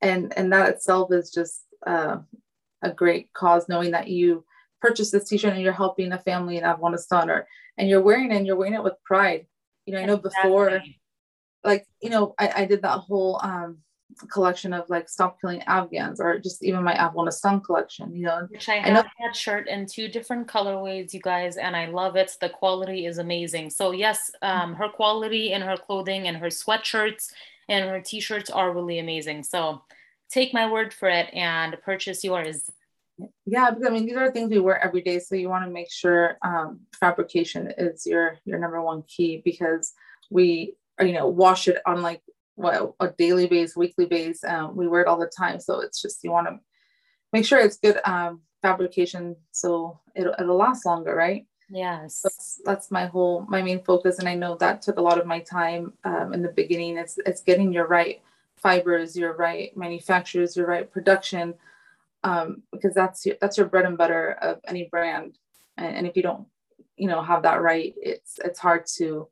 and 0.00 0.32
and 0.36 0.52
that 0.52 0.70
itself 0.70 1.12
is 1.12 1.30
just 1.30 1.62
uh, 1.86 2.18
a 2.82 2.90
great 2.90 3.32
cause. 3.32 3.68
Knowing 3.68 3.92
that 3.92 4.08
you 4.08 4.44
purchase 4.80 5.10
this 5.10 5.28
t-shirt 5.28 5.52
and 5.52 5.62
you're 5.62 5.72
helping 5.72 6.12
a 6.12 6.18
family 6.18 6.56
in 6.56 6.64
Afghanistan 6.64 7.30
or 7.30 7.46
and 7.78 7.88
you're 7.88 8.02
wearing 8.02 8.32
it 8.32 8.36
and 8.36 8.46
you're 8.46 8.56
wearing 8.56 8.74
it 8.74 8.82
with 8.82 9.02
pride. 9.04 9.46
You 9.86 9.94
know, 9.94 10.00
I 10.00 10.06
know 10.06 10.16
before 10.16 10.80
like, 11.62 11.86
you 12.02 12.10
know, 12.10 12.34
I, 12.38 12.52
I 12.56 12.64
did 12.66 12.82
that 12.82 12.98
whole 12.98 13.40
um 13.42 13.78
collection 14.30 14.72
of 14.72 14.88
like 14.88 15.08
stop 15.08 15.40
killing 15.40 15.62
Afghans 15.62 16.20
or 16.20 16.38
just 16.38 16.62
even 16.64 16.82
my 16.82 16.94
Afghanistan 16.94 17.60
collection, 17.60 18.14
you 18.14 18.26
know. 18.26 18.46
Which 18.50 18.68
I 18.68 18.76
have 18.76 18.86
I 18.86 18.90
know- 18.90 19.08
that 19.20 19.36
shirt 19.36 19.68
in 19.68 19.86
two 19.86 20.08
different 20.08 20.46
colorways, 20.46 21.12
you 21.12 21.20
guys, 21.20 21.56
and 21.56 21.76
I 21.76 21.86
love 21.86 22.16
it. 22.16 22.36
The 22.40 22.48
quality 22.48 23.06
is 23.06 23.18
amazing. 23.18 23.70
So 23.70 23.92
yes, 23.92 24.30
um 24.42 24.74
her 24.74 24.88
quality 24.88 25.52
in 25.52 25.62
her 25.62 25.76
clothing 25.76 26.28
and 26.28 26.36
her 26.36 26.48
sweatshirts 26.48 27.32
and 27.68 27.88
her 27.88 28.00
t-shirts 28.00 28.50
are 28.50 28.72
really 28.72 28.98
amazing. 28.98 29.42
So 29.42 29.82
take 30.30 30.52
my 30.52 30.70
word 30.70 30.92
for 30.92 31.08
it 31.08 31.32
and 31.32 31.76
purchase 31.84 32.24
yours 32.24 32.70
yeah 33.46 33.70
because 33.70 33.86
i 33.86 33.90
mean 33.90 34.06
these 34.06 34.16
are 34.16 34.30
things 34.30 34.50
we 34.50 34.58
wear 34.58 34.82
every 34.82 35.00
day 35.00 35.18
so 35.18 35.34
you 35.34 35.48
want 35.48 35.64
to 35.64 35.70
make 35.70 35.90
sure 35.90 36.36
um, 36.42 36.80
fabrication 36.98 37.72
is 37.78 38.06
your 38.06 38.36
your 38.44 38.58
number 38.58 38.82
one 38.82 39.02
key 39.02 39.40
because 39.44 39.92
we 40.30 40.74
you 41.00 41.12
know 41.12 41.28
wash 41.28 41.68
it 41.68 41.80
on 41.86 42.02
like 42.02 42.20
what 42.56 42.94
a 43.00 43.08
daily 43.08 43.46
base 43.46 43.76
weekly 43.76 44.06
base 44.06 44.44
um, 44.44 44.76
we 44.76 44.86
wear 44.86 45.02
it 45.02 45.08
all 45.08 45.18
the 45.18 45.30
time. 45.36 45.60
So 45.60 45.80
it's 45.80 46.00
just 46.00 46.22
you 46.22 46.30
want 46.30 46.46
to 46.46 46.58
make 47.32 47.44
sure 47.44 47.58
it's 47.58 47.78
good 47.78 48.00
um, 48.04 48.40
fabrication. 48.62 49.36
So 49.50 50.00
it'll, 50.14 50.34
it'll 50.38 50.56
last 50.56 50.86
longer 50.86 51.14
right? 51.14 51.46
Yes. 51.70 52.20
That's, 52.22 52.60
that's 52.64 52.90
my 52.90 53.06
whole 53.06 53.46
my 53.48 53.62
main 53.62 53.82
focus. 53.82 54.18
And 54.18 54.28
i 54.28 54.34
know 54.34 54.56
that 54.56 54.82
took 54.82 54.98
a 54.98 55.02
lot 55.02 55.18
of 55.18 55.26
my 55.26 55.40
time 55.40 55.92
um, 56.04 56.32
in 56.32 56.42
the 56.42 56.48
beginning. 56.48 56.98
It's 56.98 57.18
it's 57.26 57.42
getting 57.42 57.72
your 57.72 57.86
right 57.86 58.22
fibers 58.56 59.16
your 59.16 59.34
right 59.36 59.76
manufacturers 59.76 60.56
your 60.56 60.66
right 60.66 60.90
production 60.90 61.54
um, 62.24 62.62
because 62.72 62.94
that's 62.94 63.24
your, 63.26 63.36
that's 63.40 63.58
your 63.58 63.66
bread 63.66 63.84
and 63.84 63.98
butter 63.98 64.32
of 64.40 64.58
any 64.66 64.88
brand. 64.90 65.38
And, 65.76 65.96
and 65.96 66.06
if 66.06 66.16
you 66.16 66.22
don't, 66.22 66.46
you 66.96 67.06
know, 67.06 67.22
have 67.22 67.42
that 67.42 67.62
right, 67.62 67.94
it's 68.00 68.38
it's 68.44 68.58
hard 68.58 68.86
to, 68.96 69.28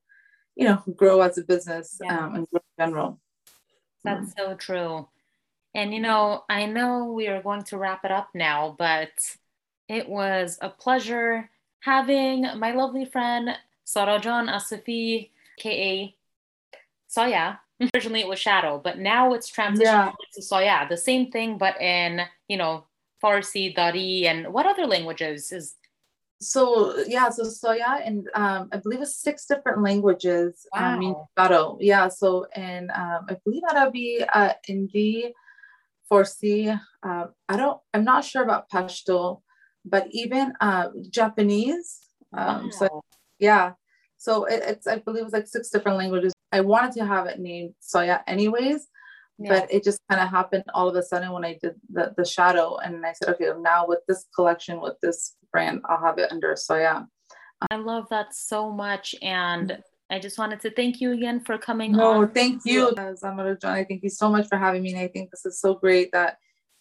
you 0.57 0.67
know, 0.67 0.83
grow 0.97 1.21
as 1.21 1.39
a 1.39 1.43
business 1.43 1.99
yeah. 2.03 2.27
um, 2.27 2.35
and 2.35 2.49
grow 2.51 2.61
in 2.79 2.85
general. 2.85 3.21
That's 4.05 4.31
mm. 4.31 4.35
so 4.37 4.55
true. 4.55 5.09
And 5.75 5.95
you 5.95 6.01
know, 6.01 6.45
I 6.49 6.67
know 6.67 7.13
we 7.13 7.29
are 7.29 7.43
going 7.43 7.63
to 7.65 7.79
wrap 7.79 8.05
it 8.05 8.11
up 8.11 8.29
now, 8.35 8.75
but 8.79 9.11
it 9.89 10.09
was 10.09 10.59
a 10.61 10.69
pleasure 10.69 11.49
having 11.81 12.43
my 12.59 12.73
lovely 12.73 13.05
friend 13.05 13.51
Sarajan 13.87 14.49
Asafi, 14.51 15.31
aka 15.59 16.15
Soya. 17.11 17.59
Originally 17.95 18.21
it 18.21 18.29
was 18.29 18.39
Shadow, 18.39 18.81
but 18.83 18.99
now 18.99 19.33
it's 19.33 19.51
transitioned 19.51 19.81
yeah. 19.81 20.13
to 20.35 20.41
Soya. 20.41 20.89
The 20.89 20.97
same 20.97 21.31
thing, 21.31 21.59
but 21.59 21.81
in 21.81 22.21
you 22.49 22.57
know, 22.57 22.85
Farsi, 23.23 23.75
Dari, 23.75 24.27
and 24.27 24.53
what 24.53 24.67
other 24.67 24.87
languages 24.87 25.53
is? 25.53 25.75
So 26.43 27.05
yeah, 27.07 27.31
so 27.31 27.45
Soya 27.45 28.07
and 28.07 28.29
um, 28.35 28.69
I 28.73 28.79
believe 28.79 29.01
it's 29.01 29.17
six 29.17 29.47
different 29.47 29.83
languages. 29.83 30.67
Wow. 30.75 30.99
Um, 30.99 31.17
Garo. 31.39 31.77
Yeah. 31.81 32.09
So 32.09 32.47
and 32.55 32.91
um, 32.91 33.27
I 33.29 33.37
believe 33.45 33.63
Arabic, 33.71 34.29
uh, 34.33 34.53
Hindi, 34.67 35.33
Farsi. 36.11 36.79
Uh, 37.03 37.27
I 37.49 37.57
don't. 37.57 37.81
I'm 37.95 38.05
not 38.05 38.25
sure 38.25 38.43
about 38.43 38.69
Pashto, 38.71 39.43
but 39.85 40.09
even 40.11 40.53
uh, 40.61 40.89
Japanese. 41.11 42.01
Um, 42.33 42.65
wow. 42.65 42.71
So 42.71 43.05
yeah. 43.39 43.73
So 44.19 44.45
it, 44.45 44.63
it's 44.67 44.87
I 44.87 44.99
believe 44.99 45.25
it's 45.25 45.33
like 45.33 45.47
six 45.47 45.71
different 45.71 45.99
languages. 45.99 46.33
I 46.53 46.61
wanted 46.61 46.93
to 46.93 47.07
have 47.07 47.27
it 47.27 47.41
named 47.41 47.75
Soya 47.81 48.21
anyways, 48.27 48.89
yeah. 49.45 49.61
but 49.61 49.73
it 49.73 49.85
just 49.85 50.01
kind 50.11 50.21
of 50.21 50.29
happened 50.29 50.65
all 50.75 50.89
of 50.89 50.97
a 50.97 51.03
sudden 51.03 51.33
when 51.33 51.45
I 51.45 51.59
did 51.61 51.75
the, 51.93 52.15
the 52.17 52.25
shadow. 52.25 52.77
And 52.77 53.05
I 53.05 53.13
said, 53.13 53.31
okay, 53.31 53.51
now 53.61 53.87
with 53.87 54.01
this 54.09 54.27
collection, 54.35 54.81
with 54.81 54.95
this 55.03 55.37
brand, 55.53 55.83
I'll 55.89 56.01
have 56.01 56.19
it 56.19 56.31
under 56.31 56.55
Soya. 56.55 57.07
I 57.71 57.77
love 57.77 58.09
that 58.11 58.35
so 58.35 58.71
much. 58.71 59.15
And 59.23 59.79
I 60.11 60.19
just 60.19 60.39
wanted 60.39 60.61
to 60.61 60.71
thank 60.71 61.01
you 61.01 61.13
again 61.13 61.41
for 61.41 61.57
coming 61.57 61.93
no, 61.93 62.23
on. 62.23 62.31
thank 62.33 62.63
you, 62.65 62.93
Zamara 62.97 63.61
Johnny. 63.61 63.85
Thank 63.89 64.03
you 64.03 64.11
so 64.11 64.29
much 64.29 64.47
for 64.49 64.59
having 64.59 64.83
me. 64.83 64.93
And 64.93 65.01
I 65.01 65.09
think 65.09 65.31
this 65.31 65.47
is 65.47 65.61
so 65.61 65.75
great 65.75 66.13
that 66.13 66.39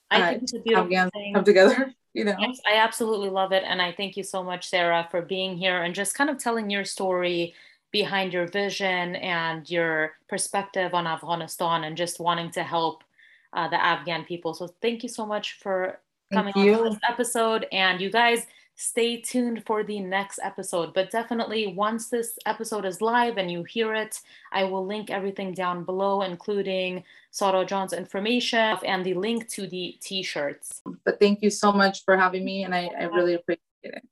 I 0.09 0.21
uh, 0.21 0.29
think 0.31 0.43
it's 0.43 0.53
a 0.53 0.59
beautiful 0.59 1.09
thing. 1.13 1.33
come 1.33 1.43
together. 1.43 1.93
You 2.13 2.25
know, 2.25 2.35
I 2.67 2.75
absolutely 2.75 3.29
love 3.29 3.53
it. 3.53 3.63
And 3.65 3.81
I 3.81 3.93
thank 3.93 4.17
you 4.17 4.23
so 4.23 4.43
much, 4.43 4.67
Sarah, 4.67 5.07
for 5.09 5.21
being 5.21 5.55
here 5.55 5.81
and 5.81 5.95
just 5.95 6.13
kind 6.13 6.29
of 6.29 6.37
telling 6.37 6.69
your 6.69 6.83
story 6.83 7.53
behind 7.91 8.33
your 8.33 8.47
vision 8.47 9.15
and 9.15 9.69
your 9.69 10.13
perspective 10.27 10.93
on 10.93 11.07
Afghanistan 11.07 11.83
and 11.83 11.97
just 11.97 12.19
wanting 12.19 12.51
to 12.51 12.63
help 12.63 13.03
uh, 13.53 13.67
the 13.67 13.83
Afghan 13.83 14.23
people. 14.23 14.53
So 14.53 14.69
thank 14.81 15.03
you 15.03 15.09
so 15.09 15.25
much 15.25 15.59
for 15.61 15.99
coming 16.31 16.53
on 16.53 16.85
this 16.85 16.99
episode. 17.07 17.67
And 17.71 17.99
you 17.99 18.09
guys 18.09 18.45
stay 18.75 19.21
tuned 19.21 19.63
for 19.65 19.83
the 19.83 19.99
next 19.99 20.39
episode. 20.41 20.93
But 20.93 21.11
definitely, 21.11 21.67
once 21.67 22.09
this 22.09 22.39
episode 22.45 22.85
is 22.85 23.01
live 23.01 23.37
and 23.37 23.51
you 23.51 23.63
hear 23.63 23.93
it, 23.93 24.19
I 24.51 24.63
will 24.63 24.85
link 24.85 25.09
everything 25.09 25.53
down 25.53 25.83
below, 25.83 26.21
including 26.23 27.03
Sarajan's 27.31 27.93
information 27.93 28.77
and 28.85 29.05
the 29.05 29.13
link 29.13 29.49
to 29.49 29.67
the 29.67 29.97
t 30.01 30.23
shirts. 30.23 30.81
But 31.05 31.19
thank 31.19 31.41
you 31.41 31.49
so 31.49 31.71
much 31.71 32.03
for 32.05 32.17
having 32.17 32.43
me, 32.43 32.63
and 32.63 32.73
I, 32.73 32.89
I 32.99 33.03
really 33.03 33.35
appreciate 33.35 33.61
it. 33.83 34.07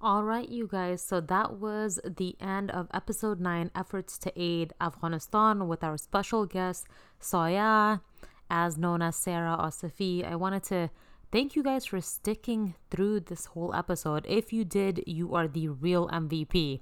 All 0.00 0.22
right, 0.22 0.48
you 0.48 0.68
guys. 0.68 1.02
So 1.02 1.20
that 1.22 1.58
was 1.58 1.98
the 2.04 2.36
end 2.40 2.70
of 2.70 2.86
episode 2.94 3.40
9 3.40 3.72
Efforts 3.74 4.16
to 4.18 4.32
Aid 4.40 4.72
Afghanistan 4.80 5.66
with 5.66 5.82
our 5.82 5.98
special 5.98 6.46
guest, 6.46 6.86
Soya, 7.20 8.00
as 8.48 8.78
known 8.78 9.02
as 9.02 9.16
Sarah 9.16 9.56
Asafi. 9.58 10.24
I 10.24 10.36
wanted 10.36 10.62
to 10.64 10.90
thank 11.32 11.56
you 11.56 11.64
guys 11.64 11.86
for 11.86 12.00
sticking 12.00 12.76
through 12.92 13.20
this 13.20 13.46
whole 13.46 13.74
episode. 13.74 14.24
If 14.28 14.52
you 14.52 14.64
did, 14.64 15.02
you 15.04 15.34
are 15.34 15.48
the 15.48 15.66
real 15.66 16.06
MVP. 16.10 16.80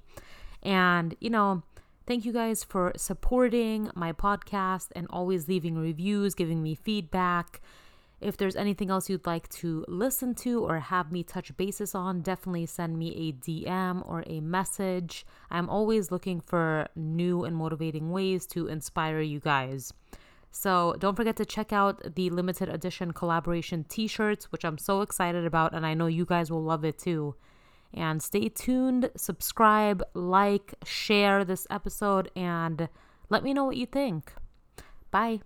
And, 0.61 1.15
you 1.19 1.31
know, 1.31 1.63
thank 2.05 2.23
you 2.23 2.31
guys 2.31 2.63
for 2.63 2.91
supporting 2.97 3.89
my 3.95 4.13
podcast 4.13 4.89
and 4.95 5.07
always 5.09 5.47
leaving 5.47 5.75
reviews, 5.75 6.35
giving 6.35 6.61
me 6.61 6.75
feedback. 6.75 7.61
If 8.19 8.35
there's 8.37 8.55
anything 8.55 8.89
else 8.89 9.09
you'd 9.09 9.27
like 9.27 9.47
to 9.49 9.85
listen 9.87 10.33
to 10.35 10.63
or 10.63 10.79
have 10.79 11.11
me 11.11 11.23
touch 11.23 11.55
bases 11.55 11.93
on, 11.93 12.21
definitely 12.21 12.65
send 12.65 12.97
me 12.97 13.13
a 13.15 13.33
DM 13.33 14.07
or 14.07 14.23
a 14.25 14.39
message. 14.39 15.25
I'm 15.51 15.69
always 15.69 16.09
looking 16.09 16.41
for 16.41 16.87
new 16.95 17.43
and 17.43 17.55
motivating 17.55 18.11
ways 18.11 18.47
to 18.47 18.67
inspire 18.67 19.21
you 19.21 19.39
guys. 19.39 19.93
So 20.49 20.95
don't 20.97 21.15
forget 21.15 21.35
to 21.35 21.45
check 21.45 21.71
out 21.71 22.15
the 22.15 22.31
limited 22.31 22.69
edition 22.69 23.11
collaboration 23.11 23.85
t 23.87 24.07
shirts, 24.07 24.51
which 24.51 24.65
I'm 24.65 24.79
so 24.79 25.01
excited 25.01 25.45
about, 25.45 25.73
and 25.73 25.85
I 25.85 25.93
know 25.93 26.07
you 26.07 26.25
guys 26.25 26.49
will 26.49 26.63
love 26.63 26.83
it 26.83 26.97
too. 26.97 27.35
And 27.93 28.21
stay 28.21 28.49
tuned, 28.49 29.11
subscribe, 29.15 30.03
like, 30.15 30.73
share 30.83 31.45
this 31.45 31.67
episode, 31.69 32.31
and 32.35 32.89
let 33.29 33.43
me 33.43 33.53
know 33.53 33.65
what 33.65 33.77
you 33.77 33.85
think. 33.85 34.33
Bye. 35.11 35.41